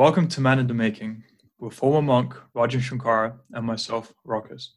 Welcome 0.00 0.28
to 0.28 0.40
Man 0.40 0.58
in 0.58 0.66
the 0.66 0.72
Making 0.72 1.22
with 1.58 1.74
former 1.74 2.00
monk 2.00 2.34
Rajan 2.56 2.80
Shankara 2.80 3.34
and 3.52 3.66
myself, 3.66 4.14
Rokas. 4.26 4.68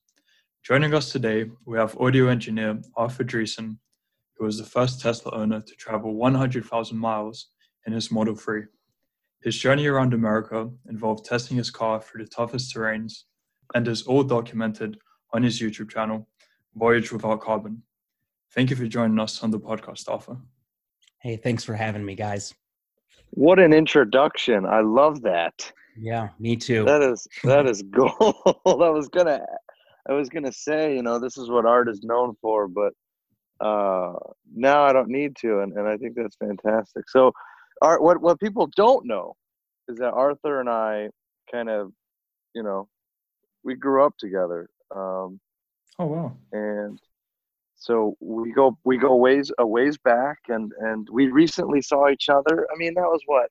Joining 0.63 0.93
us 0.93 1.13
today, 1.13 1.49
we 1.65 1.77
have 1.77 1.97
audio 1.97 2.27
engineer 2.27 2.81
Arthur 2.97 3.23
Dreesen, 3.23 3.77
who 4.35 4.43
was 4.43 4.57
the 4.57 4.65
first 4.65 4.99
Tesla 4.99 5.33
owner 5.33 5.61
to 5.61 5.75
travel 5.75 6.13
100,000 6.15 6.97
miles 6.97 7.51
in 7.87 7.93
his 7.93 8.11
Model 8.11 8.35
3. 8.35 8.63
His 9.41 9.57
journey 9.57 9.87
around 9.87 10.13
America 10.13 10.69
involved 10.89 11.23
testing 11.23 11.55
his 11.55 11.71
car 11.71 12.01
through 12.01 12.25
the 12.25 12.29
toughest 12.29 12.75
terrains 12.75 13.19
and 13.73 13.87
is 13.87 14.03
all 14.03 14.23
documented 14.23 14.97
on 15.31 15.41
his 15.41 15.61
YouTube 15.61 15.89
channel, 15.89 16.27
Voyage 16.75 17.13
Without 17.13 17.39
Carbon. 17.39 17.81
Thank 18.53 18.71
you 18.71 18.75
for 18.75 18.87
joining 18.87 19.19
us 19.19 19.41
on 19.41 19.51
the 19.51 19.59
podcast, 19.61 20.09
Arthur. 20.09 20.35
Hey, 21.21 21.37
thanks 21.37 21.63
for 21.63 21.75
having 21.75 22.03
me, 22.03 22.13
guys. 22.13 22.53
What 23.35 23.59
an 23.59 23.73
introduction. 23.73 24.65
I 24.65 24.81
love 24.81 25.23
that. 25.23 25.71
Yeah, 25.97 26.29
me 26.39 26.55
too. 26.55 26.85
That 26.85 27.01
is 27.01 27.27
that 27.43 27.65
is 27.65 27.81
gold. 27.91 28.13
I 28.65 28.89
was 28.89 29.09
gonna 29.09 29.43
I 30.07 30.13
was 30.13 30.29
gonna 30.29 30.51
say, 30.51 30.95
you 30.95 31.01
know, 31.01 31.19
this 31.19 31.37
is 31.37 31.49
what 31.49 31.65
art 31.65 31.89
is 31.89 32.01
known 32.03 32.35
for, 32.41 32.67
but 32.67 32.93
uh 33.59 34.13
now 34.53 34.83
I 34.83 34.93
don't 34.93 35.09
need 35.09 35.35
to 35.37 35.61
and, 35.61 35.73
and 35.73 35.87
I 35.87 35.97
think 35.97 36.15
that's 36.15 36.35
fantastic. 36.35 37.09
So 37.09 37.31
art 37.81 38.03
what 38.03 38.21
what 38.21 38.39
people 38.39 38.69
don't 38.75 39.05
know 39.05 39.35
is 39.87 39.97
that 39.97 40.11
Arthur 40.13 40.59
and 40.59 40.69
I 40.69 41.09
kind 41.51 41.69
of, 41.69 41.91
you 42.53 42.61
know, 42.61 42.87
we 43.63 43.73
grew 43.75 44.05
up 44.05 44.15
together. 44.19 44.69
Um 44.95 45.39
Oh 45.97 46.05
wow. 46.05 46.37
and 46.51 46.99
so 47.83 48.15
we 48.21 48.53
go 48.53 48.77
we 48.85 48.97
go 48.97 49.13
ways 49.15 49.51
a 49.57 49.67
ways 49.67 49.97
back 49.97 50.37
and 50.47 50.71
and 50.79 51.05
we 51.11 51.27
recently 51.27 51.81
saw 51.81 52.09
each 52.09 52.29
other 52.29 52.65
i 52.73 52.77
mean 52.77 52.93
that 52.93 53.09
was 53.15 53.21
what 53.25 53.49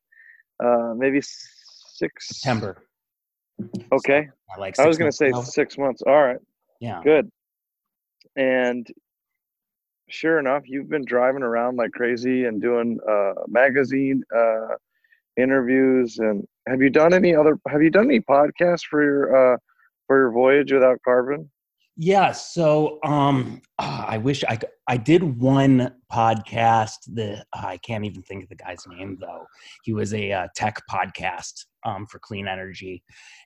uh 0.64 0.94
maybe 0.96 1.20
six 1.20 2.28
September. 2.28 2.78
okay 3.92 4.28
I 4.56 4.58
like. 4.58 4.78
i 4.80 4.86
was 4.86 4.96
gonna 4.96 5.12
say 5.12 5.30
six 5.44 5.76
months 5.76 6.02
all 6.06 6.22
right 6.22 6.38
Yeah. 6.80 7.02
good 7.04 7.30
and 8.36 8.86
sure 10.08 10.38
enough 10.38 10.62
you've 10.64 10.88
been 10.88 11.04
driving 11.04 11.42
around 11.42 11.76
like 11.76 11.92
crazy 11.92 12.46
and 12.46 12.62
doing 12.62 12.98
uh 13.06 13.34
magazine 13.48 14.22
uh 14.34 14.68
interviews 15.36 16.18
and 16.18 16.46
have 16.66 16.80
you 16.80 16.88
done 16.88 17.12
any 17.12 17.34
other 17.34 17.58
have 17.68 17.82
you 17.82 17.90
done 17.90 18.06
any 18.06 18.20
podcasts 18.20 18.84
for 18.88 19.02
your 19.02 19.54
uh 19.54 19.56
for 20.06 20.16
your 20.16 20.30
voyage 20.30 20.72
without 20.72 20.98
carbon 21.04 21.50
Yeah. 21.96 22.32
So, 22.32 22.98
um, 23.04 23.60
ah, 23.78 24.06
I 24.08 24.16
wish 24.16 24.42
I 24.48 24.58
I 24.88 24.96
did 24.96 25.22
one 25.38 25.94
podcast. 26.10 26.94
The 27.12 27.44
I 27.52 27.76
can't 27.78 28.04
even 28.04 28.22
think 28.22 28.42
of 28.44 28.48
the 28.48 28.56
guy's 28.56 28.86
name 28.86 29.18
though. 29.20 29.44
He 29.84 29.92
was 29.92 30.14
a 30.14 30.32
uh, 30.32 30.48
tech 30.56 30.80
podcast 30.90 31.66
um, 31.84 32.06
for 32.06 32.18
clean 32.18 32.48
energy, 32.48 33.02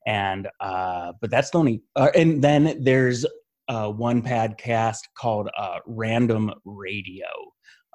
and 0.06 0.48
uh, 0.60 1.12
but 1.20 1.30
that's 1.30 1.50
the 1.50 1.58
only. 1.58 1.82
Uh, 1.96 2.10
and 2.14 2.42
then 2.42 2.82
there's 2.84 3.26
uh, 3.68 3.90
one 3.90 4.22
podcast 4.22 5.00
called 5.18 5.50
uh, 5.58 5.78
Random 5.86 6.52
Radio, 6.64 7.26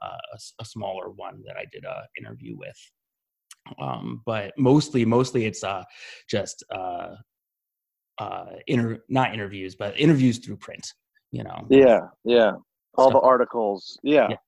uh, 0.02 0.18
a, 0.34 0.38
a 0.60 0.66
smaller 0.66 1.12
one 1.12 1.42
that 1.48 1.56
I 1.56 1.66
did 1.72 1.86
a 1.86 2.04
interview 2.20 2.58
with. 2.58 2.78
Um, 3.80 4.22
but 4.26 4.52
mostly, 4.58 5.06
mostly 5.06 5.46
it's 5.46 5.64
uh, 5.64 5.84
just 6.30 6.64
uh, 8.22 8.46
inter- 8.68 9.04
not 9.10 9.34
interviews, 9.34 9.76
but 9.76 10.00
interviews 10.00 10.38
through 10.38 10.58
print. 10.58 10.94
You 11.32 11.44
know. 11.44 11.66
Yeah, 11.70 12.02
yeah. 12.26 12.52
All 12.98 13.10
Stuff. 13.10 13.22
the 13.22 13.26
articles. 13.26 13.98
Yeah. 14.04 14.28
Yeah. 14.30 14.42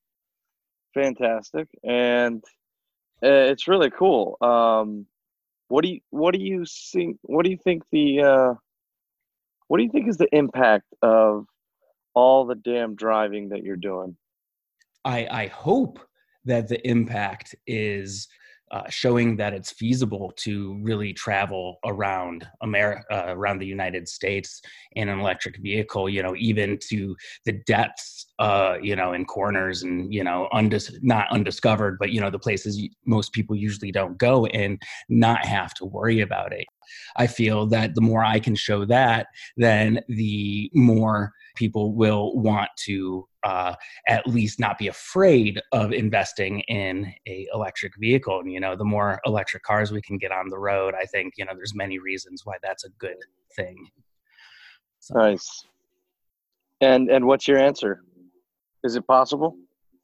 Fantastic. 0.94 1.68
And 1.84 2.44
uh, 3.24 3.52
it's 3.52 3.68
really 3.68 3.90
cool. 3.90 4.38
Um 4.42 5.08
what 5.70 5.84
do 5.84 5.90
you 5.90 6.02
what 6.10 6.34
do 6.36 6.42
you 6.42 6.66
think 6.92 7.18
what 7.22 7.46
do 7.46 7.52
you 7.52 7.58
think 7.64 7.84
the 7.92 8.22
uh 8.22 8.54
what 9.68 9.78
do 9.78 9.84
you 9.84 9.90
think 9.90 10.08
is 10.10 10.18
the 10.18 10.28
impact 10.34 10.86
of 11.02 11.46
all 12.14 12.46
the 12.46 12.56
damn 12.56 12.96
driving 12.96 13.50
that 13.50 13.64
you're 13.64 13.76
doing? 13.76 14.16
I, 15.06 15.28
I 15.32 15.48
hope 15.48 16.00
that 16.45 16.67
the 16.67 16.86
impact 16.88 17.56
is 17.66 18.28
uh, 18.73 18.89
showing 18.89 19.38
that 19.38 19.54
it's 19.54 19.72
feasible 19.72 20.34
to 20.36 20.80
really 20.82 21.14
travel 21.14 21.78
around 21.86 22.48
America, 22.61 23.04
uh, 23.11 23.32
around 23.32 23.60
the 23.60 23.67
United 23.67 24.10
States 24.10 24.64
in 24.94 25.10
an 25.10 25.20
electric 25.20 25.58
vehicle. 25.58 26.10
You 26.10 26.23
know, 26.23 26.36
even 26.36 26.80
to 26.89 27.16
the 27.45 27.52
depths, 27.52 28.26
uh, 28.39 28.78
you 28.82 28.95
know, 28.95 29.14
in 29.14 29.26
corners 29.26 29.83
and 29.83 30.12
you 30.12 30.23
know, 30.23 30.50
undis- 30.54 30.98
not 31.04 31.28
undiscovered, 31.32 32.00
but 32.00 32.12
you 32.12 32.20
know, 32.20 32.32
the 32.32 32.39
places 32.39 32.82
most 33.06 33.32
people 33.32 33.56
usually 33.56 33.92
don't 33.92 34.17
go, 34.17 34.48
and 34.48 34.82
not 35.08 35.45
have 35.45 35.76
to 35.76 35.86
worry 35.86 36.22
about 36.22 36.52
it. 36.52 36.66
I 37.16 37.28
feel 37.28 37.67
that 37.67 37.94
the 37.94 38.02
more 38.02 38.23
I 38.26 38.39
can 38.39 38.56
show 38.56 38.86
that, 38.86 39.28
then 39.56 40.02
the 40.08 40.72
more 40.73 41.32
people 41.55 41.93
will 41.93 42.36
want 42.36 42.69
to 42.86 43.27
uh, 43.43 43.75
at 44.08 44.25
least 44.27 44.59
not 44.59 44.77
be 44.77 44.87
afraid 44.87 45.61
of 45.71 45.91
investing 45.91 46.61
in 46.61 47.14
a 47.27 47.47
electric 47.53 47.93
vehicle 47.99 48.39
and 48.39 48.52
you 48.52 48.59
know 48.59 48.75
the 48.75 48.86
more 48.86 49.19
electric 49.25 49.64
cars 49.64 49.91
we 49.91 50.02
can 50.02 50.17
get 50.17 50.31
on 50.31 50.49
the 50.49 50.58
road 50.58 50.93
i 50.99 51.05
think 51.05 51.33
you 51.37 51.45
know 51.45 51.52
there's 51.55 51.75
many 51.75 51.99
reasons 51.99 52.41
why 52.45 52.55
that's 52.64 52.86
a 52.86 52.89
good 52.99 53.17
thing 53.55 53.75
so, 54.99 55.15
Nice. 55.15 55.65
And 56.80 57.09
and 57.09 57.25
what's 57.25 57.45
your 57.47 57.58
answer? 57.58 58.03
Is 58.83 58.95
it 58.95 59.05
possible? 59.08 59.58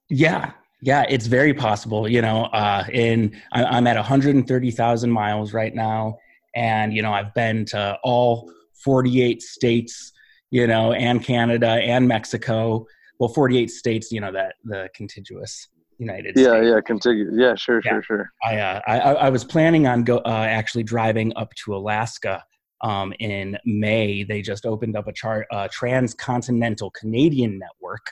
yeah 0.09 0.51
yeah 0.81 1.05
it's 1.09 1.27
very 1.27 1.53
possible 1.53 2.07
you 2.07 2.21
know 2.21 2.45
uh 2.45 2.83
in 2.91 3.39
I- 3.51 3.65
i'm 3.65 3.85
at 3.85 3.95
130000 3.95 5.11
miles 5.11 5.53
right 5.53 5.75
now 5.75 6.17
and 6.55 6.93
you 6.93 7.01
know 7.01 7.13
i've 7.13 7.33
been 7.33 7.65
to 7.65 7.97
all 8.03 8.51
48 8.83 9.41
states 9.41 10.13
you 10.51 10.67
know 10.67 10.93
and 10.93 11.23
canada 11.23 11.67
and 11.67 12.07
mexico 12.07 12.85
well 13.19 13.29
48 13.29 13.69
states 13.69 14.11
you 14.11 14.21
know 14.21 14.31
that 14.31 14.55
the 14.63 14.89
contiguous 14.95 15.67
united 15.97 16.37
Yeah, 16.37 16.43
states 16.43 16.65
yeah, 16.65 16.73
yeah, 16.75 16.81
contiguous. 16.81 17.33
Yeah, 17.37 17.55
sure, 17.55 17.81
Yeah. 17.83 17.91
sure, 17.91 18.03
sure. 18.03 18.31
I, 18.43 18.57
uh, 18.57 18.81
I 18.87 18.99
I 18.99 19.13
I 19.13 19.29
was 19.29 19.43
planning 19.43 19.85
on 19.85 20.03
go 20.03 20.17
uh, 20.19 20.45
actually 20.49 20.83
driving 20.83 21.33
up 21.35 21.53
to 21.65 21.75
Alaska 21.75 22.43
um, 22.81 23.13
in 23.19 23.57
May. 23.65 24.23
They 24.23 24.41
just 24.41 24.65
opened 24.65 24.95
up 24.95 25.07
a 25.07 25.13
char- 25.13 25.45
uh, 25.51 25.67
transcontinental 25.71 26.91
Canadian 26.91 27.59
network, 27.59 28.05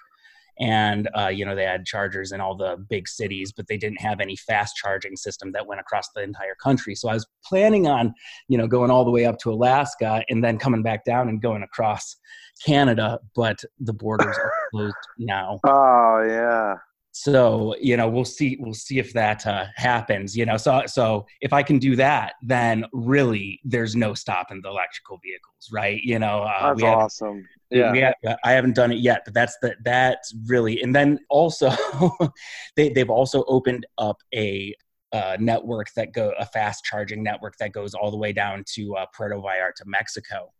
and 0.59 1.09
uh, 1.17 1.27
you 1.27 1.45
know 1.45 1.55
they 1.55 1.63
had 1.63 1.85
chargers 1.85 2.31
in 2.31 2.41
all 2.41 2.55
the 2.55 2.77
big 2.89 3.07
cities, 3.07 3.51
but 3.51 3.67
they 3.67 3.77
didn't 3.77 4.01
have 4.01 4.19
any 4.19 4.35
fast 4.35 4.75
charging 4.75 5.15
system 5.15 5.51
that 5.53 5.67
went 5.67 5.81
across 5.81 6.09
the 6.15 6.21
entire 6.21 6.55
country. 6.61 6.95
So 6.95 7.09
I 7.09 7.13
was 7.13 7.27
planning 7.45 7.87
on 7.87 8.13
you 8.47 8.57
know 8.57 8.67
going 8.67 8.91
all 8.91 9.05
the 9.05 9.11
way 9.11 9.25
up 9.25 9.37
to 9.39 9.51
Alaska 9.51 10.23
and 10.29 10.43
then 10.43 10.57
coming 10.57 10.83
back 10.83 11.05
down 11.05 11.29
and 11.29 11.41
going 11.41 11.63
across 11.63 12.17
Canada, 12.65 13.19
but 13.35 13.63
the 13.79 13.93
borders 13.93 14.35
are 14.35 14.51
closed 14.71 14.95
now 15.19 15.59
Oh 15.65 16.23
yeah. 16.25 16.75
So 17.17 17.75
you 17.81 17.97
know 17.97 18.07
we'll 18.07 18.23
see 18.23 18.57
we'll 18.59 18.73
see 18.73 18.99
if 18.99 19.11
that 19.11 19.45
uh, 19.47 19.65
happens 19.75 20.37
you 20.37 20.45
know 20.45 20.55
so 20.55 20.83
so 20.85 21.25
if 21.41 21.51
i 21.51 21.63
can 21.63 21.79
do 21.79 21.95
that 21.95 22.33
then 22.43 22.85
really 22.93 23.59
there's 23.63 23.95
no 23.95 24.13
stopping 24.13 24.61
the 24.61 24.69
electrical 24.69 25.17
vehicles 25.23 25.69
right 25.71 26.01
you 26.03 26.19
know 26.19 26.43
uh, 26.43 26.67
That's 26.67 26.81
we 26.81 26.87
awesome. 26.87 27.47
Yeah. 27.71 28.13
have, 28.23 28.37
i 28.43 28.51
haven't 28.51 28.75
done 28.75 28.91
it 28.91 28.99
yet 28.99 29.23
but 29.25 29.33
that's 29.33 29.57
the 29.63 29.75
that's 29.83 30.33
really 30.45 30.81
and 30.83 30.95
then 30.95 31.19
also 31.29 31.71
they, 32.75 32.89
they've 32.89 33.09
also 33.09 33.43
opened 33.47 33.87
up 33.97 34.17
a 34.35 34.75
uh, 35.11 35.37
network 35.39 35.87
that 35.95 36.13
go 36.13 36.33
a 36.37 36.45
fast 36.45 36.83
charging 36.83 37.23
network 37.23 37.55
that 37.57 37.71
goes 37.71 37.93
all 37.93 38.11
the 38.11 38.17
way 38.17 38.33
down 38.33 38.63
to 38.67 38.93
uh, 38.97 39.05
Puerto 39.15 39.37
Vallarta, 39.37 39.85
Mexico, 39.85 40.51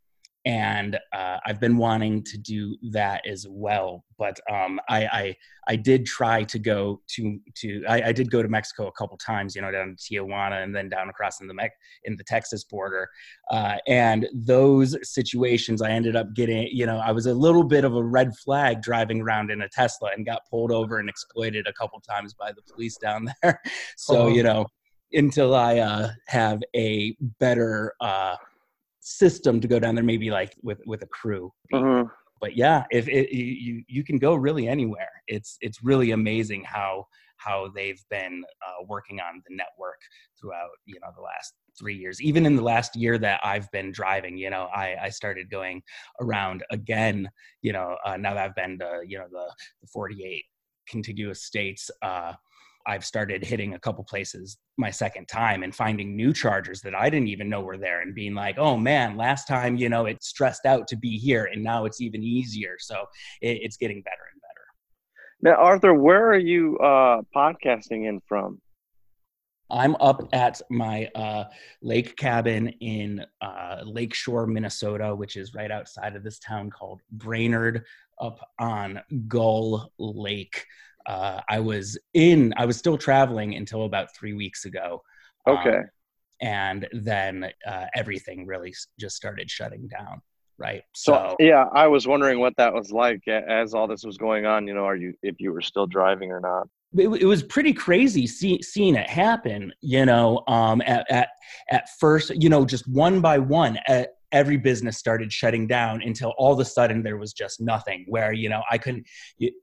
and 0.47 0.97
uh, 1.12 1.40
I've 1.46 1.59
been 1.59 1.75
wanting 1.75 2.24
to 2.24 2.38
do 2.38 2.78
that 2.91 3.28
as 3.28 3.46
well. 3.50 4.06
But 4.18 4.40
um, 4.50 4.80
I, 4.88 5.06
I 5.06 5.35
I 5.68 5.75
did 5.75 6.06
try 6.06 6.44
to 6.46 6.58
go 6.58 7.02
to 7.16 7.38
to 7.56 7.84
I, 7.88 8.02
I 8.08 8.12
did 8.13 8.31
go 8.31 8.41
to 8.41 8.47
Mexico 8.47 8.88
a 8.88 8.91
couple 8.94 9.18
times, 9.18 9.56
you 9.57 9.62
know, 9.62 9.72
down 9.72 9.97
to 9.97 10.13
Tijuana 10.16 10.63
and 10.63 10.74
then 10.74 10.88
down 10.88 11.09
across 11.09 11.41
in 11.41 11.47
the 11.47 11.53
Mex 11.53 11.75
in 12.06 12.16
the 12.16 12.24
Texas 12.24 12.63
border, 12.63 13.10
uh, 13.51 13.75
and 13.88 14.25
those 14.33 14.95
situations 15.04 15.81
I 15.81 15.92
ended 15.92 16.16
up 16.16 16.33
getting, 16.33 16.69
you 16.71 16.86
know, 16.86 16.98
I 16.98 17.12
was 17.12 17.25
a 17.25 17.33
little 17.33 17.66
bit 17.66 17.83
of 17.83 17.94
a 17.95 18.04
red 18.04 18.31
flag 18.38 18.81
driving 18.81 19.19
around 19.21 19.51
in 19.51 19.62
a 19.63 19.69
Tesla 19.69 20.12
and 20.16 20.25
got 20.25 20.44
pulled 20.50 20.71
over 20.71 21.00
and 21.00 21.10
exploited 21.10 21.68
a 21.68 21.74
couple 21.74 22.00
times 22.00 22.33
by 22.33 22.54
the 22.54 22.62
police 22.74 22.95
down 22.98 23.27
there. 23.44 23.62
So 23.98 24.24
Oh. 24.24 24.27
you 24.30 24.44
know, 24.44 24.66
until 25.12 25.54
I 25.54 25.80
uh, 25.80 26.12
have 26.27 26.62
a 26.74 27.16
better 27.39 27.94
uh, 28.00 28.38
system 29.07 29.59
to 29.62 29.68
go 29.68 29.80
down 29.80 29.95
there, 29.95 30.04
maybe 30.04 30.30
like 30.30 30.56
with 30.63 30.81
with 30.86 31.01
a 31.04 31.07
crew. 31.07 31.51
Mhm. 31.74 32.09
But 32.39 32.56
yeah, 32.56 32.86
if 32.92 33.07
it, 33.07 33.31
you 33.33 33.45
you- 33.45 33.83
you 33.88 34.04
can 34.04 34.18
go 34.18 34.36
really 34.36 34.68
anywhere. 34.68 35.09
It's 35.27 35.57
it's 35.62 35.83
really 35.83 36.12
amazing 36.12 36.63
how 36.63 37.07
how 37.38 37.69
they've 37.75 38.04
been 38.09 38.44
uh, 38.65 38.83
working 38.88 39.19
on 39.19 39.42
the 39.48 39.56
network 39.56 40.00
throughout 40.39 40.71
you 40.86 41.00
know 41.00 41.07
the 41.15 41.21
last 41.21 41.54
three 41.80 41.95
years 41.95 42.19
even 42.19 42.45
in 42.48 42.56
the 42.56 42.63
last 42.63 42.95
year 42.95 43.19
that 43.19 43.39
i've 43.44 43.69
been 43.71 43.92
driving 43.92 44.36
you 44.36 44.50
know 44.50 44.63
i, 44.75 44.95
I 45.04 45.09
started 45.09 45.48
going 45.51 45.83
around 46.19 46.63
again 46.71 47.30
you 47.62 47.74
know 47.74 47.95
uh, 48.04 48.18
now 48.18 48.33
that 48.33 48.44
i've 48.44 48.56
been 48.56 48.80
to 48.80 49.01
you 49.06 49.19
know 49.19 49.27
the, 49.31 49.45
the 49.81 49.88
48 49.94 50.44
contiguous 50.89 51.44
states 51.44 51.92
uh, 52.01 52.33
I've 52.88 53.06
started 53.06 53.44
hitting 53.44 53.74
a 53.74 53.80
couple 53.80 54.04
places 54.04 54.57
my 54.78 54.89
second 54.89 55.28
time 55.28 55.63
and 55.63 55.75
finding 55.75 56.16
new 56.16 56.31
chargers 56.31 56.81
that 56.81 56.95
I 56.95 57.10
didn't 57.10 57.28
even 57.28 57.50
know 57.50 57.62
were 57.62 57.78
there 57.78 58.01
and 58.01 58.16
being 58.16 58.34
like, 58.34 58.57
oh 58.57 58.78
man, 58.78 59.18
last 59.18 59.48
time, 59.48 59.75
you 59.75 59.89
know, 59.89 60.06
it 60.06 60.24
stressed 60.24 60.66
out 60.66 60.88
to 60.88 60.95
be 60.95 61.18
here 61.18 61.50
and 61.51 61.63
now 61.63 61.86
it's 61.86 62.00
even 62.00 62.24
easier. 62.24 62.78
So 62.80 63.06
it, 63.42 63.60
it's 63.62 63.78
getting 63.78 64.01
better 64.01 64.16
and 64.31 64.42
better. 64.42 65.57
Now. 65.57 65.63
Arthur, 65.63 65.94
where 65.94 66.31
are 66.31 66.38
you 66.38 66.78
uh, 66.78 67.22
podcasting 67.36 68.07
in 68.07 68.22
from? 68.28 68.62
I'm 69.69 69.95
up 69.95 70.30
at 70.31 70.62
my 70.69 71.10
uh, 71.13 71.45
lake 71.81 72.16
cabin 72.16 72.69
in 72.80 73.25
uh, 73.42 73.81
Lakeshore, 73.83 74.48
Minnesota, 74.48 75.13
which 75.13 75.36
is 75.36 75.54
right 75.54 75.72
outside 75.72 76.16
of 76.16 76.24
this 76.24 76.40
town 76.40 76.69
called 76.69 77.01
Brainerd, 77.12 77.83
up 78.19 78.40
on 78.60 79.01
Gull 79.28 79.92
Lake. 80.00 80.66
Uh, 81.07 81.42
I 81.50 81.59
was 81.59 81.98
in, 82.13 82.54
I 82.57 82.65
was 82.65 82.77
still 82.77 82.98
traveling 82.98 83.56
until 83.56 83.86
about 83.86 84.13
three 84.15 84.33
weeks 84.33 84.65
ago. 84.65 85.01
Um, 85.45 85.57
Okay. 85.57 85.80
and 86.42 86.88
then 86.92 87.50
uh, 87.65 87.86
everything 87.95 88.45
really 88.45 88.74
just 89.00 89.15
started 89.15 89.50
shutting 89.50 89.88
down. 89.88 90.21
Right. 90.59 90.83
So, 90.94 91.13
So, 91.13 91.36
yeah, 91.39 91.65
I 91.74 91.88
was 91.88 92.07
wondering 92.07 92.39
what 92.39 92.54
that 92.57 92.74
was 92.74 92.92
like 92.92 93.27
as 93.27 93.74
all 93.74 93.88
this 93.88 94.04
was 94.04 94.18
going 94.18 94.45
on. 94.45 94.68
You 94.68 94.74
know, 94.74 94.86
are 94.86 94.95
you 94.95 95.13
if 95.21 95.36
you 95.39 95.54
were 95.54 95.62
still 95.62 95.86
driving 95.88 96.31
or 96.31 96.39
not? 96.39 96.68
It, 96.97 97.07
it 97.21 97.25
was 97.25 97.44
pretty 97.44 97.73
crazy 97.73 98.27
see, 98.27 98.61
seeing 98.61 98.95
it 98.95 99.09
happen 99.09 99.71
you 99.81 100.05
know 100.05 100.44
um, 100.47 100.81
at, 100.85 101.05
at 101.09 101.29
at 101.71 101.89
first 101.99 102.31
you 102.35 102.49
know 102.49 102.65
just 102.65 102.88
one 102.88 103.21
by 103.21 103.38
one 103.38 103.77
uh, 103.88 104.03
every 104.31 104.57
business 104.57 104.97
started 104.97 105.31
shutting 105.31 105.67
down 105.67 106.01
until 106.01 106.33
all 106.38 106.51
of 106.51 106.59
a 106.59 106.65
sudden 106.65 107.01
there 107.01 107.17
was 107.17 107.31
just 107.31 107.61
nothing 107.61 108.05
where 108.09 108.33
you 108.33 108.49
know 108.49 108.61
i 108.69 108.77
couldn't 108.77 109.05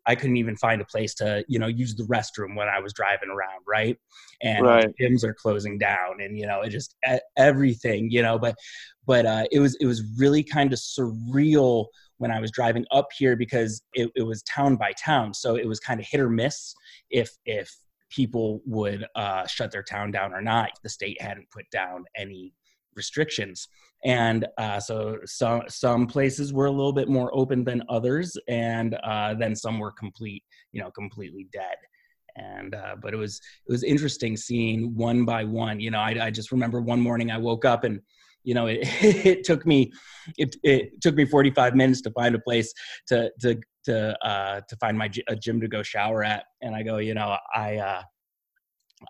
i 0.06 0.14
couldn't 0.14 0.36
even 0.36 0.56
find 0.56 0.80
a 0.80 0.84
place 0.86 1.14
to 1.14 1.44
you 1.48 1.58
know 1.58 1.66
use 1.66 1.94
the 1.94 2.04
restroom 2.04 2.56
when 2.56 2.68
i 2.68 2.78
was 2.78 2.92
driving 2.92 3.28
around 3.28 3.60
right 3.66 3.98
and 4.42 4.64
Right. 4.64 4.88
gyms 5.00 5.22
are 5.22 5.34
closing 5.34 5.78
down 5.78 6.20
and 6.20 6.38
you 6.38 6.46
know 6.46 6.62
it 6.62 6.70
just 6.70 6.96
everything 7.36 8.10
you 8.10 8.22
know 8.22 8.38
but 8.38 8.56
but 9.06 9.26
uh, 9.26 9.44
it 9.52 9.60
was 9.60 9.76
it 9.80 9.86
was 9.86 10.02
really 10.16 10.42
kind 10.42 10.72
of 10.72 10.78
surreal 10.78 11.86
when 12.18 12.30
I 12.30 12.40
was 12.40 12.50
driving 12.50 12.84
up 12.90 13.08
here 13.16 13.36
because 13.36 13.82
it, 13.94 14.10
it 14.14 14.22
was 14.22 14.42
town 14.42 14.76
by 14.76 14.92
town, 14.92 15.34
so 15.34 15.56
it 15.56 15.66
was 15.66 15.80
kind 15.80 16.00
of 16.00 16.06
hit 16.06 16.20
or 16.20 16.30
miss 16.30 16.74
if 17.10 17.30
if 17.44 17.70
people 18.10 18.60
would 18.66 19.04
uh, 19.16 19.46
shut 19.46 19.72
their 19.72 19.82
town 19.82 20.10
down 20.10 20.32
or 20.32 20.40
not. 20.40 20.70
The 20.82 20.88
state 20.88 21.20
hadn't 21.20 21.50
put 21.50 21.68
down 21.70 22.04
any 22.16 22.54
restrictions, 22.94 23.68
and 24.04 24.46
uh, 24.58 24.80
so 24.80 25.18
some 25.24 25.62
some 25.68 26.06
places 26.06 26.52
were 26.52 26.66
a 26.66 26.70
little 26.70 26.92
bit 26.92 27.08
more 27.08 27.34
open 27.34 27.64
than 27.64 27.82
others, 27.88 28.36
and 28.48 28.94
uh, 29.02 29.34
then 29.34 29.56
some 29.56 29.78
were 29.78 29.92
complete, 29.92 30.44
you 30.72 30.80
know, 30.80 30.90
completely 30.90 31.48
dead. 31.52 31.76
And 32.36 32.74
uh, 32.74 32.96
but 33.00 33.14
it 33.14 33.16
was 33.16 33.40
it 33.66 33.72
was 33.72 33.84
interesting 33.84 34.36
seeing 34.36 34.94
one 34.94 35.24
by 35.24 35.44
one. 35.44 35.80
You 35.80 35.90
know 35.90 36.00
I, 36.00 36.26
I 36.26 36.30
just 36.30 36.52
remember 36.52 36.80
one 36.80 37.00
morning 37.00 37.30
i 37.30 37.38
woke 37.38 37.64
up 37.64 37.84
and 37.84 38.00
you 38.44 38.54
know 38.54 38.66
it, 38.66 38.80
it 39.02 39.44
took 39.44 39.66
me 39.66 39.92
it, 40.36 40.56
it 40.62 41.00
took 41.00 41.14
me 41.14 41.24
45 41.24 41.74
minutes 41.74 42.00
to 42.02 42.10
find 42.12 42.34
a 42.34 42.38
place 42.38 42.72
to 43.08 43.30
to 43.40 43.58
to 43.84 44.26
uh 44.26 44.60
to 44.68 44.76
find 44.76 44.96
my 44.96 45.10
a 45.28 45.36
gym 45.36 45.60
to 45.60 45.68
go 45.68 45.82
shower 45.82 46.22
at. 46.24 46.44
And 46.62 46.74
i 46.74 46.82
go 46.82 46.98
you 46.98 47.14
know 47.14 47.36
i 47.54 47.76
uh 47.76 48.02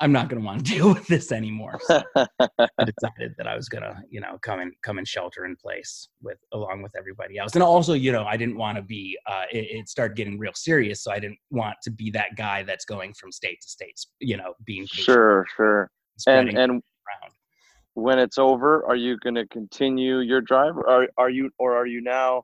i'm 0.00 0.10
not 0.10 0.28
going 0.28 0.40
to 0.40 0.46
want 0.46 0.64
to 0.64 0.72
deal 0.72 0.92
with 0.92 1.06
this 1.06 1.30
anymore. 1.30 1.78
So 1.82 2.02
i 2.16 2.84
decided 2.84 3.34
that 3.38 3.46
i 3.46 3.54
was 3.54 3.68
going 3.68 3.82
to 3.82 3.96
you 4.08 4.20
know 4.20 4.38
come 4.42 4.60
and 4.60 4.72
come 4.82 4.98
and 4.98 5.06
shelter 5.06 5.44
in 5.44 5.56
place 5.56 6.08
with 6.22 6.38
along 6.52 6.82
with 6.82 6.92
everybody 6.96 7.38
else. 7.38 7.54
And 7.54 7.62
also 7.62 7.92
you 7.92 8.10
know 8.10 8.24
i 8.24 8.36
didn't 8.36 8.56
want 8.56 8.76
to 8.76 8.82
be 8.82 9.16
uh 9.26 9.44
it, 9.52 9.66
it 9.70 9.88
started 9.88 10.16
getting 10.16 10.38
real 10.38 10.54
serious 10.54 11.02
so 11.02 11.12
i 11.12 11.18
didn't 11.18 11.38
want 11.50 11.76
to 11.84 11.90
be 11.90 12.10
that 12.12 12.30
guy 12.36 12.62
that's 12.62 12.84
going 12.84 13.12
from 13.14 13.30
state 13.30 13.60
to 13.60 13.68
state 13.68 14.00
you 14.20 14.36
know 14.36 14.54
being 14.64 14.86
Sure, 14.86 15.46
sure. 15.56 15.90
And 16.26 16.48
and 16.48 16.70
around 16.72 17.32
when 17.94 18.18
it's 18.18 18.38
over, 18.38 18.84
are 18.86 18.96
you 18.96 19.18
going 19.18 19.34
to 19.36 19.46
continue 19.48 20.18
your 20.18 20.40
drive, 20.40 20.76
or 20.76 20.88
are, 20.88 21.08
are 21.16 21.30
you, 21.30 21.50
or 21.58 21.76
are 21.76 21.86
you 21.86 22.00
now 22.00 22.42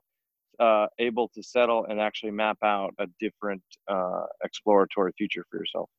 uh, 0.59 0.87
able 0.99 1.29
to 1.33 1.43
settle 1.43 1.85
and 1.85 1.99
actually 1.99 2.31
map 2.31 2.57
out 2.63 2.93
a 2.99 3.05
different 3.19 3.61
uh, 3.87 4.23
exploratory 4.43 5.11
future 5.17 5.43
for 5.49 5.57
yourself? 5.57 5.89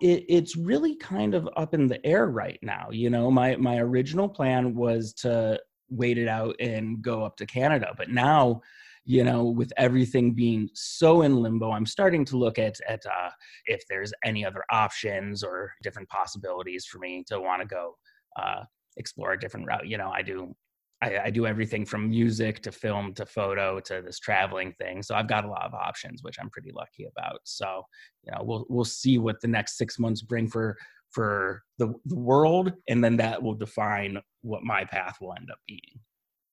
it, 0.00 0.24
it's 0.28 0.56
really 0.56 0.96
kind 0.96 1.34
of 1.34 1.48
up 1.56 1.74
in 1.74 1.86
the 1.86 2.04
air 2.04 2.26
right 2.26 2.58
now. 2.62 2.88
You 2.90 3.10
know, 3.10 3.30
my 3.30 3.56
my 3.56 3.78
original 3.78 4.28
plan 4.28 4.74
was 4.74 5.12
to 5.14 5.60
wait 5.88 6.18
it 6.18 6.28
out 6.28 6.56
and 6.60 7.02
go 7.02 7.24
up 7.24 7.36
to 7.36 7.46
Canada, 7.46 7.94
but 7.96 8.10
now, 8.10 8.60
you 9.04 9.22
know, 9.22 9.44
with 9.44 9.72
everything 9.76 10.32
being 10.32 10.68
so 10.74 11.22
in 11.22 11.36
limbo, 11.36 11.70
I'm 11.70 11.86
starting 11.86 12.24
to 12.26 12.36
look 12.36 12.58
at 12.58 12.76
at 12.88 13.04
uh, 13.06 13.30
if 13.66 13.82
there's 13.88 14.12
any 14.24 14.44
other 14.44 14.64
options 14.70 15.44
or 15.44 15.72
different 15.82 16.08
possibilities 16.08 16.86
for 16.86 16.98
me 16.98 17.24
to 17.28 17.40
want 17.40 17.62
to 17.62 17.68
go 17.68 17.96
uh, 18.36 18.64
explore 18.96 19.32
a 19.32 19.38
different 19.38 19.66
route. 19.66 19.86
You 19.86 19.98
know, 19.98 20.10
I 20.10 20.22
do. 20.22 20.54
I, 21.02 21.18
I 21.24 21.30
do 21.30 21.44
everything 21.44 21.84
from 21.84 22.08
music 22.08 22.62
to 22.62 22.72
film 22.72 23.14
to 23.14 23.26
photo 23.26 23.80
to 23.80 24.00
this 24.00 24.18
traveling 24.18 24.72
thing. 24.78 25.02
So 25.02 25.14
I've 25.14 25.28
got 25.28 25.44
a 25.44 25.48
lot 25.48 25.64
of 25.64 25.74
options, 25.74 26.22
which 26.22 26.36
I'm 26.40 26.48
pretty 26.50 26.70
lucky 26.72 27.06
about. 27.06 27.40
So 27.44 27.82
you 28.22 28.32
know 28.32 28.42
we'll 28.42 28.66
we'll 28.68 28.84
see 28.84 29.18
what 29.18 29.40
the 29.40 29.48
next 29.48 29.76
six 29.76 29.98
months 29.98 30.22
bring 30.22 30.48
for 30.48 30.76
for 31.10 31.62
the, 31.78 31.92
the 32.06 32.16
world 32.16 32.72
and 32.88 33.02
then 33.02 33.16
that 33.16 33.40
will 33.40 33.54
define 33.54 34.18
what 34.42 34.64
my 34.64 34.84
path 34.84 35.16
will 35.20 35.32
end 35.36 35.48
up 35.50 35.58
being 35.68 36.00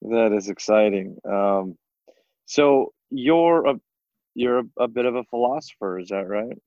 That 0.03 0.33
is 0.33 0.49
exciting. 0.49 1.17
Um, 1.27 1.77
so 2.45 2.93
you're 3.09 3.65
a 3.65 3.75
you're 4.35 4.59
a, 4.59 4.63
a 4.81 4.87
bit 4.87 5.05
of 5.05 5.15
a 5.15 5.23
philosopher, 5.25 5.99
is 5.99 6.09
that 6.09 6.27
right? 6.27 6.57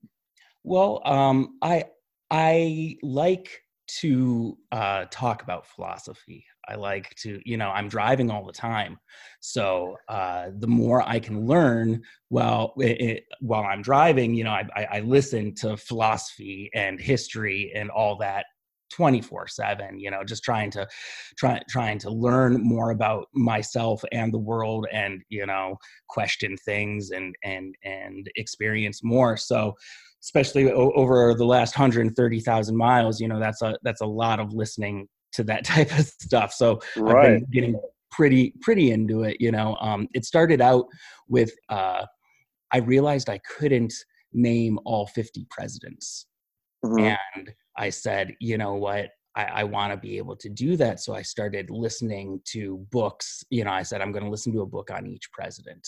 well 0.65 0.99
um 1.05 1.57
i 1.61 1.85
i 2.31 2.97
like 3.03 3.61
to 3.87 4.57
uh 4.71 5.05
talk 5.11 5.43
about 5.43 5.67
philosophy. 5.67 6.45
I 6.67 6.75
like 6.75 7.13
to 7.17 7.39
you 7.45 7.57
know 7.57 7.69
i'm 7.69 7.87
driving 7.87 8.31
all 8.31 8.45
the 8.45 8.53
time. 8.53 8.97
So 9.39 9.95
uh 10.09 10.49
the 10.57 10.67
more 10.67 11.01
i 11.07 11.19
can 11.19 11.45
learn 11.45 12.01
while 12.29 12.73
it, 12.77 13.01
it, 13.01 13.23
while 13.41 13.63
i'm 13.63 13.81
driving 13.81 14.33
you 14.33 14.43
know 14.43 14.51
I, 14.51 14.67
I 14.75 14.83
i 14.93 14.99
listen 15.01 15.53
to 15.55 15.77
philosophy 15.77 16.69
and 16.73 16.99
history 16.99 17.71
and 17.75 17.89
all 17.89 18.17
that 18.17 18.45
24 18.91 19.47
7 19.47 19.99
you 19.99 20.11
know 20.11 20.23
just 20.23 20.43
trying 20.43 20.71
to 20.71 20.87
try, 21.37 21.61
trying 21.69 21.99
to 21.99 22.09
learn 22.09 22.61
more 22.61 22.91
about 22.91 23.27
myself 23.33 24.03
and 24.11 24.33
the 24.33 24.39
world 24.39 24.87
and 24.91 25.21
you 25.29 25.45
know 25.45 25.77
question 26.07 26.55
things 26.65 27.11
and 27.11 27.35
and 27.43 27.75
and 27.83 28.29
experience 28.35 29.03
more. 29.03 29.37
So 29.37 29.73
especially 30.25 30.71
o- 30.71 30.91
over 30.95 31.33
the 31.35 31.45
last 31.45 31.77
130,000 31.77 32.75
miles 32.75 33.21
you 33.21 33.27
know 33.27 33.39
that's 33.39 33.61
a 33.61 33.77
that's 33.83 34.01
a 34.01 34.05
lot 34.05 34.39
of 34.39 34.53
listening 34.53 35.07
to 35.31 35.43
that 35.43 35.63
type 35.73 35.91
of 35.97 36.05
stuff 36.05 36.51
so 36.51 36.79
I've 36.95 37.21
been 37.21 37.45
getting 37.51 37.79
pretty 38.11 38.53
pretty 38.61 38.91
into 38.91 39.23
it 39.23 39.37
you 39.39 39.51
know 39.51 39.75
um 39.81 40.07
it 40.13 40.25
started 40.25 40.61
out 40.61 40.85
with 41.27 41.51
uh 41.69 42.05
I 42.73 42.77
realized 42.79 43.29
I 43.29 43.39
couldn't 43.57 43.93
name 44.33 44.79
all 44.85 45.07
50 45.07 45.45
presidents 45.49 46.25
Mhm. 46.83 47.17
and 47.35 47.53
I 47.77 47.89
said, 47.89 48.35
you 48.39 48.57
know 48.57 48.75
what? 48.75 49.09
I, 49.35 49.43
I 49.45 49.63
want 49.65 49.91
to 49.91 49.97
be 49.97 50.17
able 50.17 50.35
to 50.37 50.49
do 50.49 50.77
that. 50.77 50.99
So 51.01 51.13
I 51.13 51.21
started 51.21 51.69
listening 51.69 52.41
to 52.53 52.85
books. 52.91 53.43
You 53.49 53.63
know, 53.65 53.71
I 53.71 53.83
said, 53.83 54.01
I'm 54.01 54.11
going 54.13 54.23
to 54.23 54.29
listen 54.29 54.53
to 54.53 54.61
a 54.61 54.65
book 54.65 54.91
on 54.91 55.05
each 55.07 55.29
president. 55.33 55.85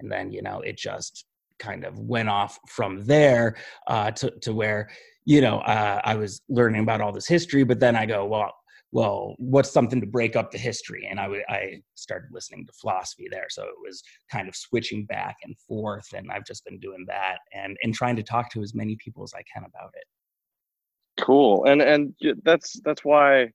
And 0.00 0.10
then, 0.10 0.30
you 0.32 0.40
know, 0.42 0.60
it 0.60 0.76
just 0.78 1.26
kind 1.58 1.84
of 1.84 1.98
went 1.98 2.28
off 2.28 2.58
from 2.68 3.04
there 3.04 3.56
uh, 3.86 4.10
to, 4.12 4.30
to 4.42 4.52
where, 4.52 4.88
you 5.24 5.40
know, 5.40 5.58
uh, 5.60 6.00
I 6.04 6.14
was 6.14 6.40
learning 6.48 6.82
about 6.82 7.00
all 7.00 7.12
this 7.12 7.26
history, 7.26 7.64
but 7.64 7.80
then 7.80 7.96
I 7.96 8.06
go, 8.06 8.24
well, 8.24 8.52
well, 8.92 9.34
what's 9.38 9.72
something 9.72 10.00
to 10.00 10.06
break 10.06 10.36
up 10.36 10.50
the 10.50 10.58
history? 10.58 11.06
And 11.10 11.18
I 11.18 11.28
I 11.48 11.82
started 11.96 12.28
listening 12.32 12.66
to 12.66 12.72
philosophy 12.72 13.26
there. 13.30 13.46
So 13.50 13.64
it 13.64 13.74
was 13.84 14.02
kind 14.30 14.48
of 14.48 14.56
switching 14.56 15.04
back 15.06 15.36
and 15.42 15.58
forth. 15.58 16.06
And 16.14 16.30
I've 16.30 16.46
just 16.46 16.64
been 16.64 16.78
doing 16.78 17.04
that 17.08 17.38
and, 17.52 17.76
and 17.82 17.92
trying 17.92 18.16
to 18.16 18.22
talk 18.22 18.50
to 18.52 18.62
as 18.62 18.74
many 18.74 18.96
people 18.96 19.24
as 19.24 19.34
I 19.34 19.42
can 19.52 19.64
about 19.64 19.90
it. 19.94 21.22
Cool. 21.22 21.64
And 21.64 21.82
and 21.82 22.14
that's 22.44 22.80
that's 22.84 23.04
why 23.04 23.52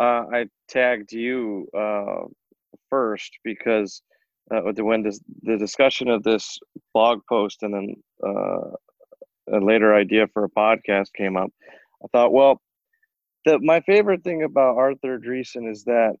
uh, 0.00 0.24
I 0.32 0.46
tagged 0.68 1.12
you 1.12 1.68
uh, 1.76 2.26
first 2.90 3.38
because 3.44 4.02
uh, 4.54 4.62
with 4.64 4.76
the- 4.76 4.84
when 4.84 5.02
this, 5.02 5.20
the 5.42 5.56
discussion 5.56 6.08
of 6.08 6.22
this 6.22 6.58
blog 6.94 7.20
post 7.28 7.62
and 7.62 7.74
then 7.74 7.94
uh, 8.26 8.70
a 9.52 9.60
later 9.60 9.94
idea 9.94 10.26
for 10.28 10.44
a 10.44 10.50
podcast 10.50 11.12
came 11.14 11.36
up, 11.36 11.50
I 12.04 12.06
thought, 12.12 12.32
well, 12.32 12.60
the, 13.44 13.58
my 13.60 13.80
favorite 13.80 14.22
thing 14.24 14.42
about 14.42 14.76
Arthur 14.76 15.18
Dreesen 15.18 15.70
is 15.70 15.84
that 15.84 16.14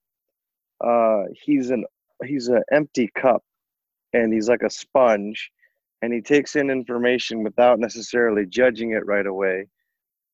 uh, 0.84 1.24
he's 1.44 1.70
an 1.70 1.84
he's 2.24 2.48
an 2.48 2.62
empty 2.72 3.10
cup, 3.16 3.42
and 4.12 4.32
he's 4.32 4.48
like 4.48 4.62
a 4.62 4.70
sponge, 4.70 5.50
and 6.02 6.12
he 6.12 6.20
takes 6.20 6.56
in 6.56 6.70
information 6.70 7.42
without 7.42 7.78
necessarily 7.78 8.46
judging 8.46 8.92
it 8.92 9.04
right 9.06 9.26
away. 9.26 9.66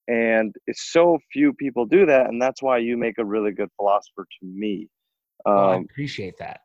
And 0.07 0.55
it's 0.67 0.93
so 0.93 1.19
few 1.33 1.53
people 1.55 1.87
do 1.87 2.05
that, 2.07 2.29
and 2.29 2.41
that's 2.41 2.63
why 2.63 2.79
you 2.79 2.97
make 2.97 3.19
a 3.19 3.25
really 3.25 3.53
good 3.53 3.71
philosopher 3.77 4.27
to 4.41 4.47
me. 4.47 4.89
Well, 5.47 5.71
I 5.71 5.77
Um, 5.77 5.87
appreciate 5.91 6.37
that. 6.39 6.61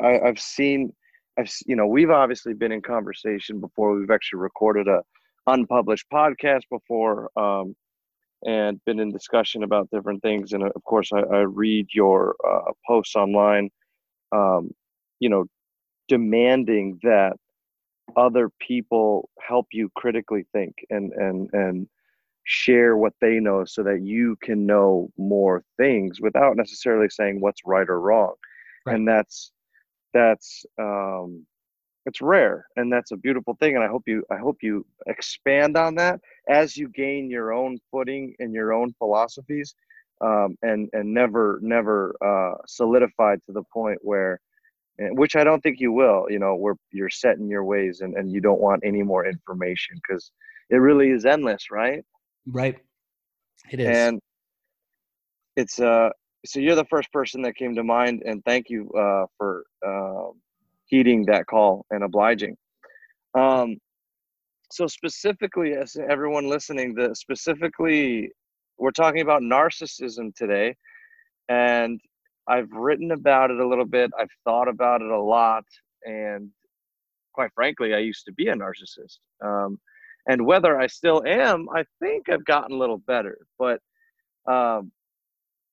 I, 0.00 0.18
I've 0.20 0.40
seen, 0.40 0.92
I've 1.38 1.52
you 1.66 1.76
know, 1.76 1.86
we've 1.86 2.10
obviously 2.10 2.54
been 2.54 2.72
in 2.72 2.82
conversation 2.82 3.60
before. 3.60 3.94
We've 3.94 4.10
actually 4.10 4.40
recorded 4.40 4.88
a 4.88 5.02
unpublished 5.46 6.06
podcast 6.12 6.62
before 6.70 7.30
um, 7.38 7.74
and 8.44 8.84
been 8.84 9.00
in 9.00 9.12
discussion 9.12 9.62
about 9.62 9.90
different 9.90 10.22
things. 10.22 10.52
And 10.52 10.62
of 10.64 10.84
course, 10.84 11.10
I, 11.12 11.20
I 11.20 11.40
read 11.40 11.86
your 11.92 12.36
uh, 12.46 12.72
posts 12.86 13.16
online, 13.16 13.70
um, 14.32 14.70
you 15.20 15.28
know, 15.28 15.46
demanding 16.08 16.98
that 17.02 17.36
other 18.16 18.50
people 18.60 19.28
help 19.40 19.66
you 19.72 19.90
critically 19.96 20.46
think 20.52 20.74
and 20.90 21.12
and 21.14 21.50
and 21.52 21.88
share 22.44 22.96
what 22.96 23.12
they 23.20 23.40
know 23.40 23.64
so 23.64 23.82
that 23.82 24.02
you 24.02 24.36
can 24.40 24.64
know 24.64 25.10
more 25.18 25.64
things 25.76 26.20
without 26.20 26.56
necessarily 26.56 27.08
saying 27.08 27.40
what's 27.40 27.62
right 27.66 27.88
or 27.88 28.00
wrong 28.00 28.34
right. 28.86 28.94
and 28.94 29.08
that's 29.08 29.50
that's 30.16 30.64
um 30.78 31.44
it's 32.06 32.20
rare 32.20 32.66
and 32.76 32.92
that's 32.92 33.10
a 33.10 33.16
beautiful 33.16 33.54
thing 33.60 33.74
and 33.74 33.84
i 33.84 33.88
hope 33.88 34.04
you 34.06 34.24
i 34.30 34.36
hope 34.36 34.58
you 34.62 34.84
expand 35.06 35.76
on 35.76 35.94
that 35.94 36.20
as 36.48 36.76
you 36.76 36.88
gain 36.88 37.30
your 37.30 37.52
own 37.52 37.78
footing 37.90 38.34
and 38.38 38.54
your 38.54 38.72
own 38.72 38.92
philosophies 38.98 39.74
um, 40.22 40.56
and 40.62 40.88
and 40.94 41.12
never 41.12 41.58
never 41.62 42.16
uh, 42.24 42.56
solidified 42.66 43.38
to 43.46 43.52
the 43.52 43.62
point 43.72 43.98
where 44.02 44.40
which 45.20 45.36
i 45.36 45.44
don't 45.44 45.62
think 45.62 45.78
you 45.78 45.92
will 45.92 46.26
you 46.30 46.38
know 46.38 46.54
where 46.54 46.76
you're 46.90 47.10
set 47.10 47.36
in 47.36 47.48
your 47.48 47.64
ways 47.64 48.00
and, 48.00 48.14
and 48.14 48.32
you 48.32 48.40
don't 48.40 48.60
want 48.60 48.82
any 48.84 49.02
more 49.02 49.26
information 49.26 49.94
because 49.96 50.30
it 50.70 50.76
really 50.76 51.10
is 51.10 51.26
endless 51.26 51.70
right? 51.70 52.02
Right. 52.46 52.78
It 53.70 53.80
is. 53.80 53.88
And 53.88 54.20
it's 55.56 55.80
uh 55.80 56.10
so 56.46 56.60
you're 56.60 56.74
the 56.74 56.84
first 56.86 57.12
person 57.12 57.42
that 57.42 57.56
came 57.56 57.74
to 57.74 57.84
mind 57.84 58.22
and 58.24 58.44
thank 58.44 58.68
you 58.68 58.90
uh 58.92 59.26
for 59.36 59.64
uh, 59.86 60.30
heeding 60.86 61.24
that 61.26 61.46
call 61.46 61.84
and 61.90 62.04
obliging. 62.04 62.56
Um 63.34 63.78
so 64.70 64.86
specifically 64.86 65.74
as 65.74 65.96
everyone 66.08 66.48
listening 66.48 66.94
the 66.94 67.14
specifically 67.14 68.30
we're 68.78 68.90
talking 68.90 69.20
about 69.20 69.42
narcissism 69.42 70.34
today 70.34 70.74
and 71.48 72.00
i've 72.48 72.70
written 72.72 73.12
about 73.12 73.50
it 73.50 73.60
a 73.60 73.66
little 73.66 73.84
bit 73.84 74.10
i've 74.18 74.30
thought 74.44 74.68
about 74.68 75.02
it 75.02 75.10
a 75.10 75.20
lot 75.20 75.64
and 76.04 76.50
quite 77.32 77.50
frankly 77.54 77.94
i 77.94 77.98
used 77.98 78.24
to 78.24 78.32
be 78.32 78.48
a 78.48 78.54
narcissist 78.54 79.18
um, 79.44 79.78
and 80.28 80.44
whether 80.44 80.80
i 80.80 80.86
still 80.86 81.22
am 81.26 81.68
i 81.74 81.84
think 82.00 82.28
i've 82.28 82.44
gotten 82.44 82.74
a 82.74 82.78
little 82.78 82.98
better 82.98 83.38
but 83.58 83.80
um, 84.48 84.90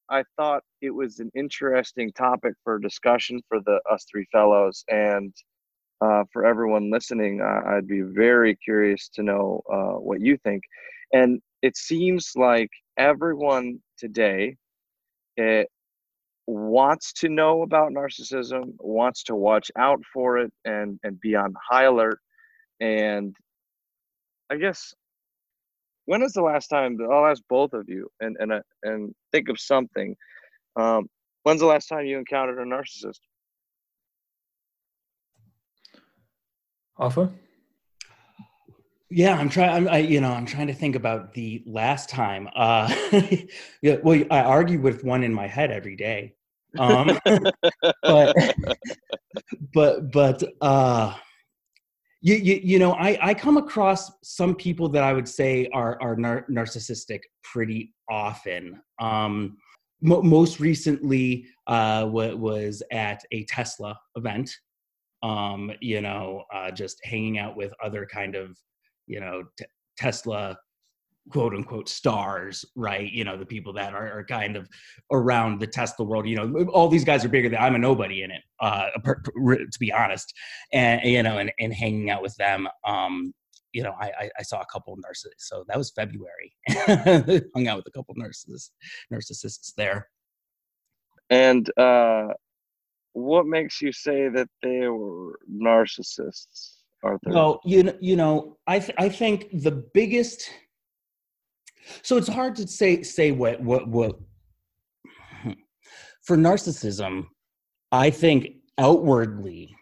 i 0.09 0.23
thought 0.37 0.63
it 0.81 0.91
was 0.91 1.19
an 1.19 1.31
interesting 1.35 2.11
topic 2.13 2.53
for 2.63 2.79
discussion 2.79 3.39
for 3.47 3.59
the 3.61 3.79
us 3.89 4.05
three 4.11 4.25
fellows 4.31 4.83
and 4.89 5.33
uh, 6.03 6.23
for 6.33 6.45
everyone 6.45 6.91
listening, 6.91 7.41
uh, 7.41 7.69
I'd 7.69 7.87
be 7.87 8.01
very 8.01 8.55
curious 8.57 9.07
to 9.13 9.23
know 9.23 9.61
uh, 9.71 9.99
what 9.99 10.19
you 10.19 10.37
think. 10.43 10.63
And 11.13 11.41
it 11.61 11.77
seems 11.77 12.31
like 12.35 12.69
everyone 12.97 13.79
today 13.97 14.57
it 15.37 15.43
eh, 15.43 15.63
wants 16.45 17.13
to 17.13 17.29
know 17.29 17.61
about 17.61 17.91
narcissism, 17.91 18.73
wants 18.79 19.23
to 19.23 19.35
watch 19.35 19.71
out 19.77 20.01
for 20.13 20.37
it, 20.39 20.51
and 20.65 20.99
and 21.03 21.19
be 21.21 21.35
on 21.35 21.53
high 21.69 21.85
alert. 21.85 22.19
And 22.81 23.35
I 24.49 24.57
guess 24.57 24.93
when 26.05 26.21
is 26.21 26.33
the 26.33 26.41
last 26.41 26.67
time? 26.67 26.97
I'll 27.01 27.25
ask 27.25 27.41
both 27.49 27.73
of 27.73 27.87
you, 27.87 28.09
and 28.19 28.37
and 28.39 28.51
uh, 28.53 28.61
and 28.83 29.13
think 29.31 29.49
of 29.49 29.59
something. 29.59 30.15
Um, 30.75 31.09
when's 31.43 31.59
the 31.59 31.65
last 31.65 31.87
time 31.87 32.05
you 32.05 32.17
encountered 32.17 32.59
a 32.59 32.65
narcissist? 32.65 33.19
Arthur? 36.97 37.31
Yeah, 39.09 39.37
I'm 39.37 39.49
trying. 39.49 39.69
I'm, 39.69 39.87
I, 39.87 39.97
you 39.99 40.21
know, 40.21 40.31
I'm 40.31 40.45
trying 40.45 40.67
to 40.67 40.73
think 40.73 40.95
about 40.95 41.33
the 41.33 41.63
last 41.67 42.09
time. 42.09 42.49
Uh, 42.55 42.91
yeah, 43.81 43.97
well, 44.03 44.23
I 44.31 44.39
argue 44.39 44.79
with 44.81 45.03
one 45.03 45.23
in 45.23 45.31
my 45.31 45.47
head 45.47 45.69
every 45.69 45.95
day. 45.95 46.33
Um, 46.79 47.19
but, 48.01 48.35
but, 49.73 50.11
but, 50.11 50.43
uh, 50.61 51.13
you, 52.25 52.35
you, 52.35 52.59
you 52.63 52.79
know, 52.79 52.93
I, 52.93 53.19
I 53.21 53.33
come 53.33 53.57
across 53.57 54.11
some 54.23 54.55
people 54.55 54.89
that 54.89 55.03
I 55.03 55.13
would 55.13 55.27
say 55.27 55.67
are 55.73 56.01
are 56.01 56.15
nar- 56.15 56.47
narcissistic 56.49 57.19
pretty 57.43 57.93
often. 58.09 58.81
Um, 58.99 59.57
mo- 60.01 60.23
most 60.23 60.59
recently, 60.59 61.45
uh, 61.67 62.05
w- 62.05 62.35
was 62.37 62.81
at 62.91 63.23
a 63.31 63.43
Tesla 63.45 63.99
event 64.15 64.49
um, 65.23 65.71
you 65.79 66.01
know, 66.01 66.43
uh, 66.53 66.69
just 66.69 66.99
hanging 67.03 67.39
out 67.39 67.55
with 67.55 67.73
other 67.81 68.05
kind 68.05 68.35
of, 68.35 68.57
you 69.07 69.21
know, 69.21 69.43
t- 69.57 69.65
Tesla 69.97 70.57
quote 71.29 71.53
unquote 71.53 71.89
stars, 71.89 72.65
right? 72.75 73.11
You 73.11 73.23
know, 73.23 73.37
the 73.37 73.45
people 73.45 73.73
that 73.73 73.93
are, 73.93 74.19
are, 74.19 74.25
kind 74.25 74.55
of 74.55 74.67
around 75.11 75.59
the 75.59 75.67
Tesla 75.67 76.05
world. 76.05 76.27
You 76.27 76.35
know, 76.35 76.65
all 76.65 76.89
these 76.89 77.03
guys 77.03 77.23
are 77.23 77.29
bigger 77.29 77.49
than 77.49 77.59
I'm 77.59 77.75
a 77.75 77.79
nobody 77.79 78.23
in 78.23 78.31
it, 78.31 78.41
uh, 78.59 78.89
to 79.05 79.79
be 79.79 79.91
honest. 79.91 80.33
And 80.71 81.01
you 81.03 81.23
know, 81.23 81.37
and, 81.37 81.51
and 81.59 81.73
hanging 81.73 82.09
out 82.09 82.21
with 82.21 82.35
them. 82.35 82.67
Um, 82.85 83.33
you 83.71 83.81
know, 83.81 83.95
I, 83.99 84.29
I 84.37 84.43
saw 84.43 84.61
a 84.61 84.65
couple 84.71 84.93
of 84.93 84.99
nurses, 85.03 85.33
so 85.39 85.65
that 85.67 85.77
was 85.77 85.91
February. 85.91 86.53
Hung 87.55 87.67
out 87.67 87.77
with 87.77 87.87
a 87.87 87.91
couple 87.91 88.13
nurses, 88.15 88.69
narcissists 89.11 89.73
there. 89.75 90.09
And 91.31 91.67
uh, 91.79 92.27
what 93.13 93.47
makes 93.47 93.81
you 93.81 93.91
say 93.91 94.29
that 94.29 94.49
they 94.61 94.87
were 94.87 95.39
narcissists 95.51 96.83
arthur 97.03 97.31
well 97.31 97.61
you 97.63 97.83
know, 97.83 97.97
you 98.01 98.15
know 98.15 98.57
i 98.67 98.79
th- 98.79 98.95
i 98.97 99.07
think 99.07 99.49
the 99.61 99.71
biggest 99.93 100.49
so 102.01 102.17
it's 102.17 102.27
hard 102.27 102.55
to 102.55 102.67
say 102.67 103.01
say 103.03 103.31
what 103.31 103.61
what 103.61 103.87
what 103.87 104.15
for 106.23 106.37
narcissism 106.37 107.25
i 107.91 108.09
think 108.09 108.47
outwardly 108.77 109.75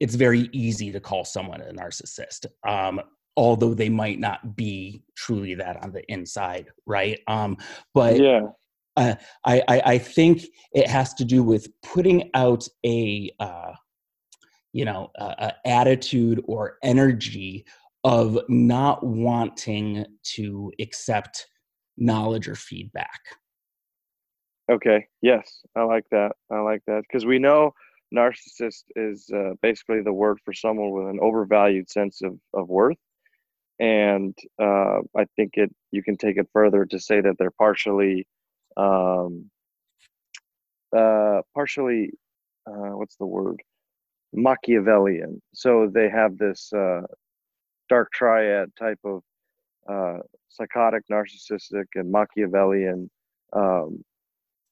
it's 0.00 0.14
very 0.14 0.48
easy 0.52 0.90
to 0.92 1.00
call 1.00 1.24
someone 1.24 1.60
a 1.60 1.72
narcissist 1.72 2.46
um, 2.66 3.00
although 3.36 3.74
they 3.74 3.88
might 3.88 4.18
not 4.18 4.56
be 4.56 5.02
truly 5.16 5.54
that 5.54 5.82
on 5.82 5.92
the 5.92 6.04
inside 6.10 6.66
right? 6.86 7.20
Um, 7.26 7.56
but 7.94 8.18
yeah. 8.18 8.48
Uh, 8.94 9.14
I, 9.46 9.62
I, 9.68 9.82
I 9.86 9.98
think 9.98 10.44
it 10.72 10.86
has 10.86 11.14
to 11.14 11.24
do 11.24 11.42
with 11.42 11.66
putting 11.82 12.28
out 12.34 12.68
a 12.84 13.30
uh, 13.40 13.72
you 14.74 14.84
know 14.84 15.10
a, 15.16 15.24
a 15.24 15.54
attitude 15.66 16.42
or 16.46 16.76
energy 16.82 17.64
of 18.04 18.38
not 18.48 19.04
wanting 19.04 20.04
to 20.22 20.72
accept 20.80 21.46
knowledge 21.96 22.48
or 22.48 22.54
feedback. 22.54 23.20
Okay. 24.70 25.06
Yes, 25.20 25.62
I 25.76 25.82
like 25.82 26.04
that. 26.10 26.32
I 26.50 26.60
like 26.60 26.82
that 26.86 27.02
because 27.02 27.26
we 27.26 27.38
know 27.38 27.72
narcissist 28.14 28.84
is 28.96 29.28
uh, 29.34 29.54
basically 29.62 30.02
the 30.02 30.12
word 30.12 30.38
for 30.44 30.52
someone 30.52 30.90
with 30.90 31.08
an 31.08 31.18
overvalued 31.20 31.88
sense 31.88 32.20
of, 32.22 32.38
of 32.52 32.68
worth 32.68 32.98
and 33.80 34.36
uh, 34.60 34.98
i 35.16 35.24
think 35.34 35.52
it 35.54 35.74
you 35.92 36.02
can 36.02 36.14
take 36.14 36.36
it 36.36 36.46
further 36.52 36.84
to 36.84 36.98
say 37.00 37.22
that 37.22 37.34
they're 37.38 37.50
partially 37.52 38.26
um, 38.76 39.50
uh, 40.96 41.40
partially, 41.54 42.10
uh, 42.66 42.94
what's 42.96 43.16
the 43.16 43.26
word? 43.26 43.62
Machiavellian. 44.32 45.40
So 45.54 45.90
they 45.92 46.08
have 46.08 46.38
this 46.38 46.72
uh, 46.72 47.02
dark 47.92 48.10
triad 48.10 48.70
type 48.78 49.00
of 49.04 49.22
uh, 49.86 50.20
psychotic, 50.48 51.02
narcissistic, 51.12 51.84
and 51.94 52.10
Machiavellian 52.10 53.10
um, 53.52 54.02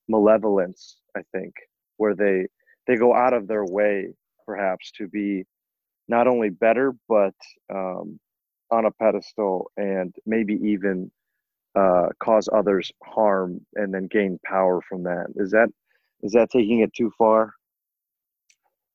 malevolence. 0.09 0.97
I 1.15 1.21
think 1.33 1.53
where 1.99 2.15
they 2.15 2.47
they 2.87 2.97
go 2.97 3.15
out 3.15 3.35
of 3.35 3.47
their 3.47 3.67
way, 3.67 4.09
perhaps, 4.47 4.91
to 4.93 5.07
be 5.07 5.45
not 6.09 6.27
only 6.27 6.49
better 6.49 6.95
but 7.09 7.35
um, 7.71 8.19
on 8.71 8.87
a 8.87 8.91
pedestal 8.91 9.71
and 9.77 10.15
maybe 10.25 10.55
even 10.55 11.11
uh, 11.75 12.09
cause 12.21 12.49
others 12.53 12.91
harm 13.05 13.61
and 13.75 13.93
then 13.93 14.09
gain 14.11 14.39
power 14.47 14.81
from 14.89 15.03
that. 15.03 15.27
Is 15.37 15.51
that 15.51 15.69
is 16.23 16.33
that 16.33 16.49
taking 16.51 16.81
it 16.81 16.93
too 16.95 17.13
far? 17.19 17.53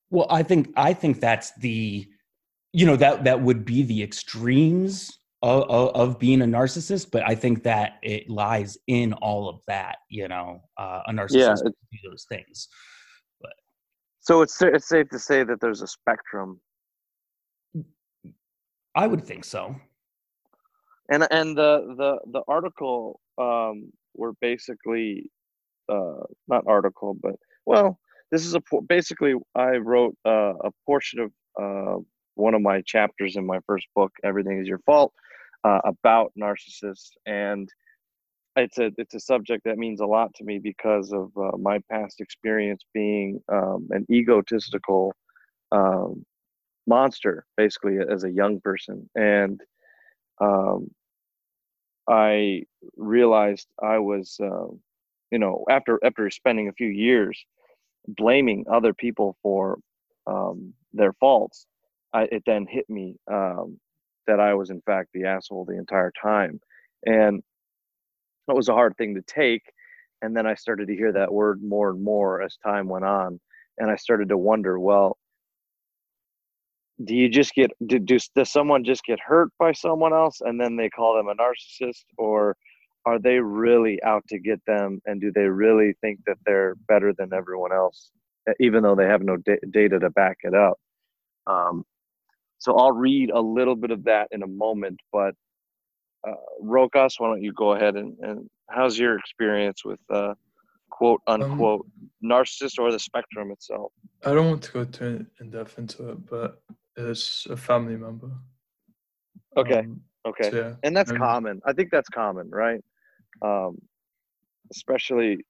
Well, 0.10 0.26
I 0.32 0.42
think 0.42 0.74
I 0.76 0.94
think 0.94 1.20
that's 1.20 1.52
the 1.58 2.08
you 2.76 2.86
know 2.86 2.96
that 2.96 3.24
that 3.24 3.42
would 3.42 3.66
be 3.66 3.84
the 3.84 4.02
extremes 4.04 5.20
of, 5.42 5.64
of, 5.70 5.90
of 5.96 6.20
being 6.20 6.42
a 6.42 6.46
narcissist, 6.46 7.12
but 7.12 7.24
I 7.28 7.36
think 7.36 7.64
that 7.64 8.00
it 8.02 8.30
lies 8.30 8.78
in 8.88 9.14
all 9.14 9.50
of 9.50 9.62
that. 9.68 9.98
You 10.10 10.28
know, 10.28 10.62
uh, 10.78 11.02
a 11.08 11.12
narcissist 11.12 11.64
yeah, 11.64 11.70
do 12.02 12.10
those 12.10 12.26
things. 12.30 12.68
But 13.42 13.54
so 14.20 14.42
it's 14.42 14.62
it's 14.62 14.88
safe 14.88 15.10
to 15.10 15.20
say 15.20 15.44
that 15.44 15.62
there's 15.62 15.82
a 15.82 15.88
spectrum. 15.88 16.60
I 18.96 19.08
would 19.08 19.26
think 19.26 19.44
so 19.44 19.76
and 21.10 21.28
and 21.32 21.58
the 21.58 21.96
the 21.98 22.32
the 22.32 22.42
article 22.48 23.20
um 23.38 23.92
were 24.14 24.34
basically 24.42 25.30
uh 25.90 26.24
not 26.48 26.64
article 26.68 27.16
but 27.22 27.36
well 27.66 28.00
this 28.32 28.46
is 28.46 28.56
a 28.56 28.62
basically 28.88 29.36
i 29.56 29.72
wrote 29.78 30.16
uh, 30.26 30.54
a 30.64 30.72
portion 30.86 31.20
of 31.20 31.32
uh 31.62 32.00
one 32.36 32.54
of 32.54 32.62
my 32.62 32.82
chapters 32.82 33.36
in 33.36 33.46
my 33.46 33.60
first 33.66 33.88
book 33.96 34.12
everything 34.24 34.60
is 34.60 34.68
your 34.68 34.80
fault 34.80 35.14
uh, 35.66 35.82
about 35.84 36.32
narcissists. 36.40 37.12
And 37.26 37.70
it's 38.56 38.78
a 38.78 38.92
it's 38.98 39.16
a 39.16 39.20
subject 39.20 39.64
that 39.66 39.78
means 39.78 40.00
a 40.00 40.06
lot 40.06 40.34
to 40.36 40.44
me 40.46 40.60
because 40.60 41.12
of 41.12 41.32
uh, 41.38 41.58
my 41.58 41.80
past 41.92 42.22
experience 42.22 42.84
being 42.94 43.42
um, 43.52 43.88
an 43.92 44.06
egotistical 44.10 45.14
um, 45.72 46.26
monster 46.88 47.46
basically 47.58 47.98
as 48.10 48.24
a 48.24 48.32
young 48.32 48.62
person. 48.62 49.10
And 49.16 49.60
um, 50.42 50.90
i 52.08 52.62
realized 52.98 53.68
i 53.82 53.98
was 53.98 54.38
uh, 54.42 54.68
you 55.32 55.40
know 55.40 55.66
after 55.70 56.00
after 56.04 56.30
spending 56.30 56.68
a 56.68 56.74
few 56.74 56.88
years 56.88 57.46
blaming 58.08 58.66
other 58.72 58.94
people 58.94 59.36
for 59.42 59.80
um, 60.28 60.74
their 60.94 61.14
faults 61.14 61.66
I, 62.16 62.24
it 62.32 62.44
then 62.46 62.66
hit 62.70 62.90
me 62.90 63.18
um, 63.32 63.80
that 64.28 64.40
i 64.40 64.54
was 64.54 64.70
in 64.70 64.82
fact 64.82 65.10
the 65.14 65.26
asshole 65.26 65.66
the 65.66 65.78
entire 65.78 66.12
time. 66.22 66.60
And 67.06 67.44
it 68.50 68.56
was 68.56 68.70
a 68.70 68.74
hard 68.74 68.96
thing 68.98 69.16
to 69.16 69.22
take 69.22 69.64
and 70.22 70.36
then 70.36 70.48
i 70.48 70.56
started 70.56 70.88
to 70.88 70.96
hear 70.96 71.12
that 71.12 71.34
word 71.34 71.62
more 71.64 71.90
and 71.92 72.04
more 72.04 72.42
as 72.42 72.58
time 72.64 72.88
went 72.88 73.06
on 73.06 73.40
and 73.78 73.92
i 73.92 73.96
started 73.96 74.30
to 74.30 74.38
wonder 74.38 74.80
well 74.80 75.18
do 77.04 77.16
you 77.16 77.28
just 77.30 77.54
get 77.54 77.72
do, 77.86 78.00
do, 78.00 78.18
does 78.36 78.52
someone 78.52 78.84
just 78.84 79.04
get 79.04 79.20
hurt 79.20 79.50
by 79.60 79.72
someone 79.74 80.14
else 80.14 80.42
and 80.42 80.60
then 80.62 80.76
they 80.78 80.90
call 80.90 81.16
them 81.16 81.28
a 81.28 81.36
narcissist 81.36 82.06
or 82.18 82.56
are 83.06 83.20
they 83.20 83.40
really 83.40 84.02
out 84.04 84.24
to 84.30 84.40
get 84.40 84.60
them 84.66 85.02
and 85.06 85.22
do 85.22 85.32
they 85.34 85.48
really 85.48 85.94
think 86.02 86.20
that 86.26 86.38
they're 86.46 86.76
better 86.88 87.14
than 87.18 87.34
everyone 87.34 87.74
else 87.74 88.12
even 88.60 88.84
though 88.84 88.96
they 88.96 89.06
have 89.06 89.22
no 89.22 89.38
da- 89.38 89.60
data 89.72 90.00
to 90.00 90.10
back 90.12 90.38
it 90.44 90.54
up? 90.54 90.78
Um, 91.48 91.84
so 92.58 92.76
i'll 92.76 92.92
read 92.92 93.30
a 93.30 93.40
little 93.40 93.76
bit 93.76 93.92
of 93.92 94.04
that 94.04 94.28
in 94.32 94.44
a 94.44 94.48
moment 94.48 95.00
but 95.12 95.36
uh, 96.28 96.34
Rokas, 96.64 97.20
why 97.20 97.28
don't 97.28 97.42
you 97.42 97.54
go 97.54 97.74
ahead 97.74 97.96
and, 97.96 98.18
and 98.20 98.50
how's 98.70 98.98
your 98.98 99.18
experience 99.18 99.86
with 99.86 100.00
uh, 100.10 100.34
quote 100.90 101.22
um, 101.28 101.44
unquote 101.44 101.86
um, 102.02 102.10
narcissist 102.24 102.80
or 102.80 102.92
the 102.92 103.00
spectrum 103.00 103.52
itself? 103.52 103.92
I 104.26 104.34
don't 104.34 104.48
want 104.48 104.64
to 104.64 104.72
go 104.72 104.86
too 104.86 105.26
in 105.40 105.50
depth 105.50 105.78
into 105.78 106.10
it, 106.10 106.26
but 106.26 106.62
it's 106.96 107.46
a 107.50 107.58
family 107.58 107.96
member. 107.96 108.32
Okay. 109.58 109.80
Um, 109.80 110.02
okay. 110.28 110.50
So 110.50 110.58
yeah, 110.58 110.74
and 110.84 110.96
that's 110.96 111.12
common. 111.12 111.62
I 111.66 111.74
think 111.74 111.92
that's 111.92 112.10
common, 112.10 112.50
right? 112.50 112.82
Um, 113.42 113.78
especially 114.72 115.46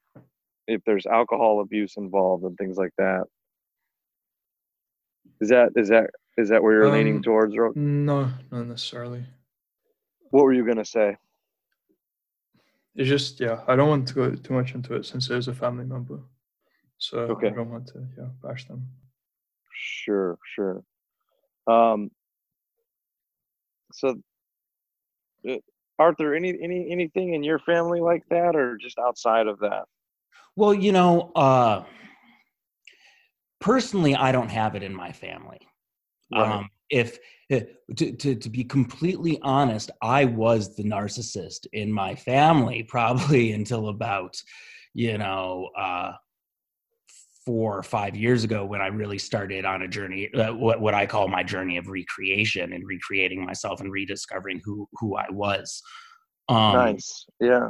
if 0.68 0.82
there's 0.86 1.06
alcohol 1.06 1.62
abuse 1.62 1.94
involved 1.98 2.44
and 2.44 2.58
things 2.58 2.78
like 2.78 2.92
that. 2.98 3.24
Is 5.42 5.50
that 5.50 5.72
is 5.75 5.89
that 5.89 6.10
is 6.38 6.50
that 6.50 6.63
where 6.63 6.74
you're 6.74 6.92
leaning 6.92 7.18
um, 7.18 7.24
towards? 7.24 7.54
No, 7.75 8.32
not 8.51 8.68
necessarily. 8.68 9.25
What 10.32 10.44
were 10.44 10.54
you 10.54 10.65
gonna 10.65 10.86
say? 10.86 11.18
It's 12.96 13.10
just 13.10 13.39
yeah, 13.39 13.62
I 13.68 13.75
don't 13.75 13.89
want 13.89 14.08
to 14.08 14.13
go 14.13 14.36
too 14.36 14.54
much 14.54 14.74
into 14.74 14.96
it 14.96 15.06
since 15.06 15.30
it 15.30 15.38
is 15.38 15.48
a 15.48 15.54
family 15.54 15.86
member, 15.86 16.22
so 16.98 17.20
okay. 17.20 17.48
I 17.48 17.51
don't 17.51 17.70
want 17.70 17.88
to 17.88 18.06
yeah 18.18 18.27
bash 18.42 18.68
them. 18.68 18.88
Sure, 19.74 20.38
sure. 20.56 20.84
Um. 21.68 22.12
So, 23.94 24.22
uh, 25.50 25.56
Arthur, 26.00 26.36
any 26.36 26.58
any 26.62 26.89
anything 26.92 27.34
in 27.34 27.44
your 27.44 27.60
family 27.60 28.00
like 28.00 28.24
that, 28.30 28.56
or 28.56 28.77
just 28.77 28.98
outside 28.98 29.48
of 29.48 29.60
that? 29.60 29.86
Well, 30.56 30.74
you 30.74 30.94
know, 30.94 31.32
uh, 31.36 31.84
personally, 33.60 34.16
I 34.16 34.32
don't 34.32 34.50
have 34.50 34.76
it 34.76 34.84
in 34.84 34.94
my 34.94 35.12
family. 35.12 35.60
Right. 36.32 36.52
Um, 36.52 36.70
if 36.90 37.18
eh, 37.50 37.62
to, 37.96 38.12
to, 38.12 38.36
to 38.36 38.50
be 38.50 38.64
completely 38.64 39.40
honest 39.42 39.92
i 40.02 40.26
was 40.26 40.76
the 40.76 40.84
narcissist 40.84 41.66
in 41.74 41.92
my 41.92 42.16
family 42.16 42.84
probably 42.88 43.52
until 43.52 43.90
about 43.90 44.36
you 44.94 45.18
know 45.18 45.70
uh, 45.78 46.14
four 47.46 47.78
or 47.78 47.84
five 47.84 48.16
years 48.16 48.44
ago 48.44 48.66
when 48.66 48.82
i 48.82 48.88
really 48.88 49.18
started 49.18 49.66
on 49.66 49.84
a 49.84 49.88
journey 49.88 50.29
uh, 50.36 50.53
what, 50.53 50.79
what 50.79 50.94
i 50.94 51.06
call 51.06 51.27
my 51.27 51.44
journey 51.44 51.77
of 51.77 51.88
recreation 51.88 52.74
and 52.74 52.86
recreating 52.86 53.46
myself 53.46 53.82
and 53.82 53.92
rediscovering 53.92 54.62
who 54.64 54.88
who 54.94 55.16
i 55.16 55.25
was 55.32 55.82
um, 56.50 56.74
nice 56.74 57.25
yeah 57.40 57.70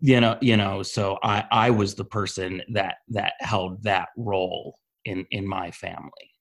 you 0.00 0.20
know 0.20 0.36
you 0.40 0.56
know 0.56 0.82
so 0.82 1.18
i 1.22 1.44
i 1.50 1.70
was 1.70 1.94
the 1.94 2.04
person 2.04 2.62
that 2.72 2.96
that 3.08 3.34
held 3.40 3.82
that 3.82 4.08
role 4.16 4.76
in 5.04 5.26
in 5.30 5.46
my 5.46 5.70
family 5.70 6.32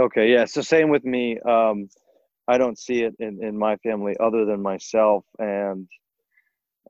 Okay, 0.00 0.32
yeah. 0.32 0.46
So 0.46 0.62
same 0.62 0.88
with 0.88 1.04
me. 1.04 1.38
Um, 1.40 1.88
I 2.48 2.56
don't 2.58 2.78
see 2.78 3.02
it 3.02 3.14
in, 3.18 3.42
in 3.44 3.56
my 3.56 3.76
family 3.78 4.16
other 4.18 4.44
than 4.46 4.62
myself, 4.62 5.24
and 5.38 5.86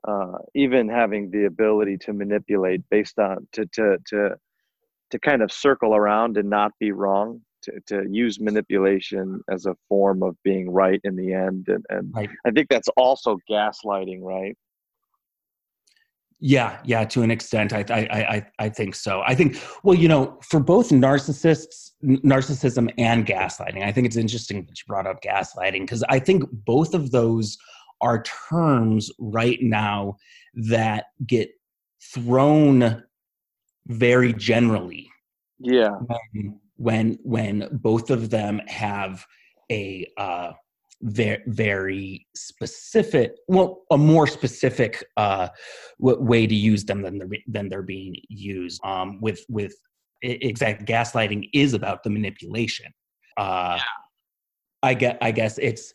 uh, 0.07 0.37
even 0.55 0.87
having 0.87 1.29
the 1.29 1.45
ability 1.45 1.97
to 1.97 2.13
manipulate 2.13 2.81
based 2.89 3.19
on 3.19 3.47
to 3.53 3.65
to 3.73 3.97
to 4.07 4.35
to 5.11 5.19
kind 5.19 5.41
of 5.41 5.51
circle 5.51 5.95
around 5.95 6.37
and 6.37 6.49
not 6.49 6.71
be 6.79 6.91
wrong. 6.91 7.41
To, 7.65 7.73
to 7.89 8.09
use 8.09 8.39
manipulation 8.39 9.39
as 9.47 9.67
a 9.67 9.75
form 9.87 10.23
of 10.23 10.35
being 10.43 10.71
right 10.71 10.99
in 11.03 11.15
the 11.15 11.31
end, 11.31 11.67
and, 11.67 11.85
and 11.89 12.11
right. 12.15 12.29
I 12.43 12.49
think 12.49 12.69
that's 12.69 12.89
also 12.97 13.37
gaslighting, 13.47 14.23
right? 14.23 14.57
Yeah, 16.43 16.79
yeah, 16.83 17.05
to 17.05 17.21
an 17.21 17.29
extent, 17.29 17.71
I, 17.71 17.85
I, 17.89 17.99
I, 17.99 18.47
I 18.57 18.69
think 18.69 18.95
so. 18.95 19.21
I 19.27 19.35
think, 19.35 19.61
well, 19.83 19.93
you 19.93 20.07
know, 20.07 20.39
for 20.41 20.59
both 20.59 20.89
narcissists, 20.89 21.91
narcissism 22.03 22.91
and 22.97 23.27
gaslighting, 23.27 23.83
I 23.83 23.91
think 23.91 24.07
it's 24.07 24.17
interesting 24.17 24.65
that 24.65 24.79
you 24.79 24.83
brought 24.87 25.05
up 25.05 25.21
gaslighting 25.21 25.81
because 25.81 26.03
I 26.09 26.17
think 26.17 26.43
both 26.51 26.95
of 26.95 27.11
those 27.11 27.59
are 28.01 28.23
terms 28.49 29.11
right 29.19 29.59
now 29.61 30.17
that 30.55 31.05
get 31.27 31.51
thrown 32.11 33.03
very 33.87 34.33
generally. 34.33 35.11
Yeah. 35.59 35.91
When 36.31 36.59
when, 36.77 37.19
when 37.21 37.69
both 37.71 38.09
of 38.09 38.31
them 38.31 38.59
have 38.67 39.23
a 39.71 40.07
uh, 40.17 40.53
very 41.03 41.41
very 41.47 42.27
specific 42.35 43.31
well 43.47 43.81
a 43.91 43.97
more 43.97 44.27
specific 44.27 45.03
uh 45.17 45.47
way 45.99 46.45
to 46.45 46.55
use 46.55 46.85
them 46.85 47.01
than 47.01 47.17
they're 47.17 47.29
than 47.47 47.69
they're 47.69 47.81
being 47.81 48.15
used. 48.29 48.79
Um 48.83 49.19
with 49.21 49.39
with 49.49 49.73
exact 50.21 50.85
gaslighting 50.85 51.49
is 51.53 51.73
about 51.73 52.03
the 52.03 52.09
manipulation. 52.09 52.87
Uh 53.37 53.77
yeah. 53.77 53.83
i 54.83 54.93
get 54.93 55.17
i 55.21 55.31
guess 55.31 55.57
it's 55.57 55.93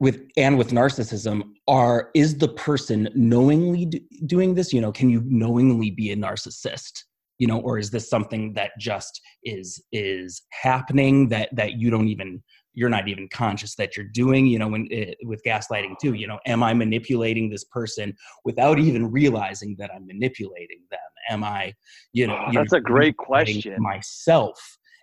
with 0.00 0.22
and 0.36 0.56
with 0.56 0.70
narcissism 0.70 1.42
are 1.66 2.10
is 2.14 2.38
the 2.38 2.48
person 2.48 3.08
knowingly 3.14 3.86
do, 3.86 3.98
doing 4.26 4.54
this? 4.54 4.72
You 4.72 4.80
know 4.80 4.92
can 4.92 5.10
you 5.10 5.22
knowingly 5.26 5.90
be 5.90 6.12
a 6.12 6.16
narcissist? 6.16 7.04
You 7.38 7.46
know 7.46 7.60
or 7.60 7.78
is 7.78 7.90
this 7.90 8.08
something 8.08 8.52
that 8.54 8.72
just 8.78 9.20
is 9.44 9.82
is 9.92 10.42
happening 10.50 11.28
that 11.28 11.48
that 11.54 11.74
you 11.74 11.90
don't 11.90 12.08
even 12.08 12.42
you're 12.78 12.88
not 12.88 13.08
even 13.08 13.28
conscious 13.30 13.74
that 13.74 13.96
you're 13.96 14.06
doing 14.06 14.46
you 14.46 14.58
know 14.58 14.68
when 14.68 14.86
it, 14.90 15.08
eh, 15.08 15.14
with 15.24 15.42
gaslighting 15.44 15.98
too 16.00 16.14
you 16.14 16.28
know 16.28 16.38
am 16.46 16.62
i 16.62 16.72
manipulating 16.72 17.50
this 17.50 17.64
person 17.64 18.14
without 18.44 18.78
even 18.78 19.10
realizing 19.10 19.74
that 19.78 19.90
i'm 19.94 20.06
manipulating 20.06 20.80
them? 20.90 21.00
Am 21.28 21.42
i 21.42 21.74
you 22.12 22.26
know 22.26 22.38
oh, 22.46 22.52
that's 22.54 22.72
know, 22.72 22.78
a 22.78 22.80
great 22.80 23.16
question. 23.16 23.74
myself 23.82 24.58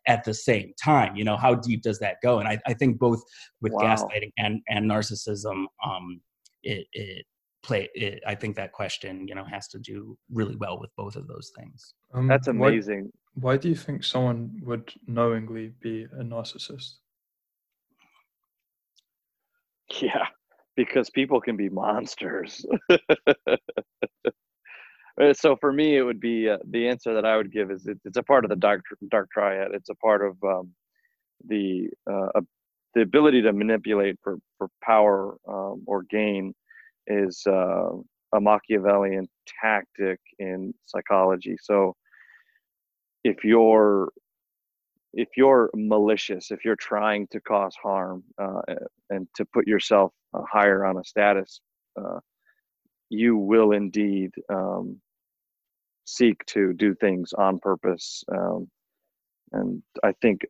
at 0.08 0.24
the 0.24 0.34
same 0.34 0.72
time 0.82 1.16
you 1.16 1.26
know 1.26 1.36
how 1.36 1.54
deep 1.54 1.82
does 1.82 2.00
that 2.00 2.16
go? 2.24 2.40
And 2.40 2.48
i, 2.48 2.58
I 2.66 2.74
think 2.74 2.98
both 2.98 3.22
with 3.62 3.74
wow. 3.74 3.82
gaslighting 3.84 4.32
and 4.38 4.62
and 4.70 4.90
narcissism 4.90 5.66
um 5.86 6.22
it, 6.64 6.88
it 6.94 7.26
play 7.62 7.90
it, 7.96 8.22
i 8.26 8.36
think 8.36 8.56
that 8.56 8.72
question 8.72 9.28
you 9.28 9.36
know 9.36 9.44
has 9.44 9.68
to 9.68 9.80
do 9.80 10.18
really 10.32 10.56
well 10.56 10.80
with 10.80 10.92
both 10.96 11.16
of 11.16 11.28
those 11.28 11.52
things. 11.58 11.94
Um, 12.14 12.28
that's 12.28 12.48
amazing. 12.48 13.12
why, 13.34 13.54
why 13.54 13.58
do 13.58 13.68
you 13.70 13.76
think 13.76 14.04
someone 14.04 14.62
would 14.64 14.94
knowingly 15.08 15.74
be 15.82 16.08
a 16.22 16.24
narcissist 16.24 17.00
yeah 20.02 20.28
because 20.76 21.10
people 21.10 21.42
can 21.42 21.56
be 21.56 21.70
monsters 21.70 22.66
so 25.34 25.56
for 25.56 25.72
me 25.72 25.98
it 25.98 26.04
would 26.04 26.20
be 26.20 26.50
uh, 26.50 26.58
the 26.70 26.88
answer 26.88 27.14
that 27.14 27.26
i 27.26 27.38
would 27.38 27.52
give 27.52 27.72
is 27.72 27.88
it, 27.88 27.98
it's 28.06 28.18
a 28.18 28.24
part 28.24 28.44
of 28.44 28.50
the 28.50 28.56
dark 28.56 28.82
dark 29.10 29.30
triad 29.32 29.72
it's 29.74 29.90
a 29.90 29.96
part 29.96 30.26
of 30.26 30.36
um, 30.44 30.70
the 31.48 31.88
uh, 32.12 32.42
the 32.96 33.02
ability 33.02 33.42
to 33.42 33.54
manipulate 33.54 34.18
for 34.24 34.38
for 34.58 34.68
power 34.84 35.38
um, 35.48 35.84
or 35.88 36.04
gain 36.04 36.54
is 37.08 37.44
uh, 37.48 37.90
a 38.34 38.42
Machiavellian 38.42 39.28
tactic 39.62 40.20
in 40.40 40.74
psychology. 40.86 41.56
So 41.62 41.96
if 43.24 43.44
you're 43.44 44.10
if 45.16 45.30
you're 45.38 45.70
malicious, 45.74 46.52
if 46.52 46.66
you're 46.66 46.76
trying 46.76 47.28
to 47.32 47.40
cause 47.42 47.76
harm 47.82 48.24
uh, 48.38 48.62
and 49.10 49.28
to 49.36 49.46
put 49.46 49.68
yourself 49.68 50.12
uh, 50.34 50.42
higher 50.52 50.86
on 50.86 50.98
a 50.98 51.04
status, 51.04 51.62
uh, 52.00 52.20
you 53.10 53.38
will 53.38 53.72
indeed 53.72 54.32
um, 54.50 55.00
seek 56.06 56.46
to 56.46 56.74
do 56.74 56.94
things 56.96 57.34
on 57.34 57.60
purpose. 57.60 58.24
Um, 58.32 58.70
and 59.54 59.82
I 60.04 60.14
think 60.22 60.42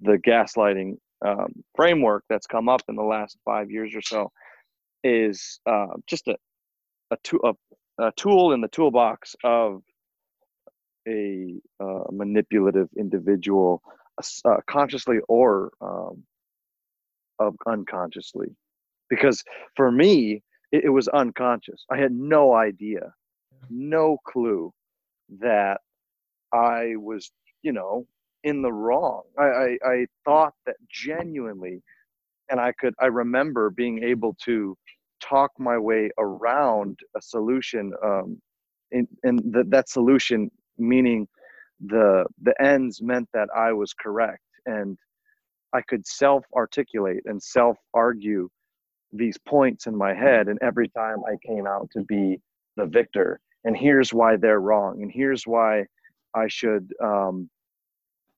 the 0.00 0.18
gaslighting 0.18 0.96
um, 1.26 1.52
framework 1.74 2.24
that's 2.30 2.46
come 2.46 2.68
up 2.68 2.82
in 2.88 2.96
the 2.96 3.02
last 3.02 3.38
five 3.44 3.70
years 3.70 3.94
or 3.94 4.02
so 4.02 4.30
is 5.04 5.60
uh, 5.68 5.88
just 6.06 6.28
a 6.28 6.36
a, 7.12 7.16
to, 7.24 7.40
a, 7.44 8.04
a 8.06 8.12
tool 8.16 8.52
in 8.52 8.60
the 8.60 8.68
toolbox 8.68 9.36
of 9.44 9.82
a 11.06 11.56
uh, 11.80 12.04
manipulative 12.10 12.88
individual, 12.98 13.82
uh, 14.44 14.56
consciously 14.68 15.18
or 15.28 15.72
um, 15.80 16.24
unconsciously. 17.66 18.48
Because 19.08 19.42
for 19.76 19.90
me, 19.90 20.42
it, 20.72 20.84
it 20.84 20.88
was 20.88 21.08
unconscious. 21.08 21.84
I 21.90 21.98
had 21.98 22.12
no 22.12 22.54
idea, 22.54 23.12
no 23.70 24.18
clue 24.26 24.72
that 25.40 25.80
I 26.52 26.94
was, 26.96 27.30
you 27.62 27.72
know, 27.72 28.06
in 28.44 28.62
the 28.62 28.72
wrong. 28.72 29.22
I, 29.38 29.44
I, 29.44 29.78
I 29.84 30.06
thought 30.24 30.54
that 30.66 30.76
genuinely, 30.90 31.82
and 32.50 32.60
I 32.60 32.72
could, 32.72 32.94
I 33.00 33.06
remember 33.06 33.70
being 33.70 34.02
able 34.02 34.36
to 34.44 34.76
talk 35.22 35.52
my 35.58 35.78
way 35.78 36.10
around 36.18 36.98
a 37.16 37.22
solution 37.22 37.92
um, 38.04 38.40
and, 38.90 39.06
and 39.22 39.38
the, 39.52 39.64
that 39.68 39.88
solution 39.88 40.50
meaning 40.78 41.28
the 41.86 42.24
the 42.42 42.54
ends 42.62 43.02
meant 43.02 43.28
that 43.34 43.48
i 43.56 43.72
was 43.72 43.92
correct. 43.94 44.42
And 44.66 44.96
i 45.72 45.80
could 45.82 46.06
self 46.06 46.44
articulate 46.54 47.22
and 47.26 47.42
self 47.42 47.76
argue 47.94 48.48
these 49.12 49.38
points 49.46 49.86
in 49.86 49.96
my 49.96 50.14
head 50.14 50.48
and 50.48 50.58
every 50.62 50.88
time 50.88 51.18
i 51.26 51.36
came 51.46 51.66
out 51.66 51.88
to 51.92 52.00
be 52.04 52.40
the 52.76 52.86
victor. 52.86 53.40
And 53.64 53.76
here's 53.76 54.12
why 54.12 54.36
they're 54.36 54.60
wrong. 54.60 55.02
And 55.02 55.10
here's 55.12 55.44
why 55.46 55.86
i 56.34 56.48
should 56.48 56.88
um, 57.02 57.50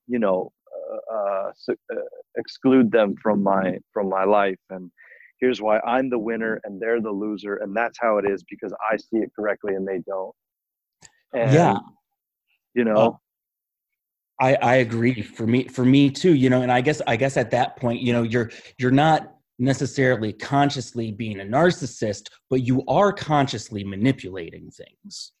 you 0.07 0.19
know 0.19 0.51
uh, 1.11 1.15
uh, 1.15 1.51
uh 1.69 1.95
exclude 2.37 2.91
them 2.91 3.15
from 3.21 3.43
my 3.43 3.77
from 3.93 4.09
my 4.09 4.23
life. 4.23 4.59
And 4.69 4.91
here's 5.39 5.61
why 5.61 5.79
I'm 5.79 6.09
the 6.09 6.19
winner 6.19 6.59
and 6.63 6.81
they're 6.81 7.01
the 7.01 7.11
loser, 7.11 7.57
and 7.57 7.75
that's 7.75 7.97
how 7.99 8.17
it 8.17 8.25
is 8.25 8.43
because 8.49 8.73
I 8.91 8.97
see 8.97 9.17
it 9.17 9.31
correctly 9.35 9.75
and 9.75 9.87
they 9.87 9.99
don't. 10.05 10.35
And, 11.33 11.53
yeah, 11.53 11.77
you 12.73 12.83
know. 12.83 13.19
I, 14.39 14.55
I 14.55 14.75
agree 14.75 15.21
for 15.21 15.47
me 15.47 15.67
for 15.67 15.85
me 15.85 16.09
too 16.09 16.33
you 16.33 16.49
know 16.49 16.61
and 16.61 16.71
i 16.71 16.81
guess 16.81 17.01
i 17.07 17.15
guess 17.15 17.37
at 17.37 17.51
that 17.51 17.77
point 17.77 18.01
you 18.01 18.11
know 18.11 18.23
you're 18.23 18.51
you're 18.77 18.91
not 18.91 19.33
necessarily 19.57 20.33
consciously 20.33 21.11
being 21.11 21.39
a 21.39 21.43
narcissist 21.43 22.27
but 22.49 22.61
you 22.63 22.83
are 22.87 23.13
consciously 23.13 23.83
manipulating 23.83 24.69
things 24.69 25.31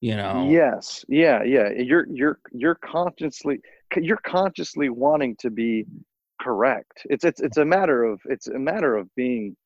you 0.00 0.16
know 0.16 0.48
yes 0.48 1.04
yeah 1.08 1.42
yeah 1.42 1.68
you're 1.76 2.06
you're 2.08 2.38
you're 2.52 2.76
consciously 2.76 3.60
you're 3.96 4.20
consciously 4.24 4.88
wanting 4.88 5.34
to 5.36 5.50
be 5.50 5.84
correct. 6.40 7.06
It's 7.10 7.24
it's 7.24 7.40
it's 7.40 7.58
a 7.58 7.64
matter 7.64 8.04
of 8.04 8.20
it's 8.24 8.48
a 8.48 8.58
matter 8.58 8.96
of 8.96 9.08
being 9.14 9.56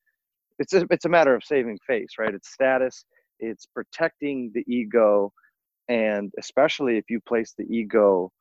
it's 0.59 0.73
a, 0.73 0.85
it's 0.89 1.05
a 1.05 1.09
matter 1.09 1.35
of 1.35 1.43
saving 1.43 1.79
face, 1.87 2.11
right? 2.19 2.33
It's 2.33 2.51
status, 2.51 3.05
it's 3.39 3.65
protecting 3.65 4.51
the 4.53 4.63
ego 4.67 5.31
and 5.87 6.31
especially 6.39 6.97
if 6.97 7.05
you 7.09 7.19
place 7.21 7.53
the 7.57 7.65
ego 7.65 8.31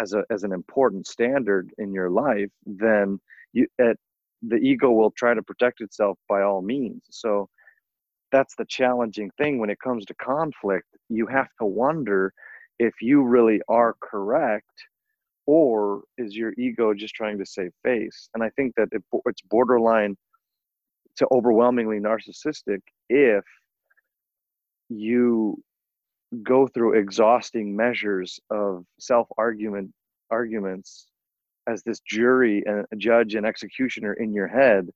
as 0.00 0.12
a 0.14 0.24
as 0.30 0.44
an 0.44 0.52
important 0.52 1.06
standard 1.06 1.70
in 1.78 1.92
your 1.92 2.10
life, 2.10 2.50
then 2.66 3.20
you 3.52 3.66
at 3.80 3.96
the 4.42 4.56
ego 4.56 4.90
will 4.90 5.10
try 5.10 5.34
to 5.34 5.42
protect 5.42 5.80
itself 5.80 6.18
by 6.28 6.42
all 6.42 6.62
means. 6.62 7.02
So 7.10 7.48
that's 8.30 8.54
the 8.56 8.66
challenging 8.66 9.30
thing 9.38 9.58
when 9.58 9.70
it 9.70 9.80
comes 9.80 10.04
to 10.06 10.14
conflict. 10.14 10.86
You 11.08 11.26
have 11.26 11.48
to 11.60 11.66
wonder 11.66 12.32
if 12.78 12.94
you 13.00 13.22
really 13.22 13.60
are 13.68 13.94
correct 14.00 14.70
or 15.46 16.02
is 16.18 16.36
your 16.36 16.52
ego 16.58 16.92
just 16.92 17.14
trying 17.14 17.38
to 17.38 17.46
save 17.46 17.72
face 17.82 18.28
and 18.34 18.44
i 18.44 18.50
think 18.50 18.74
that 18.76 18.88
it, 18.92 19.02
it's 19.26 19.42
borderline 19.42 20.14
to 21.16 21.26
overwhelmingly 21.32 21.98
narcissistic 21.98 22.80
if 23.08 23.44
you 24.90 25.60
go 26.42 26.66
through 26.68 26.98
exhausting 26.98 27.74
measures 27.76 28.40
of 28.50 28.84
self 28.98 29.28
argument 29.38 29.92
arguments 30.30 31.06
as 31.66 31.82
this 31.82 32.00
jury 32.00 32.62
and 32.66 32.86
judge 32.98 33.34
and 33.34 33.46
executioner 33.46 34.14
in 34.14 34.32
your 34.32 34.48
head 34.48 34.88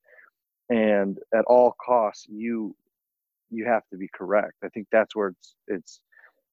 and 0.71 1.19
at 1.35 1.45
all 1.47 1.75
costs 1.85 2.27
you 2.29 2.75
you 3.51 3.67
have 3.67 3.83
to 3.91 3.99
be 3.99 4.09
correct. 4.15 4.55
I 4.65 4.69
think 4.69 4.87
that's 4.91 5.15
where 5.15 5.29
it's 5.29 5.55
it's 5.69 6.01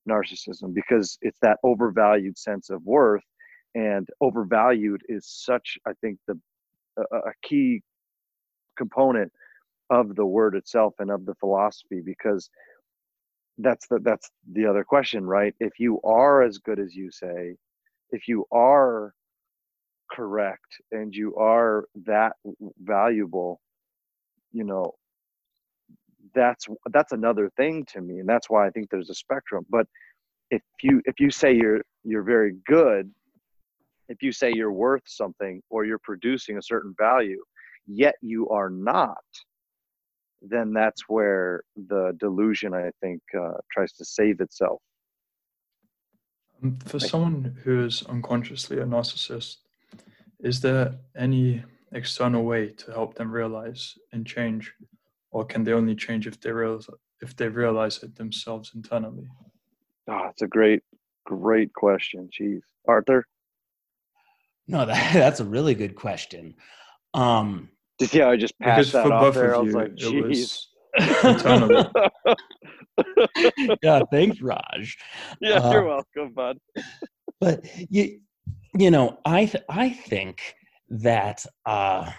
narcissism 0.09 0.73
because 0.73 1.17
it's 1.21 1.39
that 1.41 1.59
overvalued 1.63 2.37
sense 2.37 2.69
of 2.69 2.83
worth 2.85 3.23
and 3.75 4.07
overvalued 4.21 5.01
is 5.09 5.25
such 5.27 5.77
i 5.85 5.91
think 6.01 6.17
the 6.27 6.39
a, 6.97 7.17
a 7.17 7.31
key 7.43 7.81
component 8.77 9.31
of 9.89 10.15
the 10.15 10.25
word 10.25 10.55
itself 10.55 10.95
and 10.99 11.11
of 11.11 11.25
the 11.25 11.35
philosophy 11.35 12.01
because 12.03 12.49
that's 13.59 13.87
the 13.87 13.99
that's 14.03 14.29
the 14.53 14.65
other 14.65 14.83
question 14.83 15.25
right? 15.25 15.53
If 15.59 15.73
you 15.79 15.99
are 16.03 16.43
as 16.43 16.57
good 16.57 16.79
as 16.79 16.95
you 16.95 17.11
say 17.11 17.55
if 18.11 18.27
you 18.27 18.45
are 18.51 19.13
correct 20.11 20.81
and 20.91 21.13
you 21.13 21.35
are 21.35 21.85
that 22.05 22.33
valuable 22.81 23.61
you 24.51 24.63
know 24.63 24.91
that's 26.33 26.65
that's 26.91 27.11
another 27.11 27.51
thing 27.57 27.85
to 27.85 28.01
me 28.01 28.17
and 28.19 28.27
that's 28.27 28.49
why 28.49 28.65
i 28.65 28.71
think 28.71 28.89
there's 28.89 29.11
a 29.11 29.13
spectrum 29.13 29.63
but 29.69 29.85
if 30.49 30.63
you 30.81 30.99
if 31.05 31.19
you 31.19 31.29
say 31.29 31.53
you're 31.53 31.81
you're 32.03 32.23
very 32.23 32.55
good 32.65 33.11
if 34.09 34.23
you 34.23 34.31
say 34.31 34.51
you're 34.53 34.73
worth 34.73 35.03
something 35.05 35.61
or 35.69 35.85
you're 35.85 35.99
producing 35.99 36.57
a 36.57 36.63
certain 36.63 36.93
value, 36.97 37.41
yet 37.87 38.15
you 38.21 38.49
are 38.49 38.69
not, 38.69 39.23
then 40.41 40.73
that's 40.73 41.03
where 41.07 41.63
the 41.75 42.13
delusion, 42.19 42.73
I 42.73 42.91
think, 43.01 43.21
uh, 43.37 43.57
tries 43.71 43.93
to 43.93 44.05
save 44.05 44.39
itself. 44.41 44.81
Um, 46.61 46.77
for 46.85 46.99
someone 46.99 47.57
who 47.63 47.85
is 47.85 48.03
unconsciously 48.03 48.79
a 48.79 48.85
narcissist, 48.85 49.57
is 50.39 50.61
there 50.61 50.95
any 51.17 51.63
external 51.91 52.43
way 52.43 52.69
to 52.69 52.91
help 52.91 53.15
them 53.15 53.31
realize 53.31 53.97
and 54.13 54.25
change, 54.25 54.73
or 55.31 55.45
can 55.45 55.63
they 55.63 55.73
only 55.73 55.95
change 55.95 56.27
if 56.27 56.39
they 56.39 56.51
realize 56.51 56.87
if 57.21 57.35
they 57.35 57.49
realize 57.49 58.01
it 58.03 58.15
themselves 58.15 58.71
internally? 58.75 59.27
Ah, 60.07 60.23
oh, 60.23 60.29
it's 60.29 60.41
a 60.41 60.47
great, 60.47 60.81
great 61.25 61.73
question. 61.73 62.29
Jeez, 62.31 62.61
Arthur. 62.87 63.25
No, 64.67 64.85
that, 64.85 65.13
that's 65.13 65.39
a 65.39 65.45
really 65.45 65.75
good 65.75 65.95
question. 65.95 66.55
Um, 67.13 67.69
yeah, 68.11 68.29
I 68.29 68.37
just 68.37 68.57
passed 68.59 68.93
that 68.93 69.11
off 69.11 69.33
there. 69.33 69.55
I 69.55 69.59
was 69.59 69.73
like, 69.73 69.95
"Jeez." 69.95 70.67
yeah, 73.83 74.01
thanks, 74.11 74.41
Raj. 74.41 74.97
Yeah, 75.39 75.55
uh, 75.55 75.71
you're 75.71 75.85
welcome, 75.85 76.33
bud. 76.33 76.57
but 77.39 77.65
you, 77.89 78.19
you 78.77 78.91
know, 78.91 79.19
I 79.25 79.45
th- 79.45 79.63
I 79.69 79.89
think 79.89 80.55
that 80.89 81.45
uh, 81.65 82.11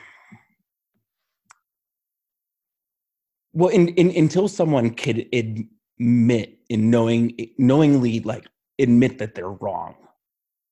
well, 3.53 3.71
in, 3.71 3.89
in, 3.89 4.11
until 4.17 4.49
someone 4.49 4.91
could 4.91 5.27
admit 5.33 6.59
in 6.69 6.91
knowing 6.91 7.37
knowingly 7.59 8.21
like 8.21 8.47
admit 8.79 9.19
that 9.19 9.35
they're 9.35 9.51
wrong 9.51 9.95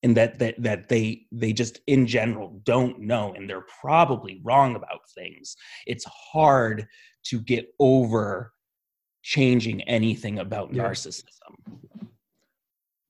and 0.03 0.15
that 0.15 0.39
that 0.39 0.55
that 0.61 0.89
they 0.89 1.25
they 1.31 1.53
just 1.53 1.81
in 1.87 2.07
general 2.07 2.61
don't 2.63 2.99
know 2.99 3.33
and 3.33 3.49
they're 3.49 3.65
probably 3.81 4.39
wrong 4.43 4.75
about 4.75 5.01
things 5.13 5.55
it's 5.85 6.05
hard 6.05 6.87
to 7.23 7.39
get 7.41 7.67
over 7.79 8.53
changing 9.21 9.81
anything 9.81 10.39
about 10.39 10.73
yeah. 10.73 10.83
narcissism. 10.83 11.23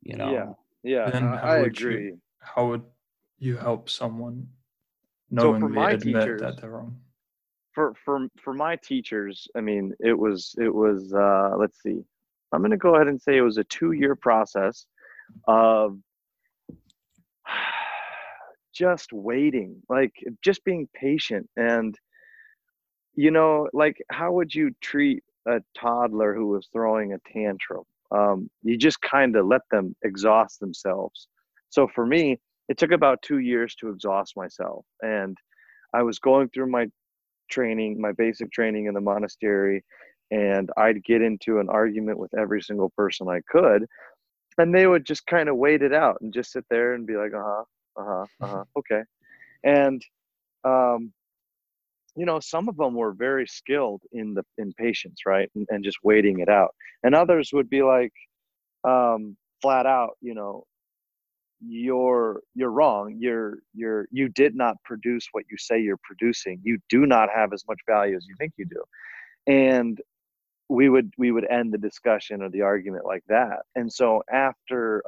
You 0.02 0.16
know? 0.18 0.32
Yeah 0.32 0.46
yeah 0.82 1.10
then 1.10 1.26
I, 1.26 1.40
I 1.40 1.58
agree 1.58 2.06
you, 2.06 2.22
how 2.40 2.68
would 2.70 2.84
you 3.38 3.58
help 3.58 3.90
someone 3.90 4.48
knowingly 5.30 5.76
so 5.76 5.86
admit 5.86 6.02
teachers, 6.22 6.42
that 6.42 6.60
they're 6.60 6.70
wrong? 6.72 6.98
for 7.74 7.94
for 8.04 8.28
for 8.42 8.54
my 8.54 8.78
teachers 8.78 9.48
i 9.56 9.62
mean 9.62 9.94
it 10.00 10.18
was 10.18 10.56
it 10.58 10.74
was 10.74 11.14
uh 11.14 11.56
let's 11.58 11.82
see. 11.84 12.02
I'm 12.52 12.62
going 12.62 12.72
to 12.72 12.78
go 12.78 12.96
ahead 12.96 13.08
and 13.08 13.22
say 13.22 13.38
it 13.38 13.42
was 13.42 13.58
a 13.58 13.64
two 13.66 13.92
year 13.92 14.16
process 14.16 14.86
of 15.48 15.98
just 18.74 19.12
waiting, 19.14 19.82
like 19.90 20.14
just 20.44 20.64
being 20.64 20.88
patient. 20.94 21.50
And, 21.58 21.96
you 23.16 23.32
know, 23.32 23.68
like 23.74 23.98
how 24.12 24.32
would 24.34 24.54
you 24.54 24.72
treat 24.82 25.24
a 25.48 25.60
toddler 25.78 26.34
who 26.34 26.48
was 26.48 26.70
throwing 26.72 27.14
a 27.14 27.20
tantrum? 27.32 27.84
Um, 28.12 28.50
you 28.64 28.78
just 28.78 29.02
kind 29.02 29.36
of 29.36 29.46
let 29.46 29.62
them 29.72 29.96
exhaust 30.04 30.60
themselves. 30.60 31.28
So 31.70 31.88
for 31.88 32.06
me, 32.06 32.40
it 32.70 32.78
took 32.78 32.92
about 32.92 33.22
two 33.22 33.40
years 33.40 33.76
to 33.76 33.90
exhaust 33.90 34.36
myself. 34.36 34.86
And 35.02 35.38
I 35.94 36.04
was 36.04 36.20
going 36.20 36.50
through 36.50 36.72
my 36.72 36.88
training, 37.50 38.00
my 38.00 38.12
basic 38.12 38.52
training 38.52 38.86
in 38.86 38.94
the 38.94 39.02
monastery, 39.02 39.84
and 40.32 40.70
I'd 40.78 41.04
get 41.04 41.22
into 41.22 41.60
an 41.60 41.70
argument 41.70 42.20
with 42.20 42.32
every 42.38 42.62
single 42.62 42.92
person 42.92 43.28
I 43.28 43.42
could. 43.50 43.86
And 44.60 44.74
they 44.76 44.88
would 44.88 45.06
just 45.06 45.26
kind 45.26 45.50
of 45.50 45.58
wait 45.58 45.82
it 45.82 45.94
out 45.94 46.18
and 46.22 46.34
just 46.34 46.52
sit 46.52 46.66
there 46.70 46.94
and 46.94 47.08
be 47.08 47.16
like, 47.16 47.34
uh 47.34 47.44
huh, 47.44 47.64
uh-huh 47.98 48.26
uh-huh 48.42 48.64
okay. 48.78 49.02
And 49.64 50.02
um 50.64 51.14
you 52.16 52.26
know 52.26 52.40
some 52.40 52.68
of 52.68 52.76
them 52.76 52.96
were 52.96 53.14
very 53.14 53.48
skilled 53.48 54.02
in 54.12 54.34
the 54.34 54.44
in 54.58 54.74
patience 54.74 55.22
right 55.26 55.50
and, 55.56 55.66
and 55.70 55.84
just 55.84 55.98
waiting 56.04 56.40
it 56.40 56.50
out. 56.50 56.76
And 57.04 57.16
others 57.16 57.52
would 57.54 57.70
be 57.70 57.82
like 57.82 58.14
um 58.84 59.38
flat 59.62 59.86
out 59.86 60.18
you 60.22 60.34
know 60.34 60.66
you're 61.62 62.42
you're 62.56 62.72
wrong. 62.72 63.16
You're 63.20 63.60
you're 63.74 64.08
you 64.12 64.30
did 64.30 64.56
not 64.56 64.78
produce 64.84 65.28
what 65.32 65.44
you 65.50 65.58
say 65.58 65.82
you're 65.82 66.00
producing. 66.04 66.60
You 66.64 66.78
do 66.90 67.06
not 67.06 67.30
have 67.34 67.54
as 67.54 67.64
much 67.68 67.80
value 67.88 68.16
as 68.16 68.26
you 68.28 68.36
think 68.38 68.54
you 68.58 68.66
do. 68.66 68.84
And 69.52 70.00
we 70.70 70.88
would 70.88 71.12
we 71.18 71.32
would 71.32 71.50
end 71.50 71.74
the 71.74 71.78
discussion 71.78 72.42
or 72.42 72.50
the 72.50 72.62
argument 72.62 73.06
like 73.06 73.24
that. 73.28 73.64
And 73.76 73.92
so 73.92 74.22
after 74.32 75.04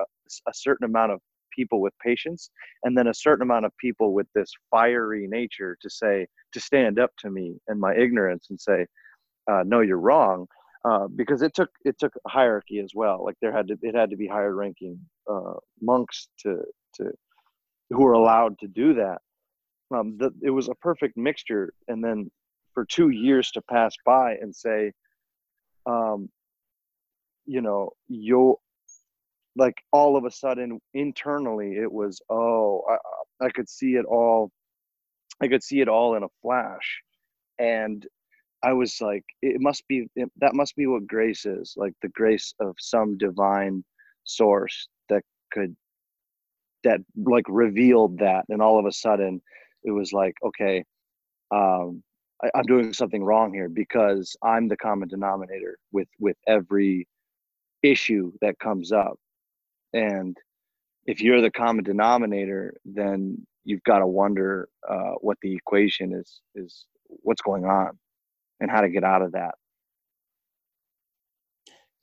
a, 0.47 0.53
certain 0.53 0.85
amount 0.85 1.11
of 1.11 1.19
people 1.55 1.81
with 1.81 1.93
patience 2.03 2.49
and 2.83 2.97
then 2.97 3.07
a 3.07 3.13
certain 3.13 3.43
amount 3.43 3.65
of 3.65 3.71
people 3.77 4.13
with 4.13 4.27
this 4.33 4.51
fiery 4.71 5.27
nature 5.27 5.77
to 5.81 5.89
say 5.89 6.25
to 6.53 6.59
stand 6.59 6.99
up 6.99 7.11
to 7.19 7.29
me 7.29 7.57
and 7.67 7.79
my 7.79 7.93
ignorance 7.95 8.47
and 8.49 8.59
say 8.59 8.85
uh, 9.51 9.61
no 9.65 9.81
you're 9.81 9.99
wrong 9.99 10.47
uh, 10.85 11.07
because 11.15 11.41
it 11.41 11.53
took 11.53 11.69
it 11.85 11.95
took 11.99 12.13
hierarchy 12.27 12.79
as 12.79 12.91
well. 12.95 13.23
Like 13.23 13.35
there 13.41 13.55
had 13.55 13.67
to 13.67 13.77
it 13.83 13.95
had 13.95 14.09
to 14.09 14.17
be 14.17 14.27
higher 14.27 14.55
ranking 14.55 14.99
uh, 15.29 15.53
monks 15.79 16.27
to 16.39 16.63
to 16.95 17.11
who 17.91 18.03
were 18.03 18.13
allowed 18.13 18.57
to 18.59 18.67
do 18.67 18.95
that. 18.95 19.19
Um, 19.93 20.17
the, 20.17 20.31
it 20.41 20.49
was 20.49 20.69
a 20.69 20.75
perfect 20.75 21.17
mixture 21.17 21.73
and 21.87 22.03
then 22.03 22.31
for 22.73 22.85
two 22.85 23.09
years 23.09 23.51
to 23.51 23.61
pass 23.69 23.93
by 24.05 24.35
and 24.41 24.55
say 24.55 24.93
um, 25.85 26.29
you 27.45 27.61
know 27.61 27.89
you 28.07 28.57
like 29.55 29.75
all 29.91 30.15
of 30.15 30.25
a 30.25 30.31
sudden 30.31 30.79
internally 30.93 31.73
it 31.73 31.91
was 31.91 32.21
oh 32.29 32.81
I, 32.89 33.45
I 33.45 33.49
could 33.49 33.67
see 33.67 33.95
it 33.95 34.05
all 34.05 34.51
i 35.41 35.47
could 35.47 35.63
see 35.63 35.81
it 35.81 35.89
all 35.89 36.15
in 36.15 36.23
a 36.23 36.27
flash. 36.41 37.01
And 37.59 38.05
i 38.63 38.73
was 38.73 39.01
like 39.01 39.23
it 39.41 39.59
must 39.59 39.87
be 39.87 40.07
it, 40.15 40.31
that 40.37 40.53
must 40.53 40.75
be 40.75 40.87
what 40.87 41.07
grace 41.07 41.45
is 41.45 41.73
like 41.77 41.93
the 42.01 42.09
grace 42.09 42.53
of 42.59 42.75
some 42.79 43.17
divine 43.17 43.83
source 44.23 44.87
that 45.09 45.23
could 45.51 45.75
that 46.83 46.99
like 47.15 47.45
revealed 47.49 48.19
that 48.19 48.45
and 48.49 48.61
all 48.61 48.79
of 48.79 48.85
a 48.85 48.91
sudden 48.91 49.41
it 49.83 49.91
was 49.91 50.13
like 50.13 50.35
okay 50.45 50.83
um 51.51 52.03
I, 52.43 52.49
i'm 52.55 52.63
doing 52.63 52.93
something 52.93 53.23
wrong 53.23 53.53
here 53.53 53.69
because 53.69 54.35
i'm 54.43 54.67
the 54.67 54.77
common 54.77 55.07
denominator 55.07 55.77
with 55.91 56.07
with 56.19 56.37
every 56.47 57.07
issue 57.83 58.31
that 58.41 58.59
comes 58.59 58.91
up. 58.91 59.17
And 59.93 60.37
if 61.05 61.21
you're 61.21 61.41
the 61.41 61.51
common 61.51 61.83
denominator 61.83 62.75
then 62.85 63.45
you've 63.63 63.83
got 63.83 63.99
to 63.99 64.07
wonder 64.07 64.69
uh, 64.87 65.13
what 65.21 65.37
the 65.41 65.53
equation 65.53 66.13
is 66.13 66.41
is 66.55 66.85
what's 67.07 67.41
going 67.41 67.65
on 67.65 67.97
and 68.59 68.71
how 68.71 68.81
to 68.81 68.89
get 68.89 69.03
out 69.03 69.21
of 69.21 69.31
that. 69.33 69.55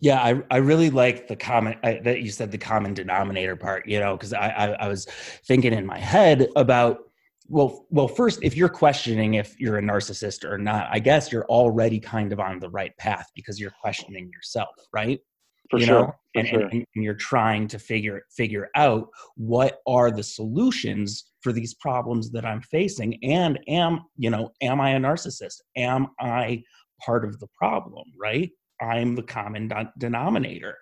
Yeah 0.01 0.21
i, 0.23 0.43
I 0.51 0.57
really 0.59 0.91
like 0.91 1.29
the 1.29 1.37
common 1.37 1.77
that 1.83 2.21
you 2.21 2.31
said 2.31 2.51
the 2.51 2.59
common 2.59 2.95
denominator 2.95 3.57
part 3.57 3.89
you 3.89 3.99
know 3.99 4.17
because 4.17 4.33
I, 4.33 4.49
I 4.49 4.67
i 4.85 4.89
was 4.89 5.07
thinking 5.45 5.73
in 5.73 5.87
my 5.87 5.99
head 5.99 6.49
about 6.55 7.08
well 7.49 7.87
well 7.91 8.09
first 8.09 8.39
if 8.43 8.57
you're 8.57 8.69
questioning 8.69 9.35
if 9.35 9.59
you're 9.59 9.79
a 9.79 9.83
narcissist 9.83 10.45
or 10.45 10.59
not 10.59 10.89
i 10.93 10.99
guess 10.99 11.33
you're 11.33 11.47
already 11.47 11.99
kind 11.99 12.33
of 12.33 12.41
on 12.41 12.59
the 12.59 12.69
right 12.71 12.97
path 12.99 13.31
because 13.35 13.59
you're 13.59 13.73
questioning 13.81 14.31
yourself 14.33 14.75
right? 14.93 15.21
For 15.71 15.79
you 15.79 15.87
sure 15.87 16.01
know 16.01 16.15
and, 16.35 16.49
sure. 16.49 16.61
and, 16.63 16.73
and 16.73 17.05
you're 17.05 17.15
trying 17.15 17.69
to 17.69 17.79
figure 17.79 18.23
figure 18.31 18.69
out 18.75 19.09
what 19.37 19.81
are 19.87 20.11
the 20.11 20.23
solutions 20.23 21.31
for 21.43 21.53
these 21.53 21.75
problems 21.75 22.31
that 22.33 22.45
i'm 22.47 22.63
facing 22.63 23.19
and 23.23 23.59
am 23.69 24.01
you 24.17 24.31
know 24.31 24.51
am 24.63 24.81
i 24.81 24.91
a 24.91 24.99
narcissist? 24.99 25.61
Am 25.77 26.09
i 26.21 26.63
part 27.05 27.25
of 27.25 27.39
the 27.39 27.49
problem 27.59 28.05
right? 28.19 28.51
I'm 28.81 29.15
the 29.15 29.23
common 29.23 29.71
denominator. 29.99 30.79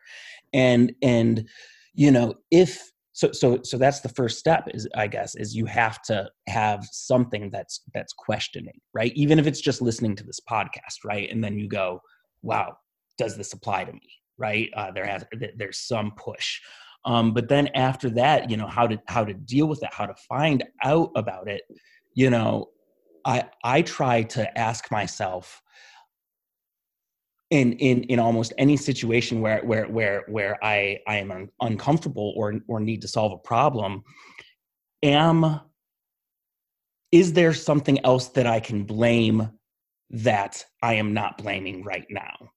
And 0.53 0.93
and 1.03 1.49
you 1.95 2.11
know 2.11 2.35
if 2.51 2.91
so 3.17 3.33
so 3.33 3.59
so 3.63 3.77
that's 3.77 4.01
the 4.01 4.09
first 4.11 4.39
step 4.39 4.69
is 4.75 4.89
i 4.95 5.07
guess 5.07 5.35
is 5.37 5.57
you 5.57 5.67
have 5.67 6.01
to 6.03 6.29
have 6.49 6.85
something 6.93 7.51
that's 7.51 7.81
that's 7.95 8.13
questioning 8.13 8.79
right 8.93 9.13
even 9.17 9.39
if 9.39 9.47
it's 9.47 9.61
just 9.61 9.81
listening 9.81 10.15
to 10.15 10.25
this 10.25 10.41
podcast 10.51 11.05
right 11.05 11.31
and 11.31 11.43
then 11.43 11.59
you 11.59 11.69
go 11.69 12.01
wow 12.43 12.77
does 13.19 13.37
this 13.37 13.53
apply 13.53 13.85
to 13.85 13.93
me 13.93 14.11
right? 14.39 14.71
Uh, 14.77 14.91
there 14.91 15.07
has 15.07 15.25
there's 15.57 15.79
some 15.79 16.13
push, 16.17 16.61
um, 17.05 17.33
but 17.33 17.49
then 17.49 17.69
after 17.69 18.11
that, 18.11 18.51
you 18.51 18.57
know 18.57 18.67
how 18.67 18.87
to 18.87 19.01
how 19.07 19.25
to 19.25 19.35
deal 19.35 19.67
with 19.67 19.81
that, 19.81 19.93
how 19.93 20.07
to 20.07 20.15
find 20.29 20.65
out 20.85 21.11
about 21.17 21.49
it. 21.49 21.63
You 22.15 22.31
know, 22.31 22.71
I 23.25 23.45
I 23.65 23.83
try 23.83 24.23
to 24.23 24.59
ask 24.59 24.91
myself 24.91 25.63
in 27.51 27.75
in 27.75 28.03
in 28.05 28.19
almost 28.19 28.53
any 28.59 28.77
situation 28.77 29.41
where 29.41 29.61
where 29.65 29.87
where 29.87 30.25
where 30.29 30.63
I 30.65 30.99
I 31.07 31.19
am 31.19 31.31
un- 31.31 31.49
uncomfortable 31.61 32.35
or 32.37 32.55
or 32.69 32.81
need 32.81 33.03
to 33.03 33.09
solve 33.09 33.33
a 33.33 33.39
problem, 33.39 34.03
am 35.03 35.61
is 37.13 37.33
there 37.33 37.55
something 37.55 38.05
else 38.05 38.29
that 38.29 38.47
I 38.47 38.61
can 38.61 38.85
blame 38.85 39.51
that 40.11 40.65
I 40.83 40.95
am 40.95 41.15
not 41.15 41.39
blaming 41.39 41.85
right 41.85 42.07
now? 42.11 42.51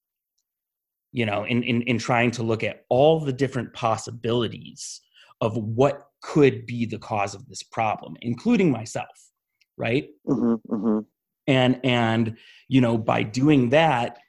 you 1.11 1.25
know 1.25 1.43
in, 1.45 1.63
in 1.63 1.81
in 1.83 1.97
trying 1.97 2.31
to 2.31 2.43
look 2.43 2.63
at 2.63 2.85
all 2.89 3.19
the 3.19 3.33
different 3.33 3.73
possibilities 3.73 5.01
of 5.41 5.55
what 5.55 6.03
could 6.21 6.65
be 6.65 6.85
the 6.85 6.99
cause 6.99 7.33
of 7.33 7.47
this 7.47 7.63
problem 7.63 8.15
including 8.21 8.71
myself 8.71 9.29
right 9.77 10.09
mm-hmm, 10.27 10.73
mm-hmm. 10.73 10.99
and 11.47 11.79
and 11.83 12.37
you 12.67 12.81
know 12.81 12.97
by 12.97 13.23
doing 13.23 13.69
that 13.69 14.19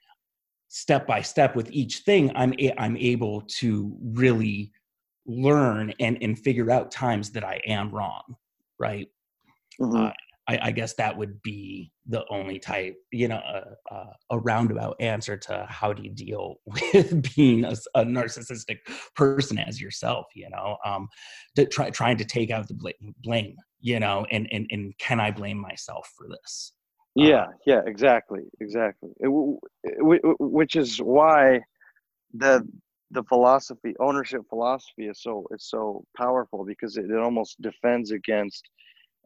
step 0.70 1.06
by 1.06 1.20
step 1.20 1.56
with 1.56 1.70
each 1.72 1.98
thing 1.98 2.30
i'm 2.37 2.54
a, 2.59 2.72
i'm 2.78 2.96
able 2.96 3.42
to 3.42 3.96
really 4.02 4.72
learn 5.26 5.92
and 6.00 6.16
and 6.22 6.38
figure 6.38 6.70
out 6.70 6.90
times 6.90 7.30
that 7.30 7.44
i 7.44 7.61
am 7.66 7.90
wrong 7.90 8.22
right 8.78 9.09
mm-hmm. 9.80 10.06
uh, 10.06 10.11
I, 10.50 10.59
I, 10.62 10.70
guess 10.72 10.94
that 10.94 11.16
would 11.16 11.40
be 11.42 11.92
the 12.09 12.24
only 12.28 12.59
type, 12.59 12.96
you 13.12 13.28
know, 13.28 13.37
a, 13.38 13.94
a, 13.94 14.04
a 14.30 14.38
roundabout 14.40 14.96
answer 14.98 15.37
to 15.37 15.64
how 15.68 15.92
do 15.92 16.02
you 16.02 16.11
deal 16.11 16.56
with 16.66 17.35
being 17.37 17.64
a, 17.64 17.76
a 17.94 18.04
narcissistic 18.04 18.78
person 19.14 19.59
as 19.59 19.80
yourself, 19.80 20.26
you 20.35 20.50
know, 20.50 20.76
um, 20.85 21.09
to 21.54 21.66
try, 21.66 21.90
trying 21.90 22.16
to 22.16 22.24
take 22.24 22.50
out 22.50 22.66
the 22.66 22.92
blame, 23.22 23.54
you 23.80 24.00
know, 24.00 24.26
and, 24.33 24.48
and, 24.50 24.66
and 24.70 24.92
can 24.98 25.20
I 25.20 25.30
blame 25.30 25.59
myself 25.59 26.11
for 26.16 26.26
this? 26.28 26.72
Yeah, 27.14 27.46
um, 27.46 27.54
yeah, 27.66 27.80
exactly, 27.86 28.42
exactly. 28.60 29.10
It, 29.20 29.28
which 30.38 30.76
is 30.76 30.98
why 30.98 31.60
the 32.34 32.66
the 33.12 33.24
philosophy, 33.24 33.94
ownership 34.00 34.42
philosophy, 34.48 35.06
is 35.06 35.22
so 35.22 35.46
is 35.52 35.64
so 35.68 36.04
powerful 36.16 36.64
because 36.64 36.96
it, 36.96 37.06
it 37.10 37.18
almost 37.18 37.60
defends 37.62 38.12
against 38.12 38.68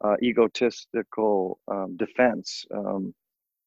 uh, 0.05 0.17
egotistical 0.23 1.61
um, 1.69 1.97
defense 1.97 2.65
um, 2.75 3.15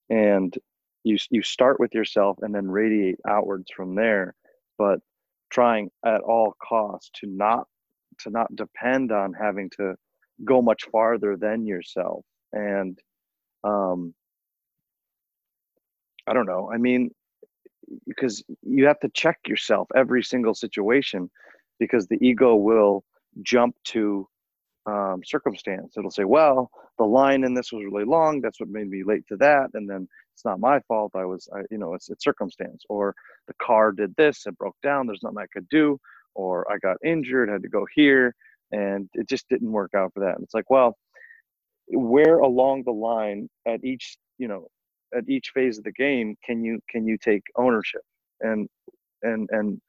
and 0.09 0.57
you 1.03 1.17
you 1.31 1.43
start 1.43 1.79
with 1.79 1.93
yourself 1.93 2.37
and 2.41 2.53
then 2.55 2.69
radiate 2.69 3.19
outwards 3.27 3.71
from 3.75 3.95
there 3.95 4.35
but 4.77 4.99
trying 5.51 5.89
at 6.05 6.21
all 6.21 6.53
costs 6.67 7.11
to 7.15 7.27
not 7.27 7.67
to 8.19 8.29
not 8.29 8.53
depend 8.55 9.11
on 9.11 9.33
having 9.33 9.69
to 9.71 9.95
go 10.45 10.61
much 10.61 10.85
farther 10.91 11.37
than 11.37 11.65
yourself 11.65 12.25
and 12.53 12.99
um 13.63 14.13
i 16.27 16.33
don't 16.33 16.45
know 16.45 16.69
i 16.73 16.77
mean 16.77 17.09
because 18.05 18.43
you 18.63 18.85
have 18.85 18.99
to 18.99 19.09
check 19.09 19.37
yourself 19.47 19.87
every 19.95 20.23
single 20.23 20.53
situation 20.53 21.29
because 21.79 22.07
the 22.07 22.17
ego 22.21 22.55
will 22.55 23.03
jump 23.43 23.75
to 23.85 24.27
um, 24.85 25.21
circumstance. 25.23 25.95
It'll 25.97 26.11
say, 26.11 26.23
well, 26.23 26.71
the 26.97 27.03
line 27.05 27.43
in 27.43 27.53
this 27.53 27.71
was 27.71 27.83
really 27.83 28.05
long. 28.05 28.41
That's 28.41 28.59
what 28.59 28.69
made 28.69 28.89
me 28.89 29.03
late 29.03 29.27
to 29.27 29.37
that. 29.37 29.69
And 29.73 29.89
then 29.89 30.07
it's 30.33 30.45
not 30.45 30.59
my 30.59 30.79
fault. 30.87 31.11
I 31.15 31.25
was, 31.25 31.47
I, 31.53 31.61
you 31.69 31.77
know, 31.77 31.93
it's, 31.93 32.09
it's 32.09 32.23
circumstance. 32.23 32.83
Or 32.89 33.13
the 33.47 33.53
car 33.61 33.91
did 33.91 34.15
this, 34.15 34.45
it 34.45 34.57
broke 34.57 34.77
down. 34.81 35.05
There's 35.05 35.23
nothing 35.23 35.39
I 35.39 35.47
could 35.51 35.67
do. 35.69 35.99
Or 36.35 36.71
I 36.71 36.77
got 36.77 36.97
injured, 37.03 37.49
had 37.49 37.63
to 37.63 37.69
go 37.69 37.85
here. 37.93 38.33
And 38.71 39.09
it 39.13 39.27
just 39.27 39.47
didn't 39.49 39.71
work 39.71 39.91
out 39.95 40.13
for 40.13 40.21
that. 40.21 40.35
And 40.35 40.43
it's 40.43 40.53
like, 40.53 40.69
well, 40.69 40.97
where 41.89 42.39
along 42.39 42.83
the 42.83 42.91
line 42.91 43.49
at 43.65 43.83
each, 43.83 44.17
you 44.37 44.47
know, 44.47 44.67
at 45.15 45.27
each 45.29 45.51
phase 45.53 45.77
of 45.77 45.83
the 45.85 45.91
game 45.91 46.35
can 46.45 46.63
you 46.63 46.79
can 46.89 47.05
you 47.07 47.17
take 47.17 47.43
ownership? 47.55 48.01
And 48.41 48.67
and 49.23 49.49
and 49.51 49.81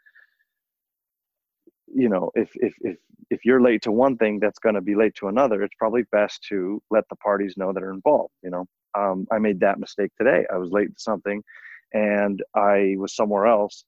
you 1.94 2.08
know 2.08 2.30
if 2.34 2.50
if 2.54 2.74
if 2.80 2.96
if 3.30 3.44
you're 3.44 3.60
late 3.60 3.82
to 3.82 3.92
one 3.92 4.16
thing 4.16 4.38
that's 4.40 4.58
going 4.58 4.74
to 4.74 4.80
be 4.80 4.94
late 4.94 5.14
to 5.14 5.28
another 5.28 5.62
it's 5.62 5.74
probably 5.78 6.02
best 6.12 6.42
to 6.48 6.82
let 6.90 7.04
the 7.08 7.16
parties 7.16 7.54
know 7.56 7.72
that 7.72 7.82
are 7.82 7.92
involved 7.92 8.32
you 8.42 8.50
know? 8.50 8.66
Um, 8.96 9.26
i 9.30 9.38
made 9.38 9.60
that 9.60 9.78
mistake 9.78 10.10
today. 10.18 10.44
I 10.52 10.56
was 10.58 10.70
late 10.70 10.88
to 10.88 11.00
something 11.00 11.42
and 11.92 12.42
i 12.54 12.94
was 12.98 13.14
somewhere 13.14 13.46
else 13.46 13.84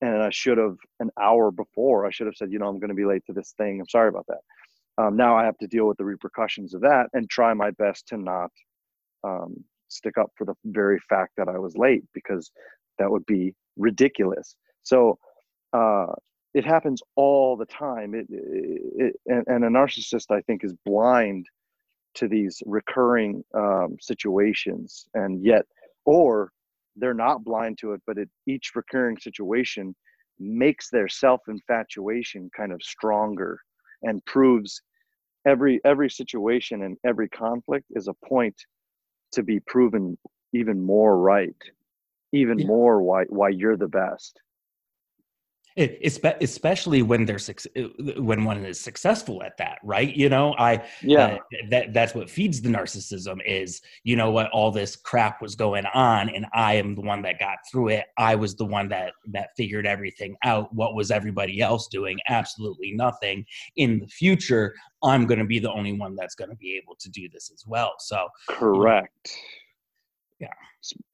and 0.00 0.22
i 0.22 0.30
should 0.30 0.58
have 0.58 0.76
an 1.00 1.10
hour 1.20 1.50
before 1.50 2.06
i 2.06 2.10
should 2.10 2.26
have 2.26 2.36
said 2.36 2.50
you 2.50 2.58
know 2.58 2.68
i'm 2.68 2.78
going 2.78 2.88
to 2.88 2.94
be 2.94 3.04
late 3.04 3.24
to 3.26 3.32
this 3.32 3.54
thing. 3.58 3.80
I'm 3.80 3.88
sorry 3.88 4.08
about 4.08 4.26
that 4.28 4.40
um, 4.98 5.16
now 5.16 5.36
i 5.36 5.44
have 5.44 5.58
to 5.58 5.66
deal 5.66 5.86
with 5.86 5.96
the 5.98 6.04
repercussions 6.04 6.74
of 6.74 6.80
that 6.80 7.06
and 7.12 7.28
try 7.28 7.52
my 7.54 7.70
best 7.72 8.06
to 8.06 8.16
not 8.16 8.50
um, 9.24 9.64
stick 9.88 10.18
up 10.18 10.30
for 10.36 10.44
the 10.44 10.54
very 10.64 10.98
fact 11.08 11.32
that 11.36 11.48
I 11.48 11.58
was 11.58 11.76
late 11.76 12.04
because 12.12 12.50
that 12.98 13.10
would 13.10 13.24
be 13.26 13.54
ridiculous. 13.76 14.56
So 14.82 15.18
uh, 15.72 16.12
it 16.52 16.64
happens 16.64 17.02
all 17.16 17.56
the 17.56 17.66
time. 17.66 18.14
It, 18.14 18.26
it, 18.30 19.16
and, 19.26 19.44
and, 19.46 19.64
a 19.64 19.68
narcissist, 19.68 20.30
I 20.30 20.40
think, 20.42 20.62
is 20.64 20.74
blind 20.84 21.46
to 22.16 22.28
these 22.28 22.62
recurring 22.66 23.42
um, 23.54 23.96
situations, 24.00 25.06
and 25.14 25.44
yet, 25.44 25.64
or 26.04 26.52
they're 26.96 27.14
not 27.14 27.42
blind 27.42 27.78
to 27.78 27.92
it, 27.92 28.02
but 28.06 28.18
it, 28.18 28.28
each 28.46 28.72
recurring 28.76 29.18
situation 29.18 29.96
makes 30.38 30.90
their 30.90 31.08
self 31.08 31.40
infatuation 31.48 32.50
kind 32.56 32.72
of 32.72 32.80
stronger 32.82 33.58
and 34.04 34.24
proves 34.24 34.80
every 35.46 35.80
every 35.84 36.08
situation 36.08 36.82
and 36.82 36.96
every 37.04 37.28
conflict 37.28 37.86
is 37.90 38.08
a 38.08 38.14
point 38.26 38.54
to 39.32 39.42
be 39.42 39.60
proven 39.60 40.16
even 40.52 40.80
more 40.80 41.18
right 41.18 41.56
even 42.32 42.58
yeah. 42.58 42.66
more 42.66 43.02
why 43.02 43.24
why 43.28 43.48
you're 43.48 43.76
the 43.76 43.88
best 43.88 44.40
especially 45.76 47.02
when 47.02 47.24
they're 47.24 47.40
when 48.18 48.44
one 48.44 48.64
is 48.64 48.78
successful 48.78 49.42
at 49.42 49.56
that 49.56 49.78
right? 49.82 50.14
You 50.14 50.28
know 50.28 50.54
i 50.58 50.84
yeah. 51.02 51.26
uh, 51.26 51.38
that 51.70 51.92
that's 51.92 52.14
what 52.14 52.30
feeds 52.30 52.60
the 52.60 52.68
narcissism 52.68 53.38
is 53.44 53.80
you 54.04 54.16
know 54.16 54.30
what 54.30 54.50
all 54.50 54.70
this 54.70 54.96
crap 54.96 55.42
was 55.42 55.54
going 55.54 55.86
on 55.86 56.28
and 56.28 56.46
i 56.52 56.74
am 56.74 56.94
the 56.94 57.00
one 57.00 57.22
that 57.22 57.38
got 57.38 57.58
through 57.70 57.88
it. 57.88 58.04
I 58.18 58.34
was 58.34 58.54
the 58.54 58.64
one 58.64 58.88
that 58.88 59.12
that 59.28 59.50
figured 59.56 59.86
everything 59.86 60.36
out. 60.44 60.72
What 60.74 60.94
was 60.94 61.10
everybody 61.10 61.60
else 61.60 61.88
doing? 61.88 62.18
Absolutely 62.28 62.92
nothing. 62.92 63.44
In 63.76 63.98
the 63.98 64.06
future 64.06 64.74
i'm 65.02 65.26
going 65.26 65.38
to 65.38 65.44
be 65.44 65.58
the 65.58 65.70
only 65.70 65.92
one 65.92 66.16
that's 66.16 66.34
going 66.34 66.50
to 66.50 66.56
be 66.56 66.80
able 66.82 66.96
to 66.98 67.10
do 67.10 67.28
this 67.28 67.50
as 67.52 67.64
well. 67.66 67.94
So 67.98 68.28
correct 68.48 69.30
you 69.30 69.32
know, 69.32 69.63
yeah. 70.44 70.52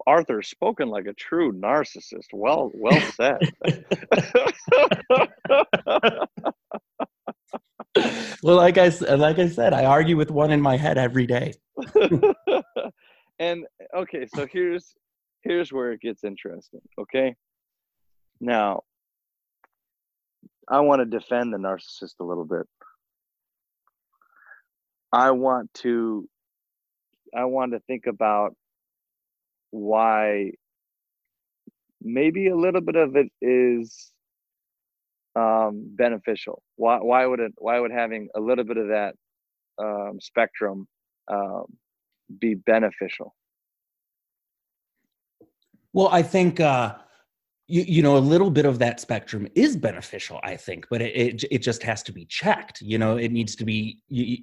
Arthur 0.07 0.43
spoken 0.43 0.89
like 0.89 1.07
a 1.07 1.13
true 1.15 1.53
narcissist. 1.53 2.27
Well, 2.33 2.71
well 2.75 3.01
said. 3.13 3.39
well, 8.43 8.57
like 8.57 8.79
I 8.79 8.89
like 9.15 9.39
I 9.39 9.49
said, 9.49 9.73
I 9.73 9.85
argue 9.85 10.17
with 10.17 10.31
one 10.31 10.51
in 10.51 10.61
my 10.61 10.77
head 10.77 10.99
every 10.99 11.27
day. 11.27 11.53
and 13.39 13.65
okay, 13.97 14.27
so 14.35 14.47
here's 14.51 14.95
here's 15.43 15.73
where 15.73 15.93
it 15.93 16.01
gets 16.01 16.25
interesting. 16.25 16.81
Okay, 16.99 17.37
now 18.41 18.83
I 20.69 20.81
want 20.81 21.01
to 21.01 21.07
defend 21.07 21.53
the 21.53 21.59
narcissist 21.59 22.15
a 22.21 22.25
little 22.25 22.45
bit. 22.45 22.67
I 25.13 25.31
want 25.33 25.73
to 25.75 26.29
I 27.37 27.45
want 27.45 27.73
to 27.73 27.81
think 27.81 28.07
about 28.07 28.55
why 29.71 30.53
maybe 32.03 32.49
a 32.49 32.57
little 32.57 32.81
bit 32.81 32.97
of 32.97 33.17
it 33.17 33.29
is 33.41 34.13
um, 35.37 35.85
beneficial. 35.97 36.63
Why 36.77 36.99
why 36.99 37.27
would 37.27 37.41
it 37.41 37.53
why 37.59 37.79
would 37.79 37.93
having 37.93 38.29
a 38.35 38.41
little 38.41 38.65
bit 38.65 38.77
of 38.77 38.89
that 38.89 39.15
um, 39.79 40.19
spectrum 40.21 40.89
um, 41.29 41.65
be 42.39 42.55
beneficial? 42.55 43.35
Well, 45.93 46.09
I 46.09 46.23
think 46.23 46.61
uh, 46.61 46.95
you 47.67 47.83
you 47.83 48.03
know 48.03 48.17
a 48.17 48.19
little 48.19 48.51
bit 48.51 48.65
of 48.65 48.79
that 48.81 49.01
spectrum 49.01 49.47
is 49.55 49.77
beneficial. 49.77 50.41
I 50.43 50.57
think, 50.57 50.87
but 50.91 51.03
it 51.03 51.17
it, 51.17 51.45
it 51.51 51.59
just 51.59 51.83
has 51.83 52.03
to 52.05 52.13
be 52.13 52.25
checked. 52.27 52.81
You 52.81 52.99
know, 52.99 53.17
it 53.17 53.33
needs 53.33 53.55
to 53.57 53.65
be 53.65 54.03
you, 54.09 54.39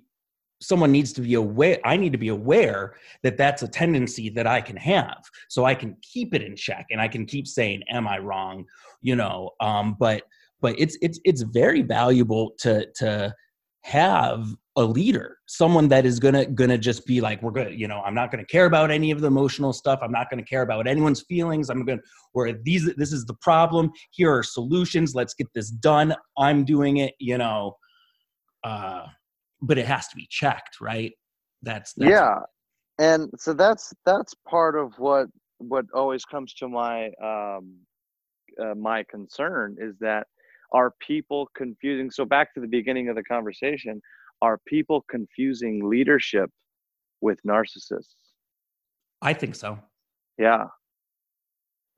someone 0.59 0.91
needs 0.91 1.13
to 1.13 1.21
be 1.21 1.35
aware 1.35 1.79
i 1.85 1.95
need 1.95 2.11
to 2.11 2.17
be 2.17 2.29
aware 2.29 2.95
that 3.23 3.37
that's 3.37 3.61
a 3.61 3.67
tendency 3.67 4.29
that 4.29 4.47
i 4.47 4.59
can 4.61 4.77
have. 4.77 5.23
So 5.49 5.65
i 5.65 5.75
can 5.75 5.95
keep 6.01 6.33
it 6.33 6.41
in 6.41 6.55
check 6.55 6.87
and 6.91 7.01
i 7.01 7.07
can 7.07 7.25
keep 7.25 7.47
saying 7.47 7.83
am 7.89 8.07
i 8.07 8.17
wrong? 8.17 8.65
You 9.01 9.15
know 9.15 9.51
um, 9.59 9.95
but 9.99 10.23
but 10.61 10.75
it's 10.79 10.97
it's 11.01 11.19
it's 11.23 11.41
very 11.41 11.81
valuable 11.81 12.53
to 12.59 12.87
to 12.95 13.33
have 13.81 14.47
a 14.75 14.83
leader 14.83 15.37
someone 15.45 15.87
that 15.87 16.05
is 16.05 16.19
gonna 16.19 16.45
gonna 16.45 16.77
just 16.77 17.05
be 17.05 17.21
like 17.21 17.41
we're 17.41 17.51
good 17.51 17.79
you 17.79 17.87
know 17.87 18.01
i'm 18.01 18.13
not 18.13 18.29
gonna 18.31 18.45
care 18.45 18.65
about 18.65 18.91
any 18.91 19.11
of 19.11 19.21
the 19.21 19.27
emotional 19.27 19.71
stuff. 19.73 19.99
I'm 20.01 20.11
not 20.11 20.29
gonna 20.29 20.43
care 20.43 20.61
about 20.61 20.87
anyone's 20.87 21.21
feelings. 21.21 21.69
I'm 21.69 21.85
gonna 21.85 22.01
where 22.33 22.53
these 22.53 22.93
this 22.95 23.13
is 23.13 23.25
the 23.25 23.33
problem. 23.35 23.91
Here 24.11 24.31
are 24.31 24.43
solutions. 24.43 25.15
Let's 25.15 25.33
get 25.33 25.47
this 25.53 25.69
done. 25.69 26.15
I'm 26.37 26.65
doing 26.65 26.97
it 26.97 27.13
you 27.19 27.37
know 27.37 27.77
uh 28.63 29.05
but 29.61 29.77
it 29.77 29.85
has 29.85 30.07
to 30.09 30.15
be 30.15 30.27
checked, 30.29 30.79
right? 30.81 31.13
That's, 31.61 31.93
that's 31.93 32.11
yeah, 32.11 32.39
and 32.99 33.29
so 33.37 33.53
that's 33.53 33.93
that's 34.05 34.33
part 34.47 34.75
of 34.77 34.93
what 34.97 35.27
what 35.57 35.85
always 35.93 36.23
comes 36.25 36.53
to 36.55 36.67
my 36.67 37.07
um, 37.23 37.75
uh, 38.61 38.75
my 38.75 39.03
concern 39.09 39.75
is 39.79 39.95
that 39.99 40.27
are 40.73 40.93
people 40.99 41.49
confusing? 41.55 42.11
So 42.11 42.25
back 42.25 42.53
to 42.53 42.59
the 42.59 42.67
beginning 42.67 43.09
of 43.09 43.15
the 43.15 43.23
conversation, 43.23 44.01
are 44.41 44.59
people 44.67 45.05
confusing 45.09 45.87
leadership 45.89 46.49
with 47.21 47.39
narcissists? 47.47 48.15
I 49.21 49.33
think 49.33 49.55
so. 49.55 49.79
Yeah. 50.37 50.65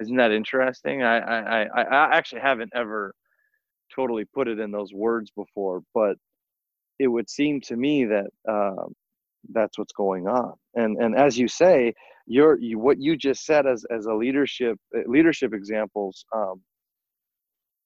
Isn't 0.01 0.15
that 0.17 0.31
interesting? 0.31 1.03
I, 1.03 1.17
I, 1.19 1.63
I, 1.63 1.81
I 1.81 2.15
actually 2.15 2.41
haven't 2.41 2.71
ever 2.73 3.13
totally 3.93 4.23
put 4.23 4.47
it 4.47 4.59
in 4.59 4.71
those 4.71 4.93
words 4.93 5.31
before, 5.35 5.81
but 5.93 6.15
it 6.99 7.07
would 7.07 7.29
seem 7.29 7.61
to 7.61 7.75
me 7.75 8.05
that 8.05 8.27
um, 8.47 8.93
that's 9.51 9.77
what's 9.77 9.93
going 9.93 10.27
on. 10.27 10.53
And 10.75 10.97
and 10.97 11.15
as 11.15 11.37
you 11.37 11.47
say, 11.47 11.93
you're 12.27 12.59
you, 12.59 12.77
what 12.77 12.99
you 12.99 13.17
just 13.17 13.45
said 13.45 13.65
as 13.65 13.85
as 13.89 14.05
a 14.05 14.13
leadership 14.13 14.77
uh, 14.95 15.01
leadership 15.07 15.53
examples. 15.53 16.25
Um, 16.35 16.61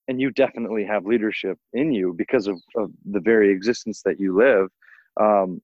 and 0.07 0.19
you 0.19 0.31
definitely 0.31 0.83
have 0.85 1.05
leadership 1.05 1.57
in 1.71 1.93
you 1.93 2.13
because 2.17 2.47
of, 2.47 2.59
of 2.75 2.91
the 3.05 3.21
very 3.21 3.51
existence 3.51 4.01
that 4.03 4.19
you 4.19 4.37
live. 4.37 4.67
Um, 5.19 5.61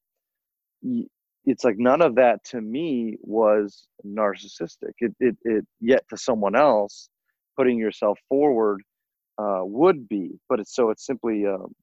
it's 1.45 1.63
like 1.63 1.75
none 1.77 2.01
of 2.01 2.15
that 2.15 2.43
to 2.45 2.61
me 2.61 3.17
was 3.21 3.87
narcissistic. 4.05 4.93
It, 4.99 5.13
it, 5.19 5.35
it 5.43 5.65
yet 5.81 6.03
to 6.09 6.17
someone 6.17 6.55
else, 6.55 7.09
putting 7.57 7.77
yourself 7.77 8.17
forward 8.29 8.81
uh, 9.37 9.61
would 9.63 10.07
be, 10.07 10.39
but 10.47 10.59
it's 10.59 10.75
so 10.75 10.89
it's 10.89 11.05
simply 11.05 11.45
um, 11.45 11.73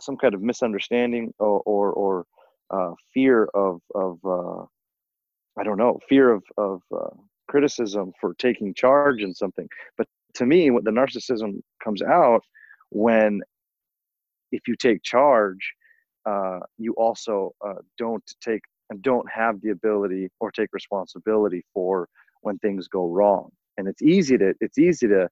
some 0.00 0.16
kind 0.16 0.34
of 0.34 0.42
misunderstanding 0.42 1.32
or 1.38 1.60
or, 1.64 1.92
or 1.92 2.26
uh, 2.70 2.92
fear 3.12 3.48
of 3.54 3.80
of 3.94 4.18
uh, 4.24 4.64
I 5.58 5.64
don't 5.64 5.78
know 5.78 5.98
fear 6.08 6.32
of 6.32 6.42
of 6.56 6.82
uh, 6.94 7.16
criticism 7.48 8.12
for 8.20 8.34
taking 8.34 8.74
charge 8.74 9.22
in 9.22 9.34
something. 9.34 9.68
But 9.96 10.06
to 10.34 10.46
me, 10.46 10.70
what 10.70 10.84
the 10.84 10.90
narcissism 10.90 11.60
comes 11.82 12.02
out 12.02 12.42
when 12.90 13.42
if 14.52 14.62
you 14.68 14.76
take 14.76 15.02
charge, 15.02 15.72
uh, 16.26 16.60
you 16.78 16.94
also 16.94 17.52
uh, 17.66 17.74
don't 17.98 18.24
take 18.40 18.62
and 18.90 19.02
don't 19.02 19.26
have 19.30 19.60
the 19.62 19.70
ability 19.70 20.28
or 20.40 20.50
take 20.50 20.68
responsibility 20.72 21.64
for 21.72 22.08
when 22.42 22.58
things 22.58 22.88
go 22.88 23.08
wrong. 23.08 23.50
And 23.78 23.88
it's 23.88 24.02
easy 24.02 24.38
to 24.38 24.54
it's 24.60 24.78
easy 24.78 25.08
to 25.08 25.28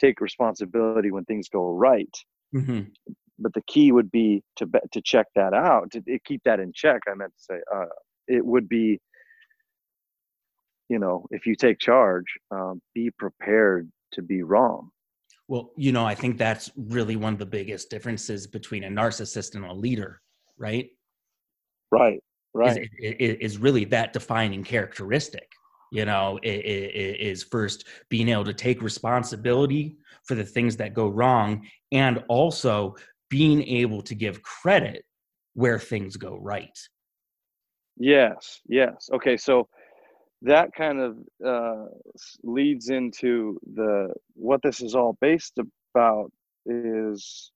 take 0.00 0.20
responsibility 0.20 1.10
when 1.10 1.24
things 1.24 1.48
go 1.48 1.74
right. 1.74 2.14
Mm-hmm 2.54 2.90
but 3.40 3.52
the 3.54 3.62
key 3.62 3.92
would 3.92 4.10
be 4.10 4.42
to 4.56 4.68
to 4.92 5.00
check 5.00 5.26
that 5.34 5.54
out 5.54 5.90
to, 5.90 6.00
to 6.02 6.18
keep 6.20 6.42
that 6.44 6.60
in 6.60 6.72
check 6.74 7.00
i 7.10 7.14
meant 7.14 7.32
to 7.36 7.42
say 7.42 7.60
uh, 7.74 7.86
it 8.28 8.44
would 8.44 8.68
be 8.68 9.00
you 10.88 10.98
know 10.98 11.26
if 11.30 11.46
you 11.46 11.54
take 11.54 11.78
charge 11.78 12.26
um, 12.50 12.80
be 12.94 13.10
prepared 13.10 13.90
to 14.12 14.22
be 14.22 14.42
wrong. 14.42 14.90
Well 15.48 15.70
you 15.76 15.92
know 15.92 16.04
i 16.04 16.14
think 16.14 16.38
that's 16.38 16.70
really 16.76 17.16
one 17.16 17.32
of 17.32 17.38
the 17.38 17.46
biggest 17.46 17.90
differences 17.90 18.46
between 18.46 18.84
a 18.84 18.88
narcissist 18.88 19.54
and 19.54 19.64
a 19.64 19.72
leader 19.72 20.20
right? 20.58 20.90
Right 21.90 22.20
right. 22.54 22.78
is, 22.78 22.88
is, 23.18 23.36
is 23.40 23.58
really 23.58 23.84
that 23.86 24.12
defining 24.12 24.64
characteristic 24.64 25.48
you 25.92 26.04
know 26.04 26.38
is 26.42 27.42
first 27.42 27.86
being 28.08 28.28
able 28.28 28.44
to 28.44 28.54
take 28.54 28.82
responsibility 28.82 29.96
for 30.24 30.34
the 30.34 30.44
things 30.44 30.76
that 30.76 30.94
go 30.94 31.08
wrong 31.08 31.66
and 31.92 32.22
also 32.28 32.94
being 33.30 33.62
able 33.62 34.02
to 34.02 34.14
give 34.14 34.42
credit 34.42 35.04
where 35.54 35.78
things 35.78 36.16
go 36.16 36.36
right. 36.36 36.78
Yes, 37.96 38.60
yes. 38.68 39.08
Okay, 39.12 39.36
so 39.36 39.68
that 40.42 40.72
kind 40.74 41.00
of 41.00 41.16
uh, 41.44 41.86
leads 42.42 42.88
into 42.90 43.58
the 43.74 44.12
what 44.34 44.60
this 44.62 44.80
is 44.80 44.94
all 44.94 45.16
based 45.20 45.58
about 45.94 46.30
is 46.66 47.52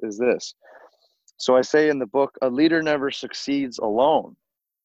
is 0.00 0.18
this. 0.18 0.54
So 1.38 1.56
I 1.56 1.62
say 1.62 1.88
in 1.88 1.98
the 1.98 2.06
book, 2.06 2.36
a 2.42 2.48
leader 2.48 2.82
never 2.82 3.10
succeeds 3.10 3.78
alone. 3.78 4.36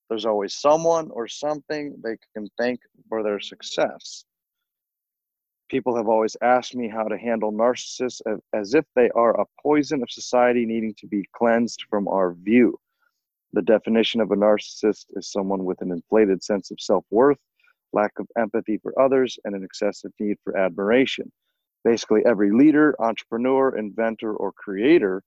There's 0.09 0.25
always 0.25 0.55
someone 0.55 1.09
or 1.11 1.27
something 1.27 1.95
they 2.03 2.17
can 2.35 2.47
thank 2.57 2.79
for 3.07 3.23
their 3.23 3.39
success 3.39 4.25
people 5.71 5.95
have 5.95 6.09
always 6.09 6.35
asked 6.41 6.75
me 6.75 6.89
how 6.89 7.05
to 7.05 7.17
handle 7.17 7.53
narcissists 7.53 8.21
as 8.53 8.73
if 8.73 8.83
they 8.93 9.09
are 9.11 9.39
a 9.39 9.45
poison 9.63 10.03
of 10.03 10.11
society 10.11 10.65
needing 10.65 10.93
to 10.97 11.07
be 11.07 11.23
cleansed 11.33 11.85
from 11.89 12.09
our 12.09 12.33
view. 12.33 12.77
The 13.53 13.61
definition 13.61 14.19
of 14.19 14.31
a 14.31 14.35
narcissist 14.35 15.05
is 15.15 15.31
someone 15.31 15.63
with 15.63 15.81
an 15.81 15.91
inflated 15.91 16.43
sense 16.43 16.71
of 16.71 16.81
self 16.81 17.05
worth, 17.09 17.39
lack 17.93 18.11
of 18.19 18.27
empathy 18.37 18.79
for 18.83 18.93
others, 18.99 19.39
and 19.45 19.55
an 19.55 19.63
excessive 19.63 20.11
need 20.19 20.35
for 20.43 20.57
admiration. 20.57 21.31
Basically, 21.85 22.21
every 22.25 22.51
leader, 22.51 22.93
entrepreneur, 22.99 23.77
inventor, 23.77 24.35
or 24.35 24.51
creator 24.51 25.23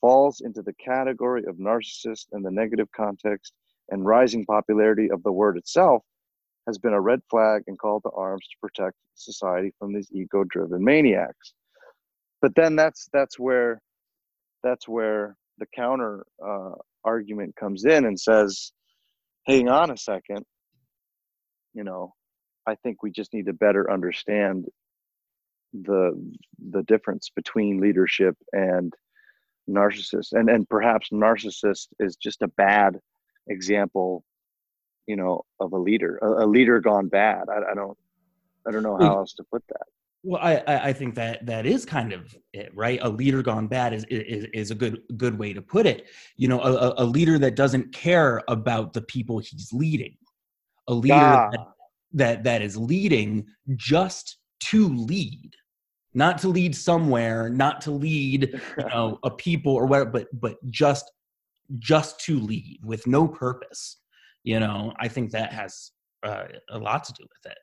falls 0.00 0.40
into 0.40 0.62
the 0.62 0.74
category 0.74 1.44
of 1.44 1.56
narcissist 1.56 2.26
in 2.32 2.42
the 2.42 2.50
negative 2.50 2.88
context, 2.96 3.52
and 3.90 4.06
rising 4.06 4.46
popularity 4.46 5.10
of 5.10 5.22
the 5.22 5.32
word 5.32 5.58
itself 5.58 6.02
has 6.66 6.78
been 6.78 6.92
a 6.92 7.00
red 7.00 7.20
flag 7.30 7.62
and 7.66 7.78
call 7.78 8.00
to 8.00 8.10
arms 8.10 8.46
to 8.48 8.56
protect 8.60 8.96
society 9.14 9.72
from 9.78 9.92
these 9.92 10.08
ego-driven 10.12 10.82
maniacs. 10.82 11.54
But 12.40 12.54
then 12.54 12.76
that's 12.76 13.08
that's 13.12 13.38
where 13.38 13.80
that's 14.62 14.88
where 14.88 15.36
the 15.58 15.66
counter 15.74 16.24
uh, 16.44 16.72
argument 17.04 17.54
comes 17.56 17.84
in 17.84 18.04
and 18.04 18.18
says, 18.18 18.72
"Hang 19.46 19.68
on 19.68 19.90
a 19.90 19.96
second, 19.96 20.44
you 21.74 21.84
know, 21.84 22.14
I 22.66 22.74
think 22.76 23.02
we 23.02 23.10
just 23.10 23.32
need 23.32 23.46
to 23.46 23.52
better 23.52 23.90
understand 23.90 24.66
the 25.72 26.12
the 26.70 26.82
difference 26.84 27.30
between 27.34 27.80
leadership 27.80 28.36
and 28.52 28.92
narcissist, 29.68 30.32
and 30.32 30.50
and 30.50 30.68
perhaps 30.68 31.08
narcissist 31.12 31.88
is 31.98 32.16
just 32.16 32.42
a 32.42 32.48
bad 32.48 32.98
example, 33.48 34.24
you 35.06 35.16
know, 35.16 35.44
of 35.60 35.72
a 35.72 35.78
leader, 35.78 36.18
a, 36.22 36.44
a 36.44 36.46
leader 36.46 36.80
gone 36.80 37.08
bad. 37.08 37.48
I, 37.48 37.72
I 37.72 37.74
don't, 37.74 37.96
I 38.66 38.70
don't 38.70 38.82
know 38.82 38.96
how 38.96 39.18
else 39.18 39.34
to 39.34 39.44
put 39.44 39.62
that. 39.68 39.86
Well, 40.24 40.40
I, 40.40 40.62
I 40.68 40.92
think 40.92 41.16
that 41.16 41.44
that 41.46 41.66
is 41.66 41.84
kind 41.84 42.12
of 42.12 42.36
it, 42.52 42.70
right? 42.76 43.00
A 43.02 43.08
leader 43.08 43.42
gone 43.42 43.66
bad 43.66 43.92
is, 43.92 44.04
is 44.08 44.46
is 44.54 44.70
a 44.70 44.74
good 44.74 45.00
good 45.16 45.36
way 45.36 45.52
to 45.52 45.60
put 45.60 45.84
it. 45.84 46.06
You 46.36 46.46
know, 46.46 46.60
a, 46.60 46.94
a 46.98 47.04
leader 47.04 47.40
that 47.40 47.56
doesn't 47.56 47.92
care 47.92 48.40
about 48.46 48.92
the 48.92 49.02
people 49.02 49.40
he's 49.40 49.72
leading, 49.72 50.16
a 50.86 50.94
leader 50.94 51.14
Ah. 51.14 51.50
that, 51.50 51.66
that 52.12 52.44
that 52.44 52.62
is 52.62 52.76
leading 52.76 53.46
just 53.74 54.38
to 54.70 54.88
lead, 54.90 55.50
not 56.14 56.38
to 56.38 56.48
lead 56.48 56.76
somewhere, 56.76 57.50
not 57.50 57.80
to 57.80 57.90
lead 57.90 58.60
you 58.78 58.84
know 58.90 59.18
a 59.24 59.30
people 59.30 59.74
or 59.74 59.86
whatever, 59.86 60.10
but 60.10 60.28
but 60.40 60.56
just 60.70 61.10
just 61.80 62.20
to 62.20 62.38
lead 62.38 62.78
with 62.84 63.08
no 63.08 63.26
purpose. 63.26 64.01
You 64.44 64.60
know, 64.60 64.92
I 64.98 65.08
think 65.08 65.30
that 65.32 65.52
has 65.52 65.92
uh, 66.22 66.44
a 66.70 66.78
lot 66.78 67.04
to 67.04 67.12
do 67.12 67.24
with 67.24 67.52
it. 67.52 67.58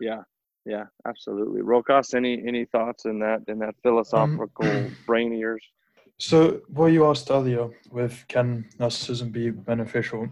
Yeah, 0.00 0.22
yeah, 0.64 0.84
absolutely. 1.06 1.62
Rokas, 1.62 2.14
any 2.14 2.42
any 2.46 2.64
thoughts 2.66 3.04
in 3.04 3.18
that 3.20 3.40
in 3.48 3.58
that 3.58 3.74
philosophical 3.82 4.90
brain 5.06 5.32
of 5.32 5.38
yours? 5.38 5.64
So, 6.18 6.60
what 6.68 6.86
you 6.86 7.06
asked 7.06 7.30
earlier 7.30 7.68
with 7.90 8.24
can 8.28 8.66
narcissism 8.78 9.30
be 9.30 9.50
beneficial? 9.50 10.28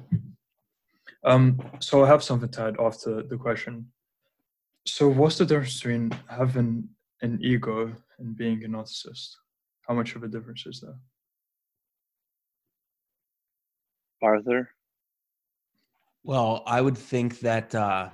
Um, 1.25 1.61
so 1.81 2.05
I 2.05 2.09
have 2.09 2.23
something 2.23 2.49
to 2.51 2.63
add 2.63 2.77
after 2.81 3.23
the 3.23 3.37
question. 3.37 3.87
So, 4.87 5.09
what's 5.09 5.39
the 5.39 5.47
difference 5.47 5.81
between 5.81 6.11
having 6.29 6.89
an 7.23 7.39
ego 7.41 7.93
and 8.19 8.37
being 8.37 8.65
a 8.65 8.69
narcissist? 8.69 9.31
How 9.89 9.95
much 9.95 10.17
of 10.17 10.23
a 10.23 10.29
difference 10.29 10.67
is 10.67 10.81
there? 10.81 10.99
Arthur? 14.23 14.71
Well, 16.27 16.65
I 16.67 16.81
would 16.81 16.99
think 16.99 17.39
that 17.41 17.73
uh, 17.73 18.09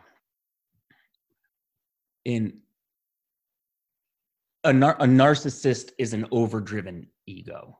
in 2.26 2.58
a, 4.64 4.72
nar- 4.72 4.98
a 5.00 5.06
narcissist 5.06 5.92
is 5.96 6.12
an 6.12 6.26
overdriven 6.30 7.06
ego, 7.26 7.78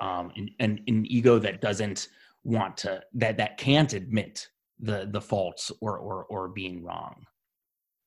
um, 0.00 0.32
and, 0.34 0.50
and 0.58 0.80
an 0.88 1.06
ego 1.06 1.38
that 1.38 1.60
doesn't 1.60 2.08
want 2.42 2.76
to 2.78 3.00
that 3.14 3.36
that 3.36 3.56
can't 3.56 3.92
admit 3.92 4.48
the 4.80 5.08
the 5.12 5.20
faults 5.20 5.70
or 5.80 5.96
or 5.96 6.24
or 6.24 6.48
being 6.48 6.82
wrong. 6.82 7.24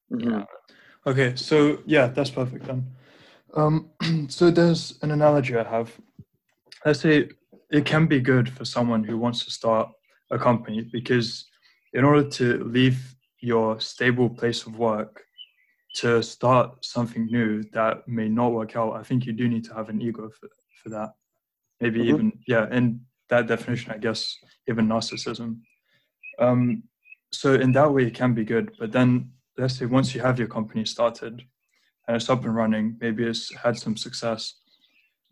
You 0.09 0.17
Mhm. 0.17 0.31
know? 0.31 0.45
Okay, 1.07 1.37
so 1.37 1.81
yeah, 1.85 2.07
that's 2.07 2.31
perfect 2.31 2.65
then. 2.65 2.85
Um, 3.53 3.91
so 4.27 4.51
there's 4.51 4.99
an 5.03 5.11
analogy 5.11 5.55
I 5.55 5.63
have. 5.63 5.97
Let's 6.85 6.99
say 6.99 7.29
it 7.71 7.85
can 7.85 8.07
be 8.07 8.19
good 8.19 8.49
for 8.49 8.65
someone 8.65 9.05
who 9.05 9.17
wants 9.17 9.45
to 9.45 9.51
start 9.51 9.89
a 10.31 10.37
company 10.39 10.81
because 10.91 11.45
in 11.93 12.03
order 12.03 12.27
to 12.29 12.63
leave 12.63 13.15
your 13.39 13.79
stable 13.79 14.29
place 14.29 14.65
of 14.65 14.77
work 14.77 15.23
to 15.95 16.21
start 16.21 16.83
something 16.83 17.25
new 17.27 17.63
that 17.71 18.07
may 18.07 18.27
not 18.27 18.51
work 18.51 18.75
out, 18.75 18.93
I 18.93 19.03
think 19.03 19.25
you 19.25 19.33
do 19.33 19.47
need 19.47 19.63
to 19.65 19.73
have 19.73 19.89
an 19.89 20.01
ego 20.01 20.29
for, 20.29 20.49
for 20.81 20.89
that. 20.89 21.13
Maybe 21.79 21.99
Mhm. 21.99 22.09
even, 22.09 22.39
yeah, 22.47 22.67
in 22.71 23.05
that 23.29 23.47
definition, 23.47 23.91
I 23.91 23.97
guess, 23.97 24.37
even 24.67 24.87
narcissism. 24.87 25.61
Um, 26.39 26.83
so 27.31 27.53
in 27.53 27.71
that 27.73 27.93
way, 27.93 28.05
it 28.07 28.13
can 28.13 28.33
be 28.33 28.43
good. 28.43 28.75
But 28.79 28.91
then, 28.91 29.31
let's 29.57 29.75
say 29.77 29.85
once 29.85 30.13
you 30.13 30.21
have 30.21 30.39
your 30.39 30.47
company 30.47 30.85
started 30.85 31.43
and 32.07 32.15
it's 32.17 32.29
up 32.29 32.43
and 32.45 32.55
running, 32.55 32.97
maybe 32.99 33.23
it's 33.23 33.53
had 33.55 33.77
some 33.77 33.95
success, 33.95 34.55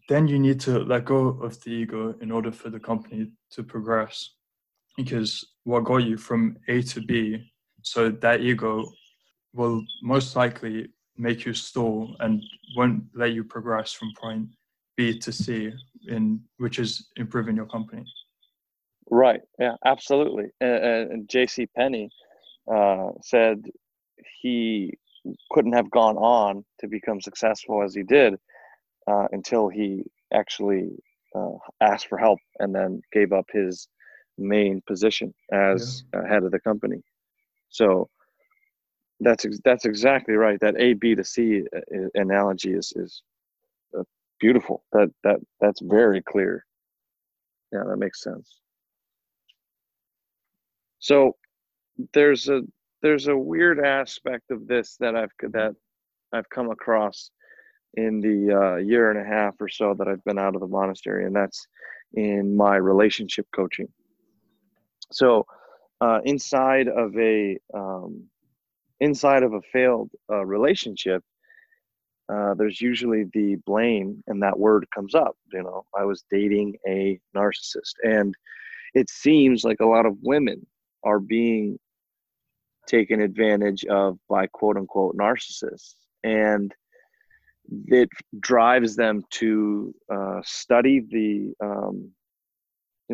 then 0.09 0.27
you 0.27 0.39
need 0.39 0.59
to 0.61 0.79
let 0.79 1.05
go 1.05 1.27
of 1.27 1.61
the 1.63 1.71
ego 1.71 2.15
in 2.21 2.31
order 2.31 2.51
for 2.51 2.69
the 2.69 2.79
company 2.79 3.31
to 3.51 3.63
progress. 3.63 4.35
Because 4.97 5.43
what 5.63 5.83
got 5.83 5.97
you 5.97 6.17
from 6.17 6.57
A 6.67 6.81
to 6.83 7.01
B, 7.01 7.51
so 7.81 8.09
that 8.09 8.41
ego 8.41 8.85
will 9.53 9.83
most 10.01 10.35
likely 10.35 10.89
make 11.17 11.45
you 11.45 11.53
stall 11.53 12.15
and 12.19 12.43
won't 12.75 13.03
let 13.13 13.33
you 13.33 13.43
progress 13.43 13.93
from 13.93 14.11
point 14.19 14.47
B 14.97 15.17
to 15.19 15.31
C, 15.31 15.71
in 16.07 16.41
which 16.57 16.79
is 16.79 17.07
improving 17.17 17.55
your 17.55 17.65
company. 17.65 18.03
Right. 19.09 19.41
Yeah, 19.59 19.75
absolutely. 19.85 20.45
And, 20.61 21.11
and 21.11 21.29
J.C. 21.29 21.67
Penney 21.75 22.09
uh, 22.71 23.09
said 23.21 23.63
he 24.41 24.93
couldn't 25.51 25.73
have 25.73 25.89
gone 25.91 26.17
on 26.17 26.65
to 26.79 26.87
become 26.87 27.21
successful 27.21 27.83
as 27.83 27.93
he 27.93 28.03
did 28.03 28.35
uh, 29.07 29.27
until 29.31 29.69
he 29.69 30.03
actually 30.33 30.91
uh, 31.35 31.57
asked 31.81 32.07
for 32.07 32.17
help 32.17 32.39
and 32.59 32.73
then 32.73 33.01
gave 33.11 33.31
up 33.31 33.45
his 33.51 33.87
main 34.37 34.81
position 34.87 35.33
as 35.51 36.03
uh, 36.13 36.23
head 36.25 36.43
of 36.43 36.51
the 36.51 36.59
company. 36.59 37.01
So 37.69 38.09
that's 39.19 39.45
ex- 39.45 39.61
that's 39.63 39.85
exactly 39.85 40.35
right. 40.35 40.59
That 40.59 40.75
A 40.77 40.93
B 40.93 41.15
to 41.15 41.23
C 41.23 41.63
uh, 41.75 41.77
uh, 41.77 42.07
analogy 42.15 42.73
is 42.73 42.93
is 42.95 43.21
uh, 43.97 44.03
beautiful. 44.39 44.83
That 44.91 45.11
that 45.23 45.39
that's 45.61 45.81
very 45.81 46.21
clear. 46.21 46.65
Yeah, 47.71 47.83
that 47.87 47.97
makes 47.97 48.21
sense. 48.21 48.59
So 50.99 51.35
there's 52.13 52.49
a 52.49 52.61
there's 53.01 53.27
a 53.27 53.37
weird 53.37 53.79
aspect 53.85 54.51
of 54.51 54.67
this 54.67 54.97
that 54.99 55.15
I've 55.15 55.31
that 55.51 55.75
I've 56.31 56.49
come 56.49 56.69
across 56.71 57.29
in 57.95 58.21
the 58.21 58.55
uh, 58.55 58.75
year 58.77 59.11
and 59.11 59.19
a 59.19 59.23
half 59.23 59.53
or 59.59 59.69
so 59.69 59.93
that 59.97 60.07
I've 60.07 60.23
been 60.23 60.39
out 60.39 60.55
of 60.55 60.61
the 60.61 60.67
monastery, 60.67 61.25
and 61.25 61.35
that's 61.35 61.67
in 62.13 62.55
my 62.55 62.75
relationship 62.75 63.45
coaching. 63.55 63.87
So 65.13 65.45
uh, 66.01 66.19
inside 66.25 66.87
of 66.87 67.17
a 67.17 67.57
um, 67.73 68.25
inside 68.99 69.43
of 69.43 69.53
a 69.53 69.61
failed 69.71 70.09
uh, 70.31 70.45
relationship, 70.45 71.23
uh, 72.31 72.53
there's 72.55 72.81
usually 72.81 73.25
the 73.33 73.55
blame, 73.65 74.23
and 74.27 74.41
that 74.41 74.57
word 74.57 74.85
comes 74.93 75.15
up. 75.15 75.35
You 75.51 75.63
know, 75.63 75.85
I 75.97 76.05
was 76.05 76.23
dating 76.29 76.75
a 76.87 77.19
narcissist, 77.35 77.95
and 78.03 78.33
it 78.93 79.09
seems 79.09 79.63
like 79.63 79.79
a 79.81 79.85
lot 79.85 80.05
of 80.05 80.17
women 80.21 80.65
are 81.03 81.19
being 81.19 81.77
taken 82.87 83.21
advantage 83.21 83.85
of 83.85 84.17
by 84.29 84.47
quote 84.47 84.77
unquote 84.77 85.15
narcissists 85.15 85.95
and 86.23 86.73
it 87.87 88.09
drives 88.39 88.95
them 88.95 89.23
to 89.31 89.93
uh, 90.11 90.41
study 90.43 91.01
the 91.09 91.53
um, 91.65 92.09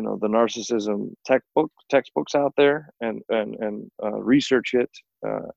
you 0.00 0.06
know 0.06 0.16
the 0.16 0.28
narcissism 0.28 1.12
textbook 1.26 1.70
textbooks 1.90 2.34
out 2.34 2.54
there 2.56 2.88
and 3.02 3.20
and 3.28 3.54
and 3.56 3.90
uh, 4.02 4.18
research 4.18 4.72
it 4.72 4.90
uh, 5.26 5.50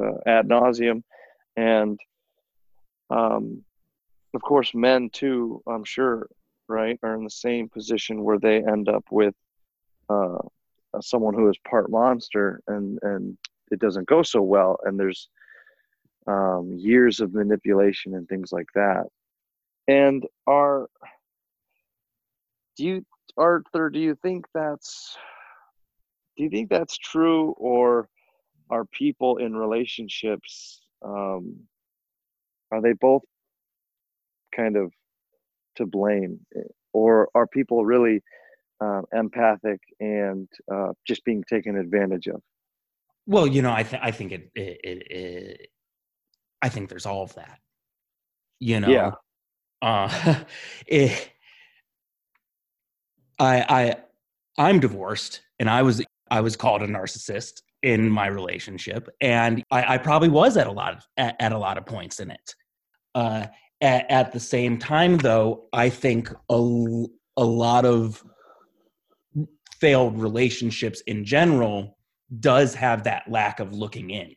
uh, 0.00 0.16
ad 0.26 0.48
nauseum. 0.48 1.02
And 1.56 2.00
um, 3.10 3.62
of 4.34 4.40
course 4.40 4.74
men 4.74 5.10
too 5.10 5.62
i'm 5.68 5.84
sure 5.84 6.28
right 6.66 6.98
are 7.02 7.14
in 7.14 7.24
the 7.24 7.30
same 7.30 7.68
position 7.68 8.24
where 8.24 8.38
they 8.38 8.56
end 8.56 8.88
up 8.88 9.04
with 9.10 9.34
uh, 10.08 10.38
someone 11.00 11.34
who 11.34 11.48
is 11.50 11.58
part 11.68 11.90
monster 11.90 12.62
and 12.68 12.98
and 13.02 13.36
it 13.70 13.78
doesn't 13.80 14.08
go 14.08 14.22
so 14.22 14.40
well 14.40 14.78
and 14.84 14.98
there's 14.98 15.28
um, 16.26 16.72
years 16.74 17.20
of 17.20 17.34
manipulation 17.34 18.14
and 18.14 18.26
things 18.28 18.50
like 18.50 18.68
that. 18.74 19.04
And 19.86 20.24
are 20.46 20.88
do 22.76 22.84
you 22.84 23.04
arthur 23.36 23.90
do 23.90 23.98
you 23.98 24.14
think 24.22 24.46
that's 24.54 25.16
do 26.36 26.44
you 26.44 26.50
think 26.50 26.70
that's 26.70 26.96
true 26.96 27.54
or 27.58 28.08
are 28.70 28.84
people 28.86 29.38
in 29.38 29.54
relationships 29.54 30.80
um, 31.04 31.56
are 32.70 32.80
they 32.80 32.92
both 32.92 33.22
kind 34.54 34.76
of 34.76 34.92
to 35.76 35.86
blame 35.86 36.40
or 36.92 37.28
are 37.34 37.46
people 37.46 37.84
really 37.84 38.22
uh, 38.80 39.02
empathic, 39.12 39.80
and 40.00 40.48
uh, 40.72 40.92
just 41.06 41.24
being 41.24 41.44
taken 41.48 41.76
advantage 41.76 42.26
of. 42.26 42.40
Well, 43.26 43.46
you 43.46 43.62
know, 43.62 43.72
I 43.72 43.82
think 43.82 44.02
I 44.02 44.10
think 44.10 44.32
it, 44.32 44.50
it, 44.54 44.80
it, 44.84 45.10
it, 45.10 45.68
I 46.62 46.68
think 46.68 46.88
there's 46.88 47.06
all 47.06 47.22
of 47.22 47.34
that. 47.34 47.60
You 48.60 48.80
know, 48.80 48.90
Yeah. 48.90 49.10
uh, 49.82 50.44
it, 50.86 51.30
I 53.38 53.64
I 53.68 53.96
I'm 54.58 54.80
divorced, 54.80 55.42
and 55.58 55.68
I 55.68 55.82
was 55.82 56.02
I 56.30 56.40
was 56.40 56.56
called 56.56 56.82
a 56.82 56.86
narcissist 56.86 57.62
in 57.82 58.08
my 58.08 58.26
relationship, 58.26 59.08
and 59.20 59.62
I, 59.70 59.94
I 59.94 59.98
probably 59.98 60.28
was 60.30 60.56
at 60.56 60.66
a 60.66 60.72
lot 60.72 60.94
of 60.94 61.02
at, 61.16 61.36
at 61.40 61.52
a 61.52 61.58
lot 61.58 61.78
of 61.78 61.86
points 61.86 62.20
in 62.20 62.30
it. 62.30 62.54
Uh, 63.14 63.46
at, 63.80 64.10
at 64.10 64.32
the 64.32 64.40
same 64.40 64.78
time, 64.78 65.18
though, 65.18 65.66
I 65.72 65.90
think 65.90 66.30
a 66.48 67.04
a 67.36 67.44
lot 67.44 67.84
of 67.84 68.24
failed 69.80 70.18
relationships 70.18 71.00
in 71.06 71.24
general 71.24 71.98
does 72.40 72.74
have 72.74 73.04
that 73.04 73.30
lack 73.30 73.60
of 73.60 73.74
looking 73.74 74.10
in, 74.10 74.34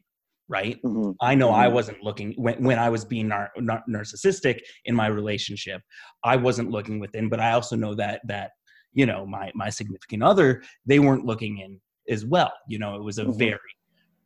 right? 0.47 0.81
Mhm. 0.83 1.15
I 1.21 1.35
know 1.35 1.51
I 1.51 1.67
Mhm. 1.67 1.73
wasn't 1.73 2.03
looking 2.03 2.33
when, 2.33 2.63
when 2.63 2.79
I 2.79 2.89
was 2.89 3.05
being 3.05 3.27
nar- 3.29 3.51
nar- 3.57 3.83
narcissistic 3.89 4.59
in 4.85 4.95
my 4.95 5.07
relationship. 5.07 5.81
I 6.23 6.35
wasn't 6.35 6.71
looking 6.71 6.99
within, 6.99 7.29
but 7.29 7.39
I 7.39 7.51
also 7.53 7.75
know 7.75 7.95
that 7.95 8.21
that 8.27 8.51
you 8.97 9.05
know 9.05 9.25
my 9.25 9.51
my 9.55 9.69
significant 9.69 10.23
other 10.23 10.49
they 10.85 10.99
weren't 10.99 11.25
looking 11.25 11.59
in 11.59 11.79
as 12.09 12.25
well. 12.25 12.51
You 12.67 12.79
know, 12.79 12.95
it 12.95 13.03
was 13.03 13.17
a 13.19 13.25
Mhm. 13.25 13.37
very 13.37 13.73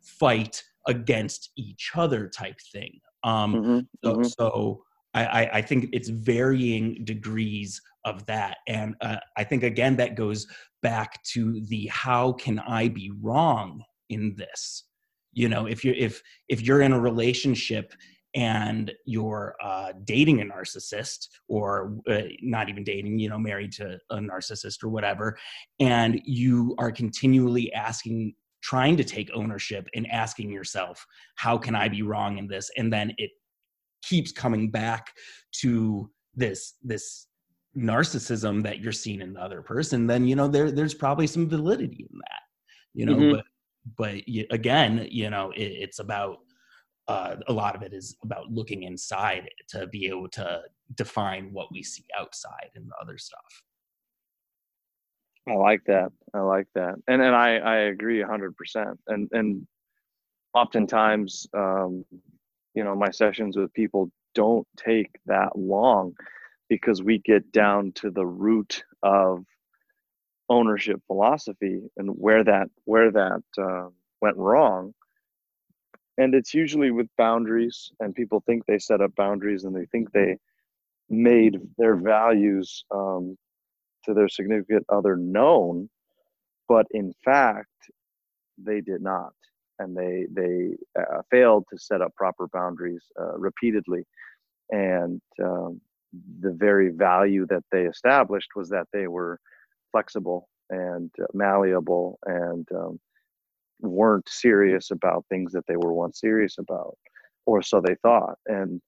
fight 0.02 0.64
against 0.88 1.52
each 1.58 1.92
other 1.96 2.28
type 2.30 2.60
thing. 2.74 3.00
Um, 3.24 3.60
Mhm. 3.60 3.88
so, 4.04 4.12
Mhm. 4.14 4.34
so 4.40 4.84
I, 5.14 5.26
I, 5.26 5.42
I 5.58 5.62
think 5.62 5.90
it's 5.94 6.10
varying 6.10 7.04
degrees 7.06 7.82
of 8.06 8.26
that, 8.28 8.58
and 8.68 8.96
uh, 9.02 9.18
I 9.38 9.44
think 9.44 9.64
again 9.64 9.96
that 9.98 10.16
goes 10.16 10.48
back 10.82 11.22
to 11.34 11.62
the 11.68 11.86
how 11.88 12.34
can 12.34 12.60
I 12.60 12.88
be 12.88 13.12
wrong 13.22 13.84
in 14.10 14.36
this? 14.38 14.86
You 15.34 15.50
know, 15.50 15.66
if 15.68 15.84
you're 15.84 15.96
if 15.96 16.22
if 16.50 16.62
you're 16.62 16.82
in 16.82 16.94
a 16.94 17.00
relationship 17.00 17.94
and 18.34 18.92
you're 19.06 19.56
uh, 19.64 19.92
dating 20.06 20.42
a 20.42 20.46
narcissist 20.46 21.28
or 21.48 21.98
uh, 22.10 22.22
not 22.42 22.70
even 22.70 22.84
dating, 22.84 23.20
you 23.20 23.30
know, 23.30 23.38
married 23.40 23.72
to 23.74 23.98
a 24.10 24.18
narcissist 24.18 24.84
or 24.84 24.90
whatever, 24.90 25.38
and 25.80 26.22
you 26.26 26.76
are 26.78 26.92
continually 26.92 27.72
asking 27.74 28.34
trying 28.62 28.96
to 28.96 29.04
take 29.04 29.30
ownership 29.34 29.88
and 29.96 30.06
asking 30.12 30.52
yourself 30.52 31.04
how 31.36 31.58
can 31.58 31.74
i 31.74 31.88
be 31.88 32.04
wrong 32.04 32.38
in 32.38 32.48
this 32.48 32.70
and 32.78 32.94
then 32.94 33.12
it 33.18 33.32
keeps 34.04 34.32
coming 34.32 34.70
back 34.70 35.12
to 35.52 36.10
this 36.36 36.76
this 36.84 37.28
narcissism 37.76 38.62
that 38.62 38.80
you're 38.80 38.92
seeing 38.92 39.22
in 39.22 39.34
the 39.34 39.42
other 39.42 39.62
person 39.62 40.06
then 40.06 40.28
you 40.28 40.36
know 40.36 40.48
there 40.48 40.72
there's 40.72 40.94
probably 40.94 41.26
some 41.26 41.50
validity 41.50 42.06
in 42.10 42.20
that 42.20 42.42
you 42.94 43.06
know 43.06 43.16
Mhm. 43.16 43.32
but 43.32 43.46
but 43.98 44.16
again 44.52 45.08
you 45.10 45.30
know 45.30 45.52
it, 45.56 45.64
it's 45.64 46.00
about 46.00 46.38
uh, 47.08 47.36
a 47.48 47.54
lot 47.54 47.76
of 47.76 47.82
it 47.82 47.94
is 47.94 48.18
about 48.24 48.52
looking 48.52 48.84
inside 48.84 49.50
to 49.70 49.88
be 49.88 50.08
able 50.08 50.30
to 50.30 50.62
define 50.96 51.52
what 51.52 51.72
we 51.72 51.84
see 51.84 52.06
outside 52.18 52.70
and 52.76 52.88
the 52.88 52.96
other 53.02 53.18
stuff 53.18 53.64
I 55.50 55.54
like 55.54 55.84
that. 55.86 56.12
I 56.34 56.40
like 56.42 56.68
that, 56.76 56.96
and 57.08 57.22
and 57.22 57.36
I 57.36 57.58
I 57.58 57.76
agree 57.78 58.22
hundred 58.22 58.56
percent. 58.56 59.00
And 59.08 59.28
and 59.32 59.68
oftentimes, 60.54 61.48
um, 61.54 62.06
you 62.76 62.84
know, 62.84 62.96
my 62.96 63.10
sessions 63.10 63.58
with 63.58 63.74
people 63.74 64.12
don't 64.36 64.68
take 64.78 65.10
that 65.26 65.58
long 65.58 66.14
because 66.70 67.02
we 67.04 67.18
get 67.20 67.52
down 67.52 67.92
to 67.94 68.12
the 68.12 68.26
root 68.26 68.84
of 69.04 69.44
ownership 70.50 71.02
philosophy 71.08 71.82
and 71.98 72.10
where 72.10 72.44
that 72.44 72.70
where 72.86 73.12
that 73.12 73.42
uh, 73.60 73.88
went 74.22 74.38
wrong. 74.38 74.94
And 76.22 76.36
it's 76.36 76.54
usually 76.54 76.92
with 76.92 77.08
boundaries, 77.18 77.92
and 78.00 78.14
people 78.14 78.44
think 78.46 78.66
they 78.66 78.78
set 78.78 79.02
up 79.02 79.16
boundaries, 79.16 79.64
and 79.64 79.76
they 79.76 79.88
think 79.92 80.12
they 80.12 80.38
made 81.10 81.58
their 81.80 81.96
values 81.96 82.86
um, 82.92 83.36
to 84.06 84.14
their 84.14 84.30
significant 84.30 84.86
other 84.90 85.16
known, 85.16 85.90
but 86.68 86.86
in 86.92 87.12
fact, 87.26 87.70
they 88.58 88.82
did 88.82 89.02
not, 89.02 89.34
and 89.80 89.98
they 89.98 90.28
they 90.32 90.76
uh, 91.00 91.22
failed 91.32 91.66
to 91.72 91.78
set 91.80 92.02
up 92.04 92.14
proper 92.16 92.48
boundaries 92.54 93.06
uh, 93.20 93.36
repeatedly, 93.40 94.04
and 94.70 95.20
um, 95.44 95.82
the 96.42 96.54
very 96.54 96.90
value 96.90 97.48
that 97.48 97.64
they 97.72 97.86
established 97.86 98.50
was 98.56 98.70
that 98.70 98.88
they 98.94 99.08
were 99.08 99.40
flexible 99.92 100.48
and 100.70 101.10
malleable 101.34 102.20
and 102.28 102.68
um, 102.76 103.00
weren't 103.82 104.28
serious 104.30 104.92
about 104.92 105.26
things 105.30 105.52
that 105.54 105.66
they 105.68 105.76
were 105.76 105.94
once 105.94 106.20
serious 106.20 106.58
about, 106.58 106.98
or 107.46 107.62
so 107.62 107.82
they 107.82 107.96
thought, 108.02 108.38
and 108.48 108.82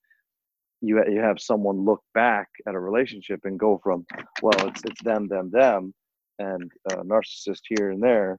you 0.81 1.01
you 1.09 1.19
have 1.19 1.39
someone 1.39 1.85
look 1.85 2.01
back 2.13 2.49
at 2.67 2.75
a 2.75 2.79
relationship 2.79 3.39
and 3.45 3.57
go 3.57 3.79
from 3.81 4.05
well 4.41 4.67
it's 4.67 4.81
it's 4.85 5.01
them 5.03 5.27
them 5.27 5.49
them 5.49 5.93
and 6.39 6.69
narcissist 7.05 7.61
here 7.69 7.91
and 7.91 8.03
there 8.03 8.37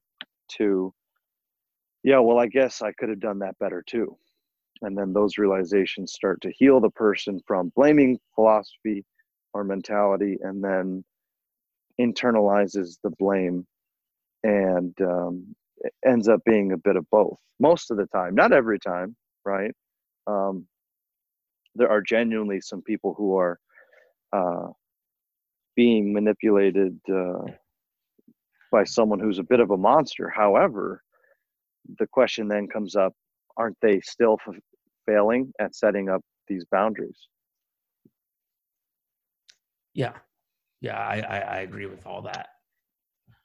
to 0.48 0.92
yeah 2.02 2.18
well 2.18 2.38
i 2.38 2.46
guess 2.46 2.82
i 2.82 2.92
could 2.92 3.08
have 3.08 3.20
done 3.20 3.38
that 3.38 3.58
better 3.58 3.82
too. 3.86 4.16
And 4.82 4.98
then 4.98 5.12
those 5.12 5.38
realizations 5.38 6.12
start 6.12 6.40
to 6.42 6.52
heal 6.52 6.80
the 6.80 6.90
person 6.90 7.40
from 7.46 7.72
blaming 7.74 8.18
philosophy 8.34 9.04
or 9.54 9.64
mentality 9.64 10.36
and 10.42 10.62
then 10.62 11.04
internalizes 11.98 12.98
the 13.02 13.10
blame 13.18 13.66
and 14.42 14.94
um, 15.00 15.54
ends 16.06 16.28
up 16.28 16.40
being 16.44 16.72
a 16.72 16.76
bit 16.78 16.96
of 16.96 17.08
both 17.10 17.38
most 17.60 17.90
of 17.90 17.96
the 17.96 18.06
time 18.06 18.34
not 18.34 18.52
every 18.52 18.78
time 18.78 19.14
right 19.44 19.72
um, 20.26 20.66
there 21.74 21.90
are 21.90 22.00
genuinely 22.00 22.60
some 22.60 22.82
people 22.82 23.14
who 23.14 23.36
are 23.36 23.58
uh, 24.32 24.68
being 25.76 26.12
manipulated 26.12 26.98
uh, 27.12 27.42
by 28.70 28.84
someone 28.84 29.20
who's 29.20 29.38
a 29.38 29.42
bit 29.44 29.60
of 29.60 29.70
a 29.70 29.76
monster. 29.76 30.28
However, 30.30 31.02
the 31.98 32.06
question 32.06 32.48
then 32.48 32.66
comes 32.68 32.96
up 32.96 33.12
aren't 33.56 33.76
they 33.82 34.00
still 34.00 34.38
f- 34.46 34.54
failing 35.06 35.52
at 35.60 35.74
setting 35.74 36.08
up 36.08 36.22
these 36.48 36.64
boundaries? 36.70 37.28
yeah 39.94 40.12
yeah 40.80 40.98
i 40.98 41.20
i, 41.20 41.38
I 41.38 41.56
agree 41.60 41.86
with 41.86 42.06
all 42.06 42.22
that 42.22 42.48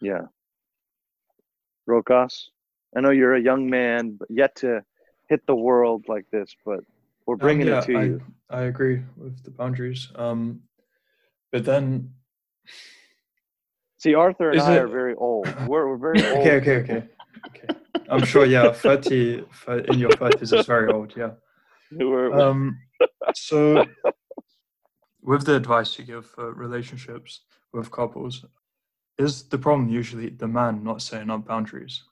Yeah. 0.01 0.27
Rokas, 1.89 2.49
I 2.95 3.01
know 3.01 3.09
you're 3.11 3.35
a 3.35 3.41
young 3.41 3.69
man, 3.69 4.15
but 4.19 4.29
yet 4.31 4.55
to 4.57 4.81
hit 5.29 5.41
the 5.47 5.55
world 5.55 6.05
like 6.07 6.25
this, 6.31 6.55
but 6.65 6.79
we're 7.25 7.35
Um, 7.35 7.39
bringing 7.39 7.67
yeah, 7.67 7.79
it 7.79 7.85
to 7.85 7.97
I, 7.97 8.03
you. 8.03 8.21
I 8.49 8.61
agree 8.63 9.03
with 9.17 9.43
the 9.43 9.51
boundaries. 9.51 10.11
Um, 10.15 10.61
but 11.51 11.65
then, 11.65 12.13
See, 13.97 14.13
Arthur 14.15 14.51
and 14.51 14.61
I 14.61 14.75
it- 14.75 14.81
are 14.83 14.87
very 14.87 15.15
old. 15.15 15.47
We're, 15.67 15.89
we're 15.89 15.97
very 15.97 16.21
old. 16.23 16.47
okay, 16.47 16.55
okay, 16.61 16.77
okay, 16.83 17.03
okay. 17.47 17.67
I'm 18.09 18.23
sure. 18.25 18.45
Yeah, 18.45 18.71
30, 18.71 19.43
in 19.91 19.99
your 19.99 20.11
thirties 20.11 20.53
is 20.53 20.65
very 20.65 20.91
old. 20.91 21.13
Yeah. 21.17 21.31
Um, 21.91 22.77
so, 23.33 23.83
with 25.23 25.43
the 25.45 25.55
advice 25.55 25.97
you 25.97 26.05
give 26.05 26.25
for 26.27 26.53
relationships 26.53 27.41
with 27.73 27.89
couples, 27.91 28.45
is 29.19 29.43
the 29.43 29.57
problem 29.57 29.89
usually 29.89 30.29
the 30.29 30.47
man 30.47 30.83
not 30.83 31.01
setting 31.01 31.29
up 31.29 31.45
boundaries, 31.45 32.03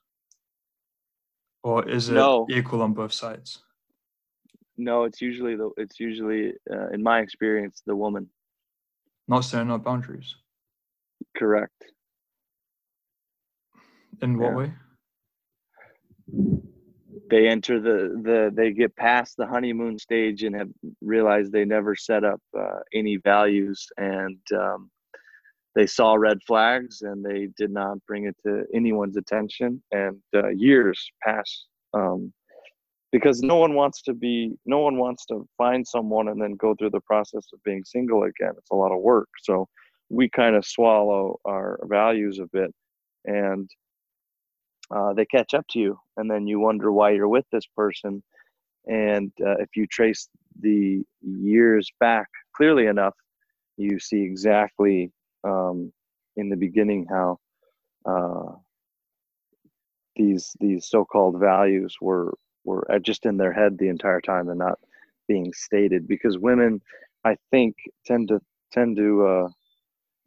or 1.64 1.88
is 1.88 2.10
it 2.10 2.16
No. 2.16 2.46
equal 2.50 2.82
on 2.82 2.94
both 2.94 3.14
sides? 3.14 3.64
no, 4.78 5.06
it's 5.06 5.22
usually 5.22 5.56
the 5.56 5.72
it's 5.78 6.00
usually 6.00 6.54
uh, 6.72 6.90
in 6.90 7.02
my 7.02 7.22
experience 7.22 7.82
the 7.86 7.96
woman. 7.96 8.30
Not 9.28 9.44
setting 9.46 9.72
up 9.72 9.84
boundaries. 9.84 10.36
Correct. 11.36 11.84
In 14.22 14.38
what 14.38 14.52
Yeah. 14.52 14.58
way? 14.58 14.74
They 17.30 17.48
enter 17.48 17.80
the 17.80 17.98
the 18.24 18.52
they 18.54 18.72
get 18.72 18.96
past 18.96 19.36
the 19.38 19.48
honeymoon 19.48 19.98
stage 20.00 20.44
and 20.44 20.56
have 20.56 20.70
realized 21.02 21.52
they 21.52 21.66
never 21.66 21.96
set 21.96 22.24
up 22.24 22.42
uh, 22.58 22.80
any 22.94 23.18
values 23.18 23.88
and 23.98 24.40
um, 24.54 24.90
they 25.78 25.86
saw 25.86 26.16
red 26.16 26.40
flags 26.48 27.04
and 27.04 27.24
they 27.24 27.50
did 27.56 27.70
not 27.70 28.04
bring 28.08 28.26
it 28.26 28.36
to 28.44 28.66
anyone's 28.74 29.16
attention. 29.16 29.80
And 29.92 30.18
uh, 30.36 30.48
years 30.48 31.00
pass 31.22 31.66
um, 31.94 32.34
because 33.12 33.44
no 33.44 33.58
one 33.58 33.76
wants 33.76 34.02
to 34.04 34.16
be 34.16 34.56
no 34.66 34.80
one 34.80 34.98
wants 34.98 35.28
to 35.28 35.48
find 35.56 35.88
someone 35.88 36.30
and 36.30 36.42
then 36.42 36.56
go 36.56 36.74
through 36.74 36.90
the 36.90 37.02
process 37.02 37.46
of 37.54 37.62
being 37.64 37.84
single 37.86 38.24
again. 38.24 38.54
It's 38.58 38.72
a 38.72 38.76
lot 38.76 38.92
of 38.92 39.02
work. 39.02 39.30
So 39.44 39.68
we 40.10 40.28
kind 40.30 40.56
of 40.56 40.66
swallow 40.66 41.40
our 41.46 41.80
values 41.84 42.40
a 42.40 42.48
bit 42.52 42.74
and 43.26 43.70
uh, 44.90 45.14
they 45.14 45.26
catch 45.26 45.54
up 45.54 45.68
to 45.70 45.80
you. 45.80 46.00
And 46.18 46.30
then 46.32 46.48
you 46.48 46.60
wonder 46.60 46.92
why 46.92 47.12
you're 47.12 47.28
with 47.28 47.46
this 47.52 47.68
person. 47.76 48.24
And 48.88 49.32
uh, 49.46 49.58
if 49.60 49.70
you 49.76 49.86
trace 49.86 50.28
the 50.60 51.04
years 51.22 51.88
back 52.00 52.30
clearly 52.56 52.88
enough 52.88 53.14
you 53.78 54.00
see 54.00 54.24
exactly 54.24 55.12
um, 55.48 55.92
in 56.36 56.50
the 56.50 56.56
beginning 56.56 57.06
how 57.10 57.40
uh, 58.06 58.54
these 60.16 60.56
these 60.60 60.88
so-called 60.88 61.40
values 61.40 61.96
were 62.02 62.34
were 62.64 62.86
just 63.02 63.26
in 63.26 63.38
their 63.38 63.54
head 63.54 63.78
the 63.78 63.88
entire 63.88 64.22
time 64.22 64.50
and 64.50 64.60
not 64.60 64.80
being 65.28 65.52
stated. 65.54 66.08
Because 66.08 66.38
women 66.38 66.82
i 67.24 67.36
think 67.52 67.76
tend 68.06 68.28
to 68.28 68.40
tend 68.72 68.98
to 68.98 69.26
uh, 69.26 69.48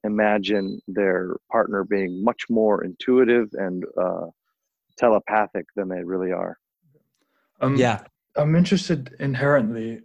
imagine 0.04 0.80
their 0.88 1.36
partner 1.50 1.84
being 1.84 2.24
much 2.24 2.42
more 2.48 2.84
intuitive 2.84 3.48
and 3.52 3.84
uh, 4.00 4.26
telepathic 4.98 5.66
than 5.76 5.88
they 5.88 6.02
really 6.02 6.32
are. 6.32 6.58
Um, 7.60 7.76
yeah. 7.76 8.00
I'm 8.36 8.54
interested 8.56 9.14
inherently 9.18 10.00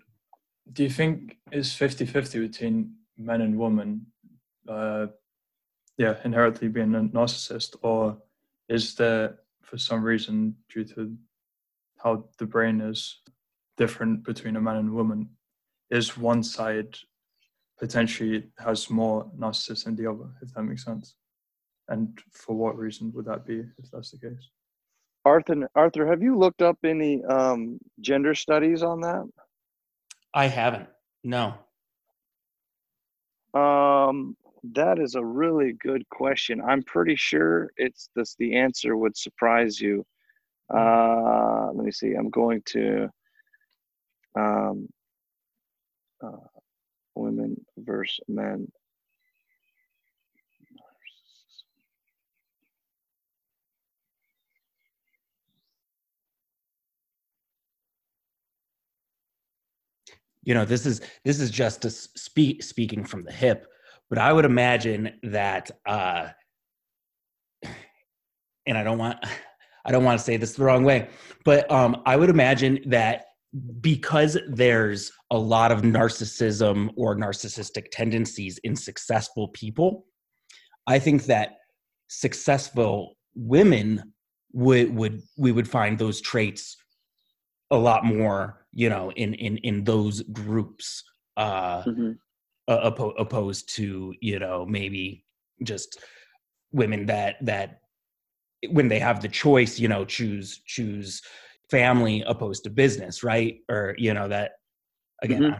do 0.73 0.83
you 0.83 0.89
think 0.89 1.37
is 1.51 1.69
50-50 1.69 2.41
between 2.41 2.95
men 3.17 3.41
and 3.41 3.57
women 3.57 4.07
uh, 4.69 5.07
yeah 5.97 6.15
inherently 6.23 6.67
being 6.67 6.95
a 6.95 7.01
narcissist 7.01 7.75
or 7.81 8.17
is 8.69 8.95
there 8.95 9.37
for 9.61 9.77
some 9.77 10.03
reason 10.03 10.55
due 10.69 10.83
to 10.83 11.15
how 12.03 12.25
the 12.37 12.45
brain 12.45 12.81
is 12.81 13.21
different 13.77 14.23
between 14.23 14.55
a 14.55 14.61
man 14.61 14.77
and 14.77 14.89
a 14.89 14.93
woman 14.93 15.29
is 15.89 16.17
one 16.17 16.43
side 16.43 16.97
potentially 17.79 18.43
has 18.57 18.89
more 18.89 19.29
narcissists 19.37 19.85
than 19.85 19.95
the 19.95 20.09
other 20.09 20.29
if 20.41 20.53
that 20.53 20.63
makes 20.63 20.85
sense? 20.85 21.15
And 21.87 22.19
for 22.31 22.55
what 22.55 22.77
reason 22.77 23.11
would 23.13 23.25
that 23.25 23.45
be 23.45 23.59
if 23.77 23.91
that's 23.91 24.11
the 24.11 24.17
case? 24.17 24.49
Arthur 25.23 25.69
arthur 25.75 26.05
have 26.07 26.21
you 26.21 26.37
looked 26.37 26.61
up 26.61 26.77
any 26.83 27.23
um, 27.25 27.79
gender 27.99 28.35
studies 28.35 28.83
on 28.83 29.01
that? 29.01 29.23
I 30.33 30.47
haven't 30.47 30.89
no. 31.23 31.55
Um 33.53 34.35
that 34.73 34.99
is 34.99 35.15
a 35.15 35.23
really 35.23 35.73
good 35.73 36.07
question. 36.09 36.61
I'm 36.61 36.83
pretty 36.83 37.15
sure 37.15 37.71
it's 37.77 38.09
this. 38.15 38.35
The 38.37 38.55
answer 38.55 38.97
would 38.97 39.17
surprise 39.17 39.79
you. 39.79 40.05
Uh, 40.73 41.71
let 41.73 41.85
me 41.85 41.91
see. 41.91 42.13
I'm 42.13 42.29
going 42.29 42.61
to 42.67 43.09
um, 44.37 44.87
uh, 46.23 46.47
women 47.15 47.63
versus 47.77 48.19
men. 48.27 48.71
You 60.43 60.53
know, 60.53 60.65
this 60.65 60.85
is 60.85 61.01
this 61.23 61.39
is 61.39 61.49
just 61.49 61.85
a 61.85 61.89
speak 61.89 62.61
speaking 62.61 63.03
from 63.03 63.23
the 63.23 63.31
hip 63.31 63.67
but 64.09 64.19
I 64.19 64.31
would 64.31 64.45
imagine 64.45 65.19
that, 65.23 65.71
uh, 65.85 66.29
and 68.65 68.77
I 68.77 68.83
don't 68.83 68.97
want, 68.97 69.17
I 69.85 69.91
don't 69.91 70.03
want 70.03 70.19
to 70.19 70.23
say 70.23 70.37
this 70.37 70.53
the 70.53 70.63
wrong 70.63 70.83
way, 70.83 71.09
but 71.43 71.69
um, 71.71 72.01
I 72.05 72.15
would 72.15 72.29
imagine 72.29 72.79
that 72.87 73.25
because 73.81 74.37
there's 74.49 75.11
a 75.31 75.37
lot 75.37 75.71
of 75.71 75.81
narcissism 75.81 76.89
or 76.97 77.15
narcissistic 77.15 77.85
tendencies 77.91 78.57
in 78.63 78.75
successful 78.75 79.49
people, 79.49 80.05
I 80.87 80.99
think 80.99 81.25
that 81.25 81.57
successful 82.07 83.15
women 83.35 84.13
would 84.53 84.95
would 84.95 85.21
we 85.37 85.51
would 85.51 85.67
find 85.67 85.97
those 85.97 86.21
traits 86.21 86.77
a 87.71 87.77
lot 87.77 88.05
more, 88.05 88.65
you 88.71 88.89
know, 88.89 89.11
in 89.11 89.33
in 89.35 89.57
in 89.57 89.83
those 89.83 90.21
groups. 90.23 91.03
Uh, 91.37 91.83
mm-hmm 91.83 92.11
uh, 92.67 92.91
opposed 93.17 93.73
to 93.75 94.13
you 94.21 94.39
know 94.39 94.65
maybe 94.65 95.23
just 95.63 95.99
women 96.71 97.05
that 97.05 97.35
that 97.41 97.79
when 98.69 98.87
they 98.87 98.99
have 98.99 99.21
the 99.21 99.27
choice 99.27 99.79
you 99.79 99.87
know 99.87 100.03
choose 100.05 100.61
choose 100.65 101.21
family 101.69 102.23
opposed 102.27 102.63
to 102.63 102.69
business 102.69 103.23
right? 103.23 103.57
Or 103.69 103.95
you 103.97 104.13
know 104.13 104.27
that 104.27 104.53
again 105.21 105.41
mm-hmm. 105.41 105.57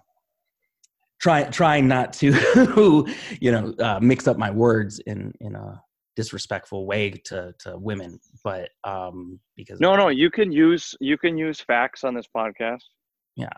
try 1.21 1.43
trying 1.45 1.87
not 1.87 2.13
to 2.13 3.05
you 3.41 3.51
know 3.51 3.73
uh, 3.79 3.99
mix 4.01 4.27
up 4.27 4.37
my 4.37 4.51
words 4.51 4.99
in 4.99 5.33
in 5.41 5.55
a 5.55 5.81
disrespectful 6.15 6.85
way 6.85 7.11
to 7.25 7.53
to 7.59 7.77
women 7.77 8.17
but 8.41 8.69
um 8.85 9.37
because 9.57 9.81
no 9.81 9.97
no 9.97 10.07
you 10.07 10.31
can 10.31 10.49
use 10.49 10.95
you 11.01 11.17
can 11.17 11.37
use 11.37 11.59
facts 11.59 12.03
on 12.03 12.13
this 12.13 12.27
podcast. 12.35 12.83
Yeah. 13.35 13.49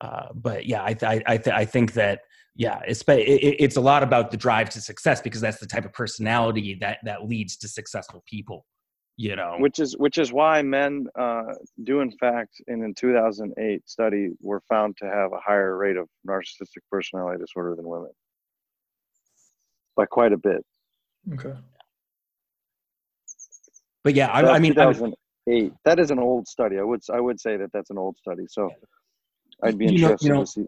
Uh 0.00 0.28
but 0.34 0.66
yeah 0.66 0.82
i 0.82 0.96
i 1.02 1.22
i, 1.26 1.36
th- 1.36 1.54
I 1.54 1.64
think 1.64 1.92
that 1.92 2.20
yeah 2.54 2.80
it's 2.86 3.04
it's 3.06 3.76
a 3.76 3.80
lot 3.80 4.02
about 4.02 4.30
the 4.30 4.36
drive 4.36 4.68
to 4.68 4.80
success 4.80 5.20
because 5.20 5.40
that's 5.40 5.58
the 5.58 5.66
type 5.66 5.84
of 5.84 5.92
personality 5.92 6.76
that 6.80 6.98
that 7.04 7.24
leads 7.26 7.56
to 7.56 7.68
successful 7.68 8.22
people 8.26 8.66
you 9.20 9.36
know? 9.36 9.56
Which 9.58 9.80
is 9.80 9.94
which 9.98 10.16
is 10.16 10.32
why 10.32 10.62
men 10.62 11.04
uh, 11.18 11.52
do 11.84 12.00
in 12.00 12.10
fact 12.12 12.62
in 12.68 12.82
a 12.84 12.94
2008 12.94 13.86
study 13.86 14.30
were 14.40 14.62
found 14.66 14.96
to 14.96 15.04
have 15.04 15.32
a 15.34 15.40
higher 15.44 15.76
rate 15.76 15.98
of 15.98 16.08
narcissistic 16.26 16.80
personality 16.90 17.38
disorder 17.38 17.76
than 17.76 17.86
women. 17.86 18.12
By 19.94 20.06
quite 20.06 20.32
a 20.32 20.38
bit. 20.38 20.64
Okay. 21.34 21.52
But 24.02 24.14
yeah 24.14 24.28
i, 24.28 24.54
I 24.54 24.58
mean 24.58 24.72
2008 24.72 25.72
that 25.84 25.98
is 25.98 26.10
an 26.10 26.18
old 26.18 26.48
study. 26.48 26.78
I 26.78 26.82
would 26.82 27.02
i 27.12 27.20
would 27.20 27.38
say 27.38 27.58
that 27.58 27.70
that's 27.74 27.90
an 27.90 27.98
old 27.98 28.16
study. 28.16 28.44
So 28.48 28.70
i'd 29.64 29.76
be 29.76 29.84
interested 29.84 30.24
you 30.24 30.30
know, 30.30 30.36
you 30.36 30.40
know, 30.40 30.44
to 30.46 30.50
see 30.50 30.66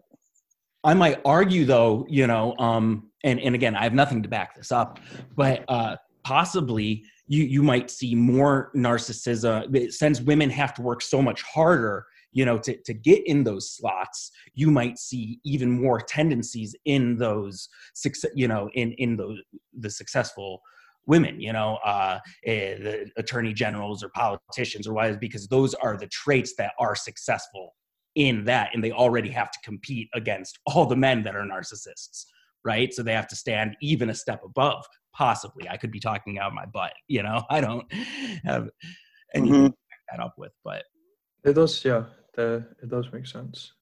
I 0.83 0.93
might 0.93 1.21
argue, 1.23 1.65
though, 1.65 2.05
you 2.09 2.27
know, 2.27 2.55
um, 2.57 3.09
and 3.23 3.39
and 3.39 3.55
again, 3.55 3.75
I 3.75 3.83
have 3.83 3.93
nothing 3.93 4.21
to 4.23 4.29
back 4.29 4.55
this 4.55 4.71
up, 4.71 4.99
but 5.35 5.63
uh, 5.67 5.95
possibly 6.23 7.03
you 7.27 7.43
you 7.43 7.63
might 7.63 7.89
see 7.89 8.15
more 8.15 8.71
narcissism 8.75 9.91
since 9.91 10.19
women 10.21 10.49
have 10.49 10.73
to 10.75 10.81
work 10.81 11.01
so 11.01 11.21
much 11.21 11.41
harder, 11.43 12.05
you 12.33 12.43
know, 12.45 12.57
to 12.57 12.75
to 12.83 12.93
get 12.93 13.25
in 13.25 13.43
those 13.43 13.71
slots. 13.71 14.31
You 14.55 14.71
might 14.71 14.97
see 14.97 15.39
even 15.45 15.69
more 15.71 16.01
tendencies 16.01 16.75
in 16.85 17.17
those 17.17 17.69
success, 17.93 18.31
you 18.35 18.47
know, 18.47 18.69
in 18.73 18.91
in 18.93 19.15
those 19.15 19.39
the 19.79 19.89
successful 19.89 20.61
women 21.05 21.37
you 21.39 21.51
know 21.51 21.77
uh, 21.83 22.17
eh, 22.45 22.75
the 22.75 23.11
attorney 23.17 23.53
generals 23.53 24.03
or 24.03 24.09
politicians 24.09 24.87
or 24.87 24.93
why 24.93 25.11
because 25.13 25.47
those 25.47 25.73
are 25.73 25.97
the 25.97 26.07
traits 26.07 26.53
that 26.57 26.71
are 26.79 26.95
successful 26.95 27.73
in 28.15 28.45
that 28.45 28.69
and 28.73 28.83
they 28.83 28.91
already 28.91 29.29
have 29.29 29.51
to 29.51 29.59
compete 29.63 30.09
against 30.13 30.59
all 30.65 30.85
the 30.85 30.95
men 30.95 31.23
that 31.23 31.35
are 31.35 31.43
narcissists 31.43 32.25
right? 32.65 32.93
So 32.93 33.03
they 33.03 33.13
have 33.13 33.27
to 33.27 33.35
stand 33.35 33.75
even 33.81 34.09
a 34.09 34.15
step 34.15 34.41
above 34.45 34.85
possibly. 35.13 35.67
I 35.69 35.77
could 35.77 35.91
be 35.91 35.99
talking 35.99 36.39
out 36.39 36.53
my 36.53 36.65
butt 36.65 36.93
you 37.07 37.23
know? 37.23 37.43
I 37.49 37.61
don't 37.61 37.91
have 38.45 38.69
anything 39.33 39.53
mm-hmm. 39.53 39.65
to 39.65 39.69
back 39.69 39.99
that 40.11 40.19
up 40.19 40.35
with 40.37 40.51
but 40.63 40.83
it 41.43 41.53
does 41.53 41.83
yeah 41.83 42.03
the, 42.35 42.65
it 42.81 42.89
does 42.89 43.11
make 43.13 43.27
sense. 43.27 43.73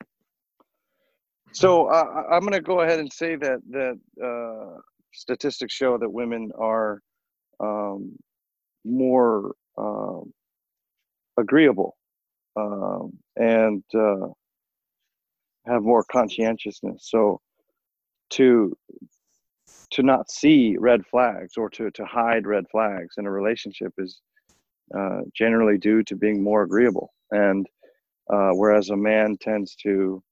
So 1.53 1.87
uh, 1.87 2.23
i'm 2.31 2.41
going 2.41 2.53
to 2.53 2.61
go 2.61 2.81
ahead 2.81 2.99
and 2.99 3.11
say 3.11 3.35
that 3.35 3.59
that 3.69 3.99
uh, 4.23 4.79
statistics 5.13 5.73
show 5.73 5.97
that 5.97 6.09
women 6.09 6.49
are 6.57 7.01
um, 7.59 8.17
more 8.83 9.53
uh, 9.77 10.21
agreeable 11.37 11.97
um, 12.55 13.13
and 13.35 13.83
uh, 13.93 14.27
have 15.65 15.83
more 15.83 16.03
conscientiousness. 16.03 17.07
So 17.09 17.39
to 18.31 18.75
to 19.91 20.03
not 20.03 20.31
see 20.31 20.75
red 20.79 21.05
flags 21.05 21.57
or 21.57 21.69
to 21.69 21.91
to 21.91 22.05
hide 22.05 22.47
red 22.47 22.65
flags 22.71 23.15
in 23.17 23.25
a 23.25 23.31
relationship 23.31 23.93
is 23.97 24.21
uh, 24.97 25.21
generally 25.33 25.77
due 25.77 26.03
to 26.03 26.15
being 26.15 26.43
more 26.43 26.63
agreeable. 26.63 27.13
And 27.31 27.67
uh, 28.31 28.51
whereas 28.51 28.89
a 28.89 28.97
man 28.97 29.37
tends 29.37 29.75
to 29.75 30.23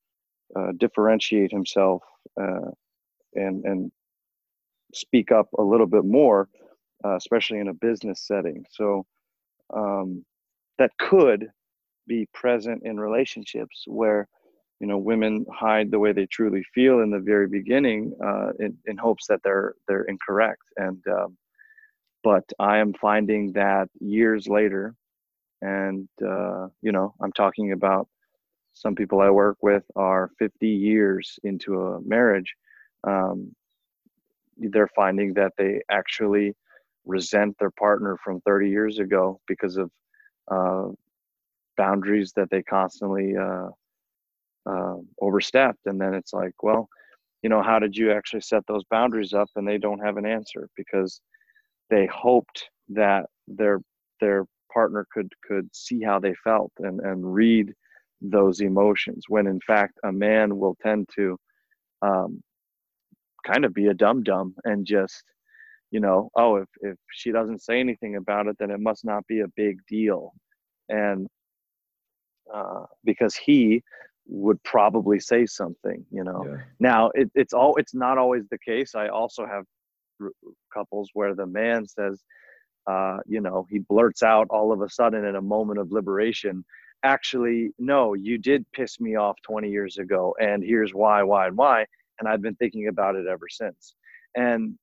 uh, 0.56 0.72
differentiate 0.78 1.52
himself 1.52 2.02
uh, 2.42 2.72
and 3.36 3.64
and 3.66 3.92
speak 4.94 5.32
up 5.32 5.48
a 5.58 5.64
little 5.64 5.86
bit 5.86 6.06
more, 6.06 6.50
uh, 7.06 7.16
especially 7.16 7.60
in 7.60 7.68
a 7.68 7.74
business 7.74 8.26
setting. 8.26 8.66
So 8.72 9.06
um, 9.74 10.26
that 10.80 10.92
could 10.98 11.50
be 12.10 12.28
present 12.34 12.82
in 12.84 13.00
relationships 13.00 13.86
where 13.88 14.28
you 14.82 14.88
know 14.88 14.98
women 14.98 15.46
hide 15.54 15.92
the 15.92 16.00
way 16.04 16.12
they 16.14 16.26
truly 16.26 16.64
feel 16.76 17.00
in 17.02 17.12
the 17.12 17.26
very 17.34 17.48
beginning 17.48 18.14
uh, 18.30 18.50
in, 18.60 18.78
in 18.88 18.98
hopes 18.98 19.26
that 19.28 19.42
they're 19.44 19.76
they're 19.88 20.08
incorrect. 20.14 20.64
And 20.78 21.02
um, 21.08 21.38
but 22.24 22.44
i 22.60 22.78
am 22.78 22.94
finding 22.94 23.52
that 23.54 23.88
years 24.00 24.48
later 24.48 24.96
and 25.62 26.08
uh, 26.26 26.68
you 26.82 26.92
know 26.92 27.14
i'm 27.22 27.32
talking 27.32 27.72
about 27.72 28.08
some 28.74 28.96
people 28.96 29.22
i 29.22 29.30
work 29.30 29.58
with 29.62 29.84
are 29.96 30.32
50 30.40 30.68
years 30.68 31.40
into 31.44 31.82
a 31.82 32.02
marriage 32.02 32.54
um, 33.06 33.54
they're 34.58 34.92
finding 34.96 35.34
that 35.34 35.54
they 35.58 35.82
actually 35.90 36.54
resent 37.06 37.56
their 37.60 37.72
partner 37.72 38.18
from 38.24 38.42
30 38.42 38.70
years 38.70 39.00
ago 39.00 39.40
because 39.48 39.78
of 39.78 39.90
uh, 40.52 40.88
boundaries 41.84 42.34
that 42.36 42.50
they 42.52 42.64
constantly 42.64 43.28
uh, 43.38 43.70
uh, 44.70 44.98
overstepped. 45.22 45.84
And 45.86 46.00
then 46.02 46.14
it's 46.14 46.34
like 46.34 46.56
well 46.64 46.90
you 47.44 47.50
know 47.50 47.62
how 47.64 47.80
did 47.80 47.96
you 47.96 48.12
actually 48.12 48.42
set 48.42 48.64
those 48.68 48.84
boundaries 48.92 49.34
up? 49.34 49.50
And 49.56 49.68
they 49.68 49.78
don't 49.78 50.06
have 50.06 50.18
an 50.18 50.26
answer 50.26 50.70
because 50.76 51.22
they 51.90 52.06
hoped 52.08 52.70
that 52.90 53.26
their 53.48 53.80
their 54.22 54.46
partner 54.74 55.06
could 55.14 55.32
could 55.48 55.68
see 55.74 56.02
how 56.04 56.20
they 56.20 56.36
felt 56.44 56.72
and 56.80 57.00
and 57.02 57.34
read 57.34 57.74
those 58.22 58.62
emotions 58.62 59.26
when 59.30 59.48
in 59.48 59.60
fact 59.66 59.94
a 60.04 60.12
man 60.12 60.58
will 60.60 60.76
tend 60.84 61.08
to 61.16 61.38
um, 62.02 62.42
kind 63.46 63.66
of 63.66 63.74
be 63.74 63.88
a 63.88 63.94
dum 63.94 64.24
dum 64.24 64.54
and 64.66 64.86
just 64.86 65.24
you 65.92 66.00
know 66.02 66.30
oh 66.36 66.58
if 66.58 66.68
if 66.82 66.98
she 67.12 67.32
doesn't 67.32 67.62
say 67.64 67.80
anything 67.80 68.18
about 68.18 68.48
it 68.48 68.58
then 68.60 68.72
it 68.72 68.80
must 68.80 69.06
not 69.06 69.26
be 69.28 69.42
a 69.42 69.54
big 69.56 69.78
deal. 69.88 70.34
And 70.90 71.28
uh, 72.54 72.86
because 73.04 73.36
he 73.36 73.84
would 74.28 74.62
probably 74.64 75.20
say 75.20 75.46
something 75.46 76.06
you 76.12 76.24
know? 76.24 76.46
Yeah. 76.48 76.58
now 76.80 77.12
it, 77.16 77.32
it's 77.36 77.54
all 77.54 77.76
it's 77.78 77.94
not 77.94 78.18
always 78.18 78.44
the 78.50 78.60
case. 78.60 78.96
I 78.96 79.08
also 79.08 79.46
have 79.46 79.64
r- 80.22 80.32
couples 80.74 81.10
where 81.14 81.34
the 81.36 81.48
man 81.48 81.88
says 81.88 82.22
uh, 82.88 83.18
you 83.28 83.42
know 83.42 83.66
he 83.70 83.80
blurts 83.80 84.24
out 84.24 84.48
all 84.50 84.72
of 84.72 84.82
a 84.82 84.90
sudden 84.90 85.26
in 85.26 85.36
a 85.36 85.42
moment 85.42 85.80
of 85.80 85.92
liberation 85.92 86.64
actually 87.04 87.70
no 87.80 88.14
you 88.14 88.38
did 88.38 88.66
piss 88.74 89.00
me 89.00 89.16
off 89.16 89.38
20 89.44 89.70
years 89.70 89.98
ago 89.98 90.36
and 90.42 90.62
here's 90.64 90.94
why 90.94 91.24
why 91.24 91.48
and 91.48 91.56
why 91.56 91.86
and 92.20 92.28
i've 92.28 92.42
been 92.42 92.56
thinking 92.56 92.88
about 92.88 93.16
it 93.16 93.26
ever 93.26 93.48
since. 93.50 93.96
And 94.36 94.78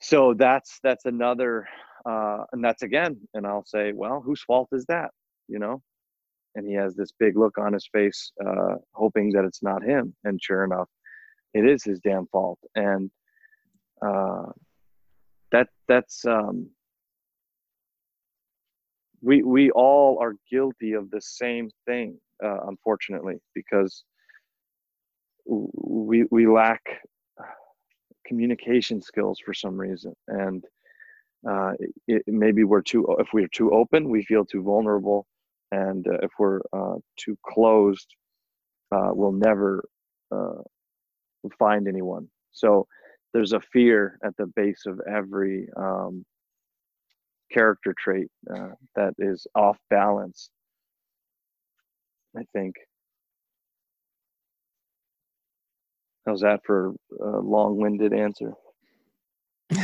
so 0.00 0.34
that's 0.34 0.78
that's 0.82 1.04
another 1.06 1.66
uh, 2.06 2.44
and 2.52 2.64
that's 2.64 2.82
again 2.82 3.16
and 3.34 3.46
i'll 3.46 3.64
say 3.64 3.92
well 3.92 4.20
whose 4.24 4.42
fault 4.42 4.68
is 4.72 4.84
that? 4.86 5.10
You 5.48 5.58
know 5.58 5.82
and 6.54 6.66
he 6.66 6.74
has 6.74 6.94
this 6.94 7.12
big 7.18 7.36
look 7.36 7.58
on 7.58 7.72
his 7.72 7.88
face 7.92 8.32
uh, 8.44 8.74
hoping 8.92 9.30
that 9.32 9.44
it's 9.44 9.62
not 9.62 9.82
him. 9.82 10.14
And 10.24 10.42
sure 10.42 10.64
enough 10.64 10.88
it 11.54 11.64
is 11.64 11.82
his 11.84 12.00
damn 12.00 12.26
fault. 12.26 12.58
And 12.74 13.10
uh, 14.04 14.46
that 15.52 15.68
that's 15.88 16.24
um, 16.24 16.70
we 19.20 19.42
we 19.42 19.70
all 19.72 20.18
are 20.20 20.34
guilty 20.50 20.92
of 20.92 21.10
the 21.10 21.20
same 21.20 21.70
thing 21.86 22.18
uh, 22.42 22.66
unfortunately 22.68 23.36
because 23.54 24.04
we 25.46 26.24
we 26.30 26.46
lack 26.46 26.82
communication 28.26 29.02
skills 29.02 29.40
for 29.44 29.52
some 29.52 29.76
reason. 29.76 30.14
And 30.28 30.64
uh, 31.48 31.72
it, 32.06 32.22
maybe 32.26 32.64
we're 32.64 32.82
too 32.82 33.16
if 33.18 33.28
we're 33.32 33.48
too 33.48 33.72
open 33.72 34.08
we 34.08 34.22
feel 34.22 34.44
too 34.44 34.62
vulnerable 34.62 35.26
and 35.72 36.06
uh, 36.08 36.18
if 36.22 36.30
we're 36.38 36.60
uh, 36.72 36.96
too 37.16 37.36
closed 37.46 38.06
uh, 38.92 39.10
we'll 39.12 39.32
never 39.32 39.84
uh, 40.32 40.62
find 41.58 41.86
anyone. 41.88 42.28
So 42.52 42.86
there's 43.32 43.52
a 43.52 43.60
fear 43.72 44.18
at 44.24 44.36
the 44.36 44.46
base 44.46 44.84
of 44.86 45.00
every 45.08 45.68
um, 45.76 46.24
character 47.52 47.94
trait 47.98 48.28
uh, 48.54 48.70
that 48.96 49.14
is 49.18 49.46
off 49.54 49.78
balance 49.90 50.50
i 52.36 52.42
think. 52.52 52.76
How's 56.26 56.42
that 56.42 56.60
for 56.64 56.92
a 57.20 57.38
long-winded 57.40 58.12
answer? 58.12 58.52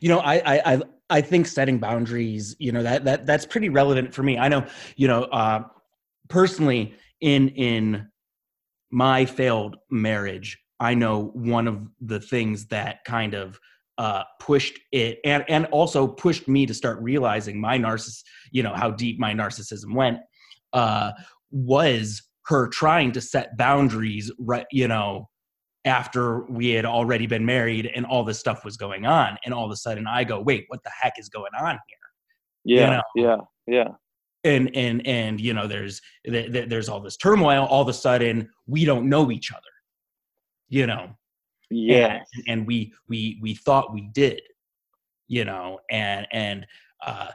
You 0.00 0.10
know 0.10 0.18
I, 0.20 0.74
I 0.74 0.82
i 1.10 1.20
think 1.20 1.46
setting 1.46 1.78
boundaries 1.78 2.56
you 2.58 2.72
know 2.72 2.82
that 2.82 3.04
that 3.04 3.26
that's 3.26 3.46
pretty 3.46 3.68
relevant 3.68 4.14
for 4.14 4.22
me. 4.22 4.38
I 4.38 4.48
know 4.48 4.66
you 4.96 5.08
know 5.08 5.24
uh 5.24 5.64
personally 6.28 6.94
in 7.20 7.48
in 7.50 8.08
my 8.90 9.24
failed 9.24 9.76
marriage 9.90 10.58
i 10.80 10.94
know 10.94 11.30
one 11.34 11.66
of 11.68 11.86
the 12.00 12.20
things 12.20 12.66
that 12.66 13.04
kind 13.04 13.34
of 13.34 13.58
uh, 13.96 14.24
pushed 14.40 14.78
it 14.90 15.18
and 15.24 15.44
and 15.48 15.66
also 15.66 16.08
pushed 16.08 16.48
me 16.48 16.66
to 16.66 16.74
start 16.74 17.00
realizing 17.00 17.60
my 17.60 17.78
narciss 17.78 18.22
you 18.50 18.62
know 18.62 18.74
how 18.74 18.90
deep 18.90 19.20
my 19.20 19.32
narcissism 19.32 19.94
went 19.94 20.18
uh, 20.72 21.12
was 21.52 22.22
her 22.46 22.66
trying 22.68 23.12
to 23.12 23.20
set 23.20 23.56
boundaries 23.56 24.32
right 24.38 24.66
you 24.72 24.88
know 24.88 25.28
after 25.84 26.44
we 26.44 26.70
had 26.70 26.84
already 26.84 27.26
been 27.26 27.44
married 27.44 27.90
and 27.94 28.06
all 28.06 28.24
this 28.24 28.38
stuff 28.38 28.64
was 28.64 28.76
going 28.76 29.04
on 29.04 29.36
and 29.44 29.52
all 29.52 29.64
of 29.64 29.70
a 29.70 29.76
sudden 29.76 30.06
i 30.06 30.24
go 30.24 30.40
wait 30.40 30.64
what 30.68 30.82
the 30.82 30.90
heck 31.00 31.14
is 31.18 31.28
going 31.28 31.52
on 31.58 31.78
here? 31.88 31.98
Yeah 32.64 32.84
you 32.84 32.90
know? 32.90 33.02
yeah 33.14 33.36
yeah. 33.66 33.88
And 34.44 34.74
and 34.76 35.06
and 35.06 35.40
you 35.40 35.54
know 35.54 35.66
there's 35.66 36.00
there's 36.24 36.88
all 36.88 37.00
this 37.00 37.16
turmoil 37.16 37.64
all 37.66 37.82
of 37.82 37.88
a 37.88 37.94
sudden 37.94 38.48
we 38.66 38.84
don't 38.84 39.08
know 39.08 39.30
each 39.30 39.52
other 39.52 39.60
you 40.68 40.86
know? 40.86 41.10
Yeah 41.70 42.20
and, 42.34 42.44
and 42.48 42.66
we 42.66 42.92
we 43.08 43.38
we 43.42 43.54
thought 43.54 43.92
we 43.92 44.08
did 44.12 44.40
you 45.28 45.44
know? 45.44 45.80
And 45.90 46.26
and 46.32 46.66
uh 47.06 47.28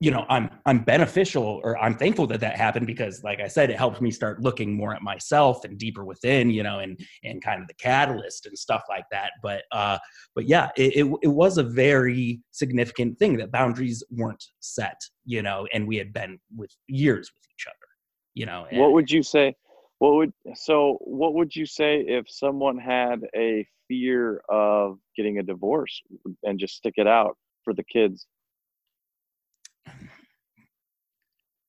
you 0.00 0.10
know 0.10 0.26
i'm 0.28 0.50
i'm 0.66 0.78
beneficial 0.80 1.60
or 1.64 1.78
i'm 1.78 1.96
thankful 1.96 2.26
that 2.26 2.40
that 2.40 2.56
happened 2.56 2.86
because 2.86 3.24
like 3.24 3.40
i 3.40 3.48
said 3.48 3.70
it 3.70 3.78
helped 3.78 4.00
me 4.00 4.10
start 4.10 4.42
looking 4.42 4.74
more 4.74 4.94
at 4.94 5.02
myself 5.02 5.64
and 5.64 5.78
deeper 5.78 6.04
within 6.04 6.50
you 6.50 6.62
know 6.62 6.80
and 6.80 7.00
and 7.24 7.42
kind 7.42 7.62
of 7.62 7.68
the 7.68 7.74
catalyst 7.74 8.46
and 8.46 8.58
stuff 8.58 8.82
like 8.88 9.04
that. 9.10 9.30
But 9.42 9.62
uh 9.72 9.98
but 10.34 10.46
yeah 10.46 10.68
it, 10.76 10.96
it, 10.96 11.18
it 11.22 11.28
was 11.28 11.58
a 11.58 11.62
very 11.62 12.40
significant 12.50 13.18
thing 13.18 13.36
that 13.38 13.50
boundaries 13.50 14.02
weren't 14.10 14.44
set 14.60 15.00
you 15.24 15.42
know 15.42 15.66
and 15.72 15.86
we 15.86 15.96
had 15.96 16.12
been 16.12 16.38
with 16.54 16.70
years 16.88 17.30
with 17.34 17.44
each 17.54 17.66
other 17.66 17.88
you 18.34 18.46
know 18.46 18.66
what 18.72 18.92
would 18.92 19.10
you 19.10 19.22
say 19.22 19.54
what 19.98 20.14
would 20.14 20.32
so 20.54 20.98
what 21.00 21.34
would 21.34 21.54
you 21.54 21.64
say 21.64 22.00
if 22.00 22.28
someone 22.28 22.76
had 22.76 23.20
a 23.34 23.66
fear 23.88 24.42
of 24.48 24.98
getting 25.16 25.38
a 25.38 25.42
divorce 25.42 26.02
and 26.44 26.58
just 26.58 26.76
stick 26.76 26.94
it 26.96 27.06
out 27.06 27.36
for 27.64 27.72
the 27.72 27.84
kids 27.84 28.26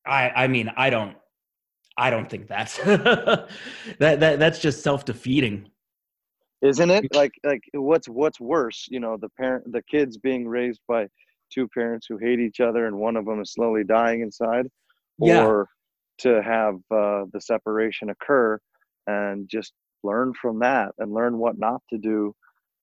I 0.07 0.43
I 0.43 0.47
mean 0.47 0.71
I 0.75 0.89
don't 0.89 1.15
I 1.97 2.09
don't 2.09 2.29
think 2.29 2.47
that's 2.47 2.77
that 2.83 3.49
that 3.97 4.39
that's 4.39 4.59
just 4.59 4.83
self 4.83 5.05
defeating. 5.05 5.69
Isn't 6.61 6.89
it? 6.89 7.13
Like 7.15 7.33
like 7.43 7.63
what's 7.73 8.07
what's 8.07 8.39
worse? 8.39 8.87
You 8.89 8.99
know, 8.99 9.17
the 9.17 9.29
parent 9.29 9.71
the 9.71 9.83
kids 9.83 10.17
being 10.17 10.47
raised 10.47 10.81
by 10.87 11.07
two 11.53 11.67
parents 11.67 12.07
who 12.09 12.17
hate 12.17 12.39
each 12.39 12.59
other 12.59 12.87
and 12.87 12.97
one 12.97 13.15
of 13.15 13.25
them 13.25 13.41
is 13.41 13.53
slowly 13.53 13.83
dying 13.83 14.21
inside, 14.21 14.67
yeah. 15.19 15.45
or 15.45 15.67
to 16.19 16.41
have 16.41 16.75
uh, 16.91 17.25
the 17.31 17.39
separation 17.39 18.09
occur 18.09 18.59
and 19.05 19.47
just 19.49 19.73
learn 20.03 20.33
from 20.39 20.59
that 20.59 20.91
and 20.97 21.13
learn 21.13 21.37
what 21.37 21.57
not 21.57 21.81
to 21.89 21.97
do 21.97 22.33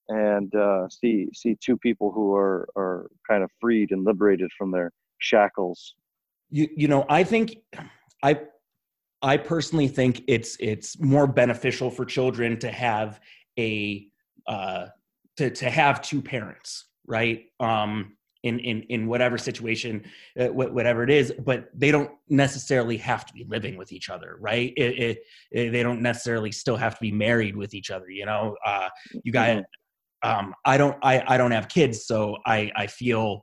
and 0.09 0.55
uh, 0.55 0.89
see 0.89 1.29
see 1.35 1.57
two 1.61 1.77
people 1.79 2.13
who 2.13 2.35
are 2.35 2.69
are 2.77 3.09
kind 3.29 3.43
of 3.43 3.51
freed 3.61 3.91
and 3.91 4.05
liberated 4.05 4.51
from 4.57 4.71
their 4.71 4.91
shackles 5.19 5.95
you 6.55 6.69
you 6.77 6.89
know 6.89 7.05
i 7.09 7.25
think 7.25 7.57
i 8.23 8.39
i 9.23 9.37
personally 9.37 9.89
think 9.89 10.23
it's 10.29 10.57
it's 10.61 10.99
more 11.01 11.27
beneficial 11.27 11.91
for 11.91 12.05
children 12.05 12.59
to 12.59 12.71
have 12.71 13.21
a 13.59 14.07
uh 14.47 14.87
to 15.37 15.51
to 15.51 15.69
have 15.69 16.01
two 16.01 16.23
parents 16.23 16.87
right? 17.07 17.45
Um 17.61 18.17
in 18.45 18.59
in 18.61 18.83
in 18.85 19.07
whatever 19.07 19.37
situation 19.37 20.05
uh, 20.39 20.47
whatever 20.49 21.03
it 21.03 21.11
is 21.11 21.33
but 21.45 21.69
they 21.75 21.91
don't 21.91 22.11
necessarily 22.29 22.97
have 22.97 23.27
to 23.27 23.33
be 23.33 23.45
living 23.49 23.77
with 23.77 23.91
each 23.91 24.09
other 24.09 24.37
right? 24.39 24.73
It, 24.77 24.99
it, 24.99 25.19
it, 25.51 25.71
they 25.73 25.83
don't 25.83 26.03
necessarily 26.03 26.53
still 26.53 26.77
have 26.77 26.95
to 26.95 27.01
be 27.01 27.11
married 27.11 27.57
with 27.57 27.75
each 27.75 27.91
other 27.91 28.09
you 28.09 28.27
know? 28.27 28.55
Uh 28.65 28.89
you 29.25 29.33
got 29.33 29.49
mm-hmm. 29.49 30.31
um 30.31 30.55
i 30.65 30.77
don't 30.77 30.97
i 31.03 31.25
i 31.27 31.37
don't 31.37 31.51
have 31.51 31.69
kids 31.69 32.07
so 32.07 32.37
i 32.47 32.71
i 32.77 32.87
feel 32.87 33.43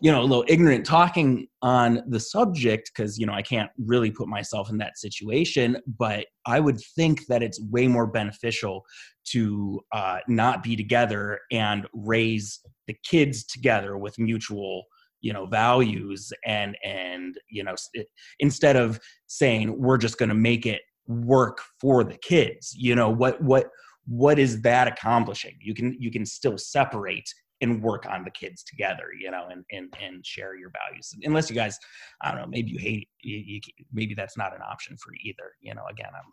you 0.00 0.12
know 0.12 0.20
a 0.20 0.24
little 0.24 0.44
ignorant 0.48 0.84
talking 0.84 1.46
on 1.62 2.02
the 2.08 2.20
subject 2.20 2.90
because 2.94 3.18
you 3.18 3.26
know 3.26 3.32
i 3.32 3.42
can't 3.42 3.70
really 3.78 4.10
put 4.10 4.28
myself 4.28 4.70
in 4.70 4.78
that 4.78 4.98
situation 4.98 5.76
but 5.98 6.26
i 6.46 6.60
would 6.60 6.78
think 6.94 7.26
that 7.26 7.42
it's 7.42 7.60
way 7.70 7.86
more 7.86 8.06
beneficial 8.06 8.84
to 9.24 9.80
uh, 9.92 10.18
not 10.28 10.62
be 10.62 10.76
together 10.76 11.40
and 11.50 11.86
raise 11.92 12.60
the 12.86 12.94
kids 13.04 13.44
together 13.44 13.96
with 13.96 14.18
mutual 14.18 14.84
you 15.20 15.32
know 15.32 15.46
values 15.46 16.32
and 16.44 16.76
and 16.84 17.36
you 17.48 17.64
know 17.64 17.74
it, 17.94 18.06
instead 18.40 18.76
of 18.76 19.00
saying 19.26 19.74
we're 19.78 19.98
just 19.98 20.18
going 20.18 20.28
to 20.28 20.34
make 20.34 20.66
it 20.66 20.82
work 21.08 21.60
for 21.80 22.04
the 22.04 22.16
kids 22.18 22.74
you 22.76 22.94
know 22.94 23.08
what 23.08 23.40
what 23.42 23.66
what 24.06 24.38
is 24.38 24.62
that 24.62 24.88
accomplishing? 24.88 25.56
You 25.60 25.74
can 25.74 25.96
you 25.98 26.10
can 26.10 26.24
still 26.24 26.56
separate 26.56 27.28
and 27.60 27.82
work 27.82 28.06
on 28.06 28.24
the 28.24 28.30
kids 28.30 28.62
together, 28.62 29.08
you 29.18 29.30
know, 29.30 29.48
and 29.50 29.64
and 29.72 29.94
and 30.00 30.24
share 30.24 30.56
your 30.56 30.70
values. 30.70 31.14
Unless 31.22 31.50
you 31.50 31.56
guys, 31.56 31.78
I 32.22 32.30
don't 32.30 32.40
know, 32.40 32.46
maybe 32.46 32.70
you 32.70 32.78
hate, 32.78 33.08
you, 33.22 33.38
you, 33.38 33.60
maybe 33.92 34.14
that's 34.14 34.36
not 34.36 34.54
an 34.54 34.60
option 34.62 34.96
for 34.96 35.12
either. 35.24 35.52
You 35.60 35.74
know, 35.74 35.84
again, 35.90 36.10
I'm. 36.14 36.32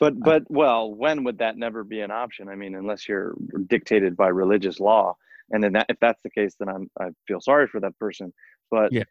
But 0.00 0.20
but 0.20 0.42
well, 0.48 0.94
when 0.94 1.24
would 1.24 1.38
that 1.38 1.56
never 1.56 1.84
be 1.84 2.00
an 2.00 2.10
option? 2.10 2.48
I 2.48 2.54
mean, 2.54 2.74
unless 2.74 3.08
you're 3.08 3.34
dictated 3.66 4.16
by 4.16 4.28
religious 4.28 4.78
law, 4.78 5.16
and 5.50 5.62
then 5.62 5.72
that, 5.72 5.86
if 5.88 5.98
that's 6.00 6.22
the 6.22 6.30
case, 6.30 6.54
then 6.58 6.68
I'm 6.68 6.88
I 7.00 7.08
feel 7.26 7.40
sorry 7.40 7.66
for 7.66 7.80
that 7.80 7.98
person. 7.98 8.32
But 8.70 8.92
yeah, 8.92 9.04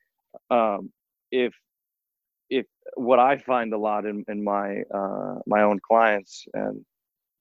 um, 0.49 0.91
if 1.31 1.53
if 2.49 2.65
what 2.95 3.19
I 3.19 3.37
find 3.37 3.73
a 3.73 3.77
lot 3.77 4.05
in, 4.05 4.23
in 4.27 4.43
my 4.43 4.81
uh, 4.93 5.35
my 5.45 5.63
own 5.63 5.79
clients, 5.85 6.45
and 6.53 6.85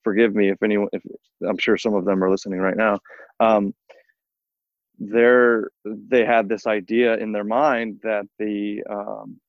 forgive 0.07 0.37
me 0.37 0.51
if 0.51 0.63
anyone, 0.63 0.89
if 0.93 1.03
I'm 1.49 1.59
sure 1.59 1.77
some 1.77 1.95
of 1.95 2.05
them 2.05 2.23
are 2.23 2.31
listening 2.31 2.61
right 2.61 2.77
now, 2.77 3.01
um, 3.41 3.75
they're 5.01 5.69
they 5.85 6.25
had 6.25 6.49
this 6.49 6.65
idea 6.69 7.17
in 7.17 7.33
their 7.33 7.45
mind 7.63 7.99
that 8.05 8.27
the 8.39 8.85
um, 8.89 9.41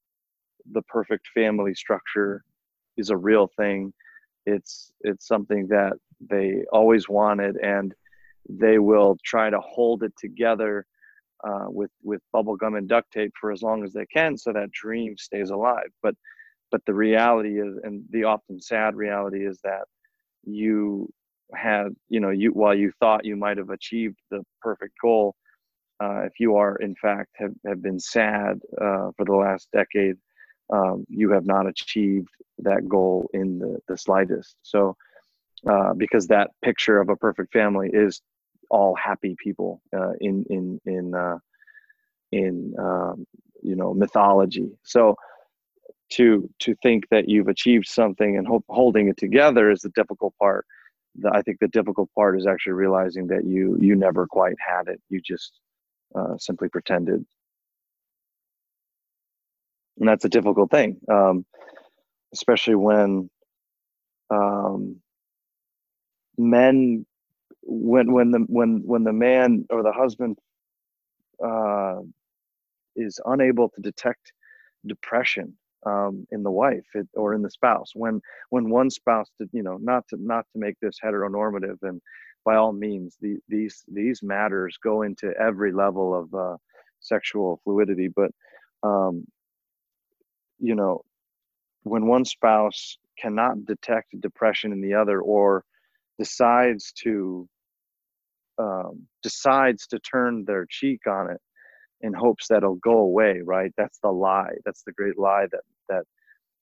the 0.72 0.82
perfect 0.82 1.28
family 1.28 1.76
structure 1.76 2.44
is 2.98 3.12
a 3.12 3.16
real 3.30 3.48
thing. 3.56 3.94
It's 4.48 4.92
it's 5.02 5.28
something 5.28 5.68
that 5.68 5.94
they 6.20 6.64
always 6.72 7.08
wanted, 7.08 7.58
and 7.58 7.94
they 8.50 8.80
will 8.80 9.16
try 9.24 9.52
to 9.52 9.60
hold 9.60 10.02
it 10.02 10.14
together 10.18 10.88
uh, 11.48 11.68
with 11.68 11.92
with 12.02 12.22
bubble 12.34 12.56
gum 12.56 12.74
and 12.74 12.90
duct 12.90 13.12
tape 13.14 13.34
for 13.40 13.52
as 13.52 13.62
long 13.62 13.84
as 13.84 13.94
they 13.94 14.08
can, 14.08 14.36
so 14.36 14.52
that 14.54 14.72
dream 14.72 15.16
stays 15.18 15.52
alive. 15.52 15.92
But 16.02 16.16
but 16.72 16.82
the 16.88 16.96
reality 16.96 17.62
is, 17.62 17.78
and 17.84 18.04
the 18.10 18.24
often 18.24 18.60
sad 18.60 18.96
reality 18.96 19.46
is 19.46 19.60
that 19.64 19.84
you 20.44 21.10
had 21.54 21.90
you 22.10 22.20
know 22.20 22.30
you 22.30 22.52
while 22.52 22.76
you 22.76 22.92
thought 23.00 23.26
you 23.26 23.36
might 23.36 23.58
have 23.58 23.70
achieved 23.70 24.18
the 24.32 24.44
perfect 24.62 24.94
goal 25.02 25.36
uh, 26.02 26.22
if 26.26 26.34
you 26.40 26.56
are 26.56 26.76
in 26.78 26.96
fact 26.96 27.30
have, 27.36 27.54
have 27.66 27.82
been 27.82 28.00
sad 28.00 28.60
uh, 28.80 29.10
for 29.16 29.26
the 29.26 29.34
last 29.34 29.70
decade 29.72 30.16
um, 30.74 31.06
you 31.10 31.32
have 31.32 31.46
not 31.46 31.68
achieved 31.68 32.30
that 32.60 32.88
goal 32.88 33.30
in 33.34 33.60
the, 33.60 33.80
the 33.88 33.98
slightest 33.98 34.56
so 34.62 34.96
uh, 35.70 35.94
because 35.94 36.28
that 36.28 36.52
picture 36.62 37.00
of 37.00 37.10
a 37.10 37.16
perfect 37.16 37.52
family 37.54 37.90
is 37.94 38.22
all 38.70 38.96
happy 38.96 39.36
people 39.42 39.82
uh, 39.96 40.12
in 40.20 40.46
in 40.50 40.80
in 40.86 41.16
uh, 41.16 41.38
in 42.32 42.74
um, 42.80 43.26
you 43.62 43.76
know 43.76 43.94
mythology. 43.94 44.70
So 44.84 45.16
to 46.10 46.50
to 46.60 46.76
think 46.82 47.08
that 47.10 47.28
you've 47.28 47.48
achieved 47.48 47.88
something 47.88 48.38
and 48.38 48.48
holding 48.70 49.10
it 49.10 49.18
together 49.18 49.70
is 49.72 49.82
the 49.82 49.90
difficult 49.90 50.34
part. 50.40 50.66
The, 51.16 51.32
I 51.34 51.42
think 51.42 51.60
the 51.60 51.68
difficult 51.68 52.10
part 52.16 52.40
is 52.40 52.48
actually 52.48 52.74
realizing 52.74 53.28
that 53.28 53.46
you 53.46 53.78
you 53.80 53.96
never 53.96 54.28
quite 54.28 54.56
had 54.66 54.88
it. 54.88 55.02
You 55.10 55.22
just 55.22 55.60
uh, 56.16 56.38
simply 56.38 56.70
pretended, 56.70 57.26
and 60.00 60.08
that's 60.08 60.26
a 60.26 60.30
difficult 60.30 60.72
thing, 60.72 60.98
um, 61.12 61.46
especially 62.34 62.76
when 62.76 63.30
um, 64.30 64.98
men 66.38 67.06
when 67.64 68.14
when 68.14 68.32
the 68.32 68.40
when 68.48 68.82
when 68.86 69.04
the 69.04 69.14
man 69.14 69.66
or 69.70 69.84
the 69.84 69.92
husband 69.92 70.38
uh, 71.44 71.98
is 72.96 73.20
unable 73.26 73.70
to 73.70 73.82
detect 73.82 74.32
depression 74.86 75.58
um, 75.88 76.28
in 76.32 76.44
the 76.44 76.52
wife 76.52 76.86
it, 76.94 77.08
or 77.14 77.34
in 77.34 77.42
the 77.42 77.50
spouse 77.50 77.92
when 77.94 78.20
when 78.50 78.70
one 78.70 78.90
spouse 78.90 79.30
to, 79.38 79.48
you 79.54 79.64
know 79.64 79.78
not 79.78 80.04
to 80.10 80.18
not 80.20 80.46
to 80.52 80.60
make 80.60 80.76
this 80.82 80.98
heteronormative 81.04 81.78
and 81.84 82.02
by 82.44 82.56
all 82.56 82.74
means 82.74 83.18
the, 83.22 83.38
these 83.48 83.84
these 83.88 84.22
matters 84.24 84.78
go 84.84 85.02
into 85.04 85.34
every 85.40 85.72
level 85.72 86.14
of 86.14 86.34
uh, 86.34 86.58
sexual 87.00 87.62
fluidity 87.64 88.10
but 88.14 88.32
um, 88.84 89.26
you 90.60 90.76
know 90.76 91.02
when 91.84 92.06
one 92.08 92.26
spouse 92.26 92.98
cannot 93.20 93.66
detect 93.66 94.20
depression 94.20 94.72
in 94.72 94.82
the 94.82 94.94
other 94.94 95.22
or 95.22 95.64
decides 96.20 96.92
to 96.92 97.48
um, 98.60 99.08
decides 99.22 99.88
to 99.88 100.00
turn 100.00 100.44
their 100.46 100.66
cheek 100.70 101.08
on 101.08 101.30
it 101.30 101.40
in 102.02 102.14
hopes 102.14 102.48
that 102.48 102.58
it'll 102.58 102.76
go 102.76 103.00
away 103.00 103.42
right? 103.44 103.72
That's 103.78 104.00
the 104.00 104.12
lie. 104.12 104.56
That's 104.66 104.84
the 104.84 104.94
great 104.94 105.18
lie 105.18 105.48
that 105.52 105.62
that 105.90 106.04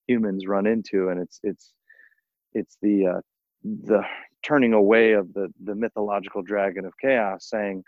humans 0.07 0.47
run 0.47 0.67
into 0.67 1.09
and 1.09 1.19
it's 1.19 1.39
it's 1.43 1.73
it's 2.53 2.77
the 2.81 3.07
uh, 3.07 3.21
the 3.63 4.01
turning 4.43 4.73
away 4.73 5.13
of 5.13 5.33
the 5.33 5.51
the 5.63 5.75
mythological 5.75 6.41
dragon 6.41 6.85
of 6.85 6.93
chaos 7.01 7.49
saying 7.49 7.83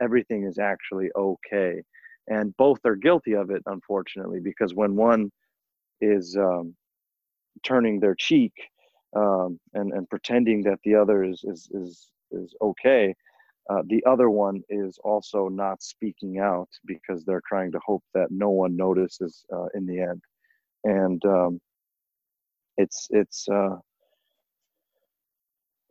everything 0.00 0.44
is 0.44 0.58
actually 0.58 1.10
okay. 1.16 1.82
And 2.28 2.56
both 2.56 2.78
are 2.84 2.96
guilty 2.96 3.32
of 3.32 3.50
it 3.50 3.62
unfortunately 3.66 4.40
because 4.40 4.74
when 4.74 4.96
one 4.96 5.30
is 6.00 6.36
um, 6.36 6.74
turning 7.64 8.00
their 8.00 8.14
cheek 8.14 8.52
um, 9.16 9.58
and 9.74 9.92
and 9.92 10.08
pretending 10.08 10.62
that 10.62 10.78
the 10.84 10.94
other 10.94 11.24
is 11.24 11.42
is 11.44 11.68
is 11.72 12.10
is 12.30 12.54
okay 12.62 13.14
uh, 13.70 13.82
the 13.86 14.04
other 14.06 14.28
one 14.28 14.62
is 14.68 14.98
also 15.04 15.48
not 15.48 15.82
speaking 15.82 16.38
out 16.38 16.68
because 16.86 17.24
they're 17.24 17.42
trying 17.46 17.72
to 17.72 17.80
hope 17.84 18.02
that 18.14 18.30
no 18.30 18.50
one 18.50 18.76
notices 18.76 19.44
uh, 19.52 19.66
in 19.74 19.86
the 19.86 20.00
end, 20.00 20.22
and 20.84 21.24
um, 21.24 21.60
it's 22.76 23.06
it's 23.10 23.48
uh, 23.48 23.76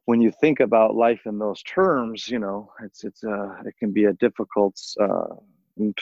when 0.05 0.21
you 0.21 0.31
think 0.31 0.59
about 0.59 0.95
life 0.95 1.21
in 1.25 1.39
those 1.39 1.63
terms, 1.63 2.27
you 2.27 2.39
know, 2.39 2.71
it's 2.83 3.03
it's 3.05 3.23
uh, 3.23 3.55
it 3.65 3.75
can 3.79 3.93
be 3.93 4.05
a 4.05 4.13
difficult 4.13 4.79
uh, 4.99 5.35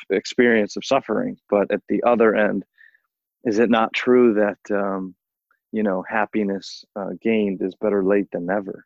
experience 0.09 0.76
of 0.76 0.86
suffering. 0.86 1.38
But 1.49 1.72
at 1.72 1.82
the 1.88 2.01
other 2.03 2.36
end, 2.36 2.65
is 3.45 3.59
it 3.59 3.70
not 3.70 3.93
true 3.93 4.34
that 4.34 4.76
um, 4.76 5.13
you 5.72 5.84
know 5.84 6.03
happiness 6.09 6.84
gained 7.22 7.61
is 7.61 7.76
better 7.76 8.03
late 8.03 8.32
than 8.32 8.47
never? 8.47 8.86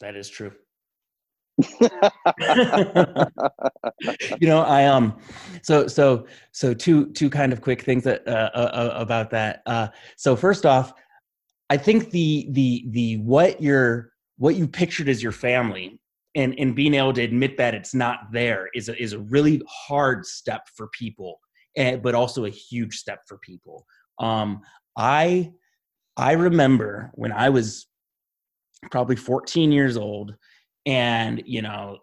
That 0.00 0.16
is 0.16 0.28
true. 0.28 0.52
you 4.38 4.46
know, 4.46 4.60
I 4.60 4.84
um, 4.84 5.16
so 5.62 5.86
so 5.86 6.26
so 6.52 6.74
two 6.74 7.10
two 7.12 7.30
kind 7.30 7.52
of 7.52 7.62
quick 7.62 7.80
things 7.82 8.04
that 8.04 8.26
uh, 8.28 8.50
uh, 8.54 8.58
uh, 8.58 8.92
about 8.96 9.30
that. 9.30 9.62
Uh, 9.64 9.88
so 10.16 10.36
first 10.36 10.66
off, 10.66 10.92
I 11.70 11.78
think 11.78 12.10
the 12.10 12.48
the 12.50 12.84
the 12.90 13.16
what 13.18 13.62
you're 13.62 14.10
what 14.36 14.54
you 14.56 14.68
pictured 14.68 15.08
as 15.08 15.22
your 15.22 15.32
family 15.32 15.98
and 16.34 16.54
and 16.58 16.76
being 16.76 16.92
able 16.92 17.14
to 17.14 17.22
admit 17.22 17.56
that 17.56 17.74
it's 17.74 17.94
not 17.94 18.30
there 18.32 18.68
is 18.74 18.90
a, 18.90 19.02
is 19.02 19.14
a 19.14 19.18
really 19.18 19.62
hard 19.66 20.26
step 20.26 20.68
for 20.74 20.88
people, 20.88 21.40
and, 21.74 21.96
eh, 21.96 21.98
but 21.98 22.14
also 22.14 22.44
a 22.44 22.50
huge 22.50 22.96
step 22.96 23.20
for 23.26 23.38
people. 23.38 23.86
Um, 24.18 24.60
I 24.98 25.52
I 26.18 26.32
remember 26.32 27.10
when 27.14 27.32
I 27.32 27.48
was 27.48 27.86
probably 28.90 29.16
14 29.16 29.72
years 29.72 29.96
old. 29.96 30.34
And 30.84 31.42
you 31.46 31.62
know 31.62 31.98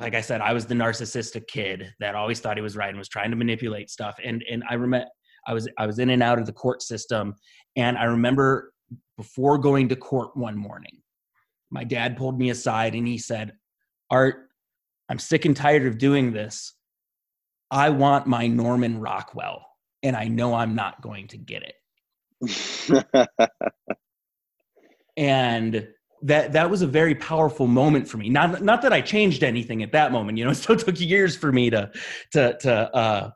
like 0.00 0.14
i 0.14 0.20
said 0.20 0.40
i 0.40 0.52
was 0.52 0.64
the 0.64 0.74
narcissistic 0.74 1.48
kid 1.48 1.92
that 1.98 2.14
always 2.14 2.38
thought 2.38 2.56
he 2.56 2.62
was 2.62 2.76
right 2.76 2.90
and 2.90 2.98
was 2.98 3.08
trying 3.08 3.30
to 3.30 3.36
manipulate 3.36 3.90
stuff. 3.90 4.16
And 4.24 4.44
and 4.50 4.62
i 4.68 4.74
remember 4.74 5.08
i 5.46 5.52
was 5.52 5.68
i 5.78 5.86
was 5.86 5.98
in 5.98 6.10
and 6.10 6.22
out 6.22 6.38
of 6.38 6.46
the 6.46 6.52
court 6.52 6.82
system. 6.82 7.34
And 7.76 7.98
i 7.98 8.04
remember 8.04 8.72
before 9.16 9.58
going 9.58 9.88
to 9.88 9.96
court 9.96 10.36
one 10.36 10.56
morning 10.56 11.02
my 11.70 11.84
dad 11.84 12.16
pulled 12.16 12.38
me 12.38 12.50
aside 12.50 12.94
and 12.94 13.06
he 13.06 13.18
said 13.18 13.52
art 14.10 14.48
i'm 15.08 15.18
sick 15.18 15.44
and 15.44 15.56
tired 15.56 15.86
of 15.86 15.98
doing 15.98 16.32
this. 16.32 16.74
I 17.70 17.90
want 17.90 18.26
my 18.26 18.46
norman 18.46 19.00
rockwell 19.00 19.66
and 20.02 20.14
i 20.14 20.28
know 20.28 20.54
i'm 20.54 20.74
not 20.76 21.02
going 21.02 21.26
to 21.28 21.38
get 21.38 21.62
it. 21.64 23.28
And 25.18 25.88
that 26.22 26.52
that 26.52 26.68
was 26.68 26.82
a 26.82 26.86
very 26.86 27.14
powerful 27.14 27.66
moment 27.66 28.08
for 28.08 28.16
me. 28.16 28.28
Not 28.28 28.62
not 28.62 28.82
that 28.82 28.92
I 28.92 29.00
changed 29.00 29.42
anything 29.42 29.82
at 29.82 29.92
that 29.92 30.12
moment. 30.12 30.38
You 30.38 30.44
know, 30.44 30.50
it 30.56 30.56
still 30.56 30.76
took 30.76 31.00
years 31.00 31.36
for 31.36 31.52
me 31.52 31.70
to 31.70 31.90
to 32.32 32.56
to 32.58 32.72
uh, 32.94 33.30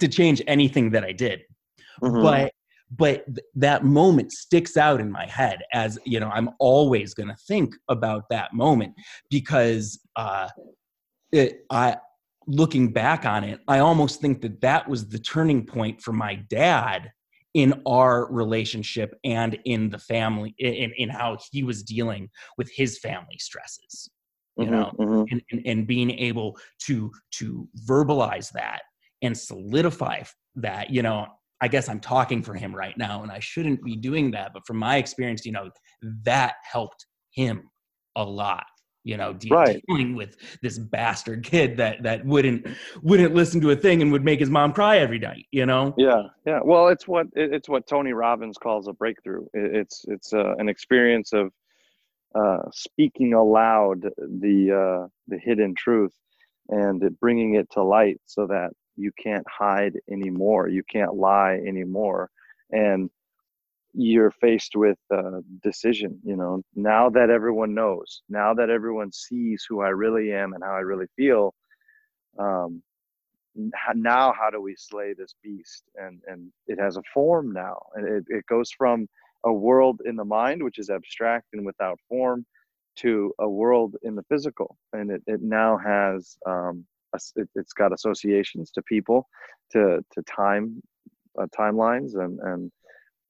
to 0.00 0.08
change 0.08 0.42
anything 0.46 0.90
that 0.90 1.04
I 1.04 1.12
did. 1.12 1.42
Mm-hmm. 2.02 2.22
But 2.22 2.52
but 2.96 3.24
th- 3.26 3.46
that 3.54 3.84
moment 3.84 4.32
sticks 4.32 4.76
out 4.76 5.00
in 5.00 5.10
my 5.10 5.26
head 5.26 5.62
as 5.72 5.98
you 6.04 6.20
know 6.20 6.28
i'm 6.28 6.50
always 6.58 7.14
going 7.14 7.28
to 7.28 7.36
think 7.48 7.74
about 7.88 8.24
that 8.28 8.52
moment 8.52 8.92
because 9.30 9.98
uh 10.16 10.48
it, 11.32 11.64
i 11.70 11.96
looking 12.46 12.92
back 12.92 13.24
on 13.24 13.44
it 13.44 13.60
i 13.68 13.78
almost 13.78 14.20
think 14.20 14.42
that 14.42 14.60
that 14.60 14.88
was 14.88 15.08
the 15.08 15.18
turning 15.18 15.64
point 15.64 16.00
for 16.00 16.12
my 16.12 16.34
dad 16.50 17.10
in 17.54 17.82
our 17.86 18.30
relationship 18.32 19.14
and 19.24 19.58
in 19.64 19.90
the 19.90 19.98
family 19.98 20.54
in, 20.58 20.92
in 20.96 21.08
how 21.08 21.36
he 21.50 21.62
was 21.62 21.82
dealing 21.82 22.28
with 22.56 22.70
his 22.74 22.98
family 22.98 23.36
stresses 23.38 24.10
you 24.56 24.64
mm-hmm, 24.64 24.74
know 24.74 24.92
mm-hmm. 24.98 25.24
And, 25.30 25.42
and, 25.50 25.62
and 25.66 25.86
being 25.86 26.10
able 26.10 26.56
to 26.86 27.10
to 27.32 27.68
verbalize 27.86 28.50
that 28.52 28.82
and 29.22 29.36
solidify 29.36 30.22
that 30.56 30.90
you 30.90 31.02
know 31.02 31.26
i 31.60 31.68
guess 31.68 31.88
i'm 31.88 32.00
talking 32.00 32.42
for 32.42 32.54
him 32.54 32.74
right 32.74 32.96
now 32.96 33.22
and 33.22 33.30
i 33.30 33.38
shouldn't 33.38 33.82
be 33.82 33.96
doing 33.96 34.30
that 34.32 34.52
but 34.52 34.66
from 34.66 34.78
my 34.78 34.96
experience 34.96 35.44
you 35.44 35.52
know 35.52 35.70
that 36.24 36.54
helped 36.70 37.06
him 37.32 37.68
a 38.16 38.24
lot 38.24 38.64
you 39.04 39.16
know 39.16 39.32
de- 39.32 39.48
right. 39.50 39.82
dealing 39.88 40.14
with 40.14 40.36
this 40.62 40.78
bastard 40.78 41.44
kid 41.44 41.76
that 41.76 42.02
that 42.02 42.24
wouldn't 42.24 42.66
wouldn't 43.02 43.34
listen 43.34 43.60
to 43.60 43.70
a 43.70 43.76
thing 43.76 44.02
and 44.02 44.12
would 44.12 44.24
make 44.24 44.40
his 44.40 44.50
mom 44.50 44.72
cry 44.72 44.98
every 44.98 45.18
night 45.18 45.46
you 45.50 45.66
know? 45.66 45.94
Yeah 45.96 46.22
yeah. 46.46 46.60
Well 46.62 46.88
it's 46.88 47.06
what 47.08 47.26
it's 47.34 47.68
what 47.68 47.86
tony 47.86 48.12
robbins 48.12 48.58
calls 48.58 48.88
a 48.88 48.92
breakthrough. 48.92 49.46
It's 49.54 50.04
it's 50.08 50.32
uh, 50.32 50.54
an 50.56 50.68
experience 50.68 51.32
of 51.32 51.52
uh, 52.34 52.62
speaking 52.72 53.34
aloud 53.34 54.02
the 54.16 55.04
uh, 55.04 55.08
the 55.28 55.38
hidden 55.38 55.74
truth 55.74 56.14
and 56.68 57.02
bringing 57.20 57.54
it 57.54 57.68
to 57.72 57.82
light 57.82 58.20
so 58.26 58.46
that 58.46 58.70
you 58.96 59.10
can't 59.18 59.46
hide 59.48 59.94
anymore. 60.10 60.68
You 60.68 60.82
can't 60.82 61.14
lie 61.14 61.60
anymore. 61.66 62.30
And 62.70 63.10
you're 63.94 64.30
faced 64.30 64.72
with 64.74 64.98
a 65.10 65.40
decision 65.62 66.18
you 66.24 66.36
know? 66.36 66.62
Now 66.74 67.10
that 67.10 67.30
everyone 67.30 67.74
knows 67.74 68.22
now 68.28 68.54
that 68.54 68.70
everyone 68.70 69.12
sees 69.12 69.64
who 69.68 69.80
i 69.82 69.88
really 69.88 70.32
am 70.32 70.52
and 70.54 70.62
how 70.64 70.72
i 70.72 70.80
really 70.80 71.06
feel 71.16 71.54
um, 72.38 72.82
now 73.94 74.32
how 74.32 74.50
do 74.50 74.60
we 74.60 74.74
slay 74.76 75.14
this 75.14 75.34
beast? 75.42 75.84
And 75.96 76.20
and 76.26 76.50
it 76.66 76.78
has 76.78 76.96
a 76.96 77.02
form 77.12 77.52
now 77.52 77.78
and 77.94 78.06
it, 78.06 78.24
it 78.28 78.46
goes 78.46 78.70
from 78.70 79.08
a 79.44 79.52
world 79.52 80.00
in 80.04 80.16
the 80.16 80.24
mind 80.24 80.62
which 80.62 80.78
is 80.78 80.88
abstract 80.88 81.46
and 81.52 81.66
without 81.66 81.98
form 82.08 82.46
to 82.94 83.32
a 83.40 83.48
world 83.48 83.96
in 84.02 84.14
the 84.14 84.22
physical. 84.24 84.76
And 84.92 85.10
it, 85.10 85.22
it 85.26 85.40
now 85.42 85.78
has 85.78 86.36
um, 86.46 86.84
a, 87.14 87.18
it, 87.36 87.48
has 87.56 87.72
got 87.76 87.92
associations 87.92 88.70
to 88.72 88.82
people 88.82 89.28
to 89.72 90.04
to 90.12 90.22
time 90.22 90.82
uh, 91.40 91.46
timelines 91.58 92.14
and 92.14 92.38
and 92.40 92.72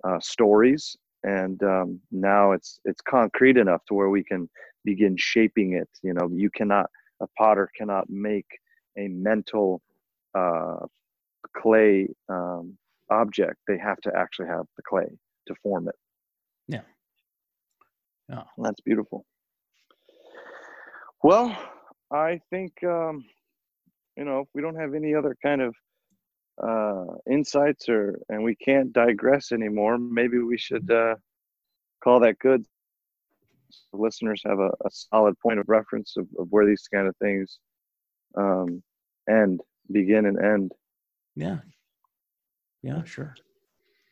uh, 0.05 0.19
stories 0.21 0.97
and 1.25 1.63
um, 1.63 2.01
now 2.11 2.53
it's 2.53 2.81
it's 2.85 3.01
concrete 3.01 3.57
enough 3.57 3.83
to 3.87 3.95
where 3.95 4.11
we 4.11 4.25
can 4.25 4.49
begin 4.85 5.17
shaping 5.17 5.75
it 5.75 5.89
you 6.03 6.13
know. 6.13 6.29
You 6.33 6.51
cannot 6.51 6.87
a 7.21 7.27
potter 7.39 7.71
cannot 7.77 8.11
make 8.11 8.47
a 8.99 9.09
mental 9.09 9.81
uh, 10.37 10.87
clay 11.57 12.09
um, 12.29 12.77
object. 13.11 13.57
They 13.69 13.79
have 13.79 14.01
to 14.03 14.13
actually 14.17 14.49
have 14.49 14.67
the 14.77 14.83
clay 14.83 15.07
to 15.47 15.55
form 15.63 15.89
it. 15.89 15.95
Yeah. 16.69 16.81
Yeah. 18.29 18.43
That's 18.59 18.81
beautiful. 18.81 19.25
Well 21.23 21.57
i 22.13 22.41
think 22.51 22.73
um, 22.85 23.25
you 24.17 24.25
know 24.25 24.41
if 24.41 24.49
we 24.55 24.63
don't 24.63 24.77
have 24.77 24.95
any 24.95 25.15
other 25.15 25.37
kind 25.43 25.61
of 25.63 25.75
uh, 26.63 27.05
insights 27.31 27.89
or 27.89 28.19
and 28.29 28.43
we 28.43 28.55
can't 28.55 28.93
digress 28.93 29.53
anymore, 29.53 29.99
maybe 29.99 30.39
we 30.39 30.59
should 30.59 30.91
uh, 30.91 31.15
call 32.03 32.21
that 32.21 32.39
good. 32.39 32.65
So 33.71 33.99
listeners 33.99 34.43
have 34.45 34.59
a, 34.59 34.71
a, 34.85 34.91
solid 34.91 35.39
point 35.39 35.59
of 35.59 35.69
reference 35.69 36.17
of, 36.19 36.27
of 36.39 36.49
where 36.51 36.67
these 36.67 36.87
kind 36.93 37.09
of 37.09 37.17
things 37.17 37.59
um, 38.37 38.83
end, 39.29 39.61
begin, 39.91 40.27
and 40.27 40.39
end. 40.39 40.73
Yeah. 41.35 41.59
Yeah, 42.83 43.03
sure. 43.05 43.35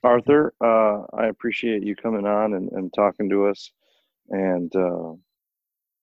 Arthur, 0.02 0.54
uh, 0.64 1.02
I 1.12 1.26
appreciate 1.26 1.82
you 1.82 1.94
coming 1.94 2.26
on 2.26 2.54
and, 2.54 2.70
and 2.72 2.92
talking 2.94 3.28
to 3.30 3.46
us. 3.48 3.70
And, 4.30 4.74
uh, 4.74 5.12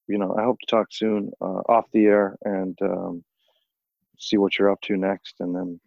you 0.08 0.18
know, 0.20 0.36
I 0.38 0.44
hope 0.44 0.60
to 0.60 0.66
talk 0.68 0.88
soon 0.92 1.32
uh, 1.42 1.62
off 1.68 1.86
the 1.94 2.06
air 2.06 2.38
and 2.44 2.78
um, 2.82 3.24
see 4.20 4.38
what 4.38 4.60
you're 4.60 4.72
up 4.72 4.82
to 4.82 4.98
next. 4.98 5.36
And 5.40 5.56
then 5.56 5.80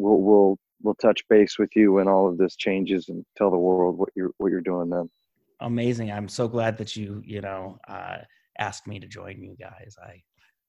we'll 0.00 0.20
we'll 0.20 0.58
we'll 0.82 0.94
touch 0.94 1.22
base 1.28 1.58
with 1.58 1.76
you 1.76 1.92
when 1.92 2.08
all 2.08 2.26
of 2.28 2.38
this 2.38 2.56
changes 2.56 3.08
and 3.08 3.24
tell 3.36 3.50
the 3.50 3.58
world 3.58 3.98
what 3.98 4.08
you're 4.16 4.32
what 4.38 4.50
you're 4.50 4.60
doing 4.60 4.90
then. 4.90 5.08
Amazing! 5.60 6.10
I'm 6.10 6.28
so 6.28 6.48
glad 6.48 6.76
that 6.78 6.96
you 6.96 7.22
you 7.24 7.42
know 7.42 7.78
uh, 7.86 8.16
asked 8.58 8.88
me 8.88 8.98
to 8.98 9.06
join 9.06 9.40
you 9.42 9.54
guys. 9.60 9.94
I, 10.02 10.22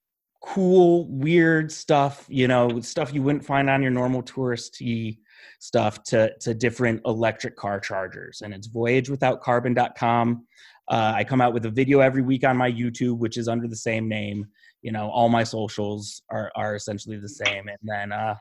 cool 0.41 1.07
weird 1.09 1.71
stuff 1.71 2.25
you 2.29 2.47
know 2.47 2.79
stuff 2.81 3.13
you 3.13 3.23
wouldn't 3.23 3.45
find 3.45 3.69
on 3.69 3.81
your 3.81 3.91
normal 3.91 4.21
touristy 4.21 5.17
stuff 5.59 6.03
to, 6.03 6.29
to 6.39 6.53
different 6.53 7.01
electric 7.05 7.55
car 7.55 7.79
chargers. 7.79 8.41
And 8.43 8.53
it's 8.53 8.67
voyagewithoutcarbon.com 8.67 10.45
uh, 10.89 11.13
i 11.15 11.23
come 11.23 11.41
out 11.41 11.53
with 11.53 11.65
a 11.65 11.69
video 11.69 11.99
every 12.01 12.21
week 12.21 12.45
on 12.45 12.57
my 12.57 12.69
youtube 12.69 13.17
which 13.17 13.38
is 13.38 13.47
under 13.47 13.67
the 13.67 13.75
same 13.75 14.07
name. 14.07 14.45
You 14.81 14.91
know 14.91 15.09
all 15.09 15.29
my 15.29 15.43
socials 15.43 16.21
are, 16.29 16.51
are 16.55 16.75
essentially 16.75 17.17
the 17.17 17.29
same. 17.29 17.69
And 17.69 17.77
then 17.81 18.11
uh, 18.11 18.36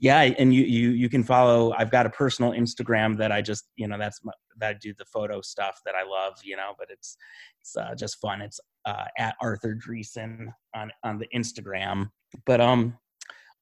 yeah 0.00 0.20
and 0.22 0.54
you 0.54 0.62
you 0.62 0.90
you 0.90 1.08
can 1.08 1.22
follow 1.22 1.72
i've 1.76 1.90
got 1.90 2.06
a 2.06 2.10
personal 2.10 2.52
instagram 2.52 3.16
that 3.16 3.32
i 3.32 3.42
just 3.42 3.68
you 3.76 3.88
know 3.88 3.98
that's 3.98 4.24
my, 4.24 4.32
that 4.58 4.70
I 4.70 4.78
do 4.80 4.94
the 4.96 5.04
photo 5.04 5.40
stuff 5.40 5.80
that 5.84 5.94
i 5.94 6.08
love 6.08 6.34
you 6.42 6.56
know 6.56 6.72
but 6.78 6.88
it's 6.90 7.16
it's 7.60 7.76
uh, 7.76 7.94
just 7.94 8.20
fun 8.20 8.40
it's 8.40 8.60
uh, 8.86 9.04
at 9.18 9.34
arthur 9.40 9.76
dreesen 9.76 10.48
on 10.74 10.90
on 11.04 11.18
the 11.18 11.26
instagram 11.34 12.10
but 12.46 12.60
um 12.60 12.96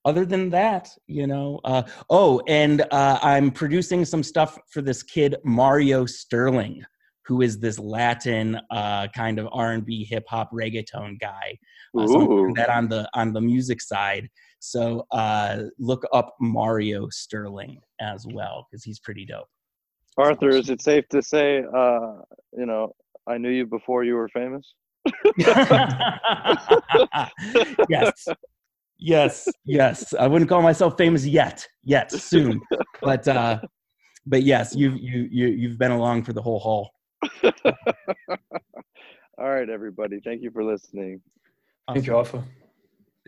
other 0.05 0.25
than 0.25 0.51
that 0.51 0.89
you 1.07 1.27
know 1.27 1.61
uh, 1.65 1.83
oh 2.11 2.41
and 2.47 2.83
uh, 2.91 3.19
i'm 3.23 3.51
producing 3.51 4.05
some 4.05 4.23
stuff 4.23 4.59
for 4.69 4.83
this 4.83 5.03
kid 5.03 5.37
mario 5.45 6.07
sterling 6.07 6.85
who 7.27 7.43
is 7.43 7.59
this 7.59 7.79
Latin 7.79 8.57
uh, 8.71 9.09
kind 9.09 9.39
of 9.39 9.49
R 9.53 9.73
and 9.73 9.85
B, 9.85 10.05
hip 10.05 10.25
hop, 10.29 10.53
reggaeton 10.53 11.19
guy. 11.21 11.59
Uh, 11.99 12.07
so 12.07 12.53
that 12.55 12.71
on 12.71 12.89
the 12.89 13.09
on 13.15 13.33
the 13.33 13.41
music 13.41 13.81
side. 13.81 14.31
So 14.67 15.07
uh, 15.13 15.63
look 15.79 16.03
up 16.13 16.35
Mario 16.41 17.09
Sterling 17.11 17.79
as 18.01 18.27
well 18.29 18.67
because 18.69 18.83
he's 18.83 18.99
pretty 18.99 19.25
dope. 19.25 19.47
Arthur, 20.19 20.49
is 20.49 20.71
it 20.71 20.83
safe 20.83 21.07
to 21.11 21.23
say, 21.23 21.59
uh, 21.59 22.17
you 22.53 22.67
know, 22.67 22.93
I 23.29 23.39
knew 23.39 23.51
you 23.51 23.65
before 23.65 24.03
you 24.03 24.17
were 24.17 24.29
famous? 24.29 24.75
yes. 27.89 28.27
Yes, 28.99 29.49
yes. 29.65 30.15
I 30.19 30.27
wouldn't 30.27 30.49
call 30.49 30.63
myself 30.63 30.99
famous 30.99 31.25
yet. 31.25 31.65
Yet, 31.85 32.11
soon. 32.11 32.61
But 33.03 33.29
uh 33.29 33.61
but 34.27 34.43
yes, 34.43 34.75
you've 34.75 34.97
you 34.97 35.29
you 35.31 35.47
you've 35.47 35.79
been 35.79 35.93
along 35.93 36.25
for 36.25 36.33
the 36.33 36.43
whole 36.43 36.59
haul. 36.59 36.91
All 39.39 39.51
right, 39.51 39.69
everybody. 39.71 40.19
Thank 40.25 40.43
you 40.43 40.51
for 40.51 40.65
listening. 40.65 41.21
Thank 41.93 42.07
you, 42.07 42.17
Alpha. 42.17 42.43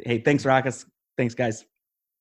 Hey, 0.04 0.18
thanks, 0.18 0.42
Rokas. 0.42 0.84
Thanks, 1.18 1.34
guys. 1.34 1.66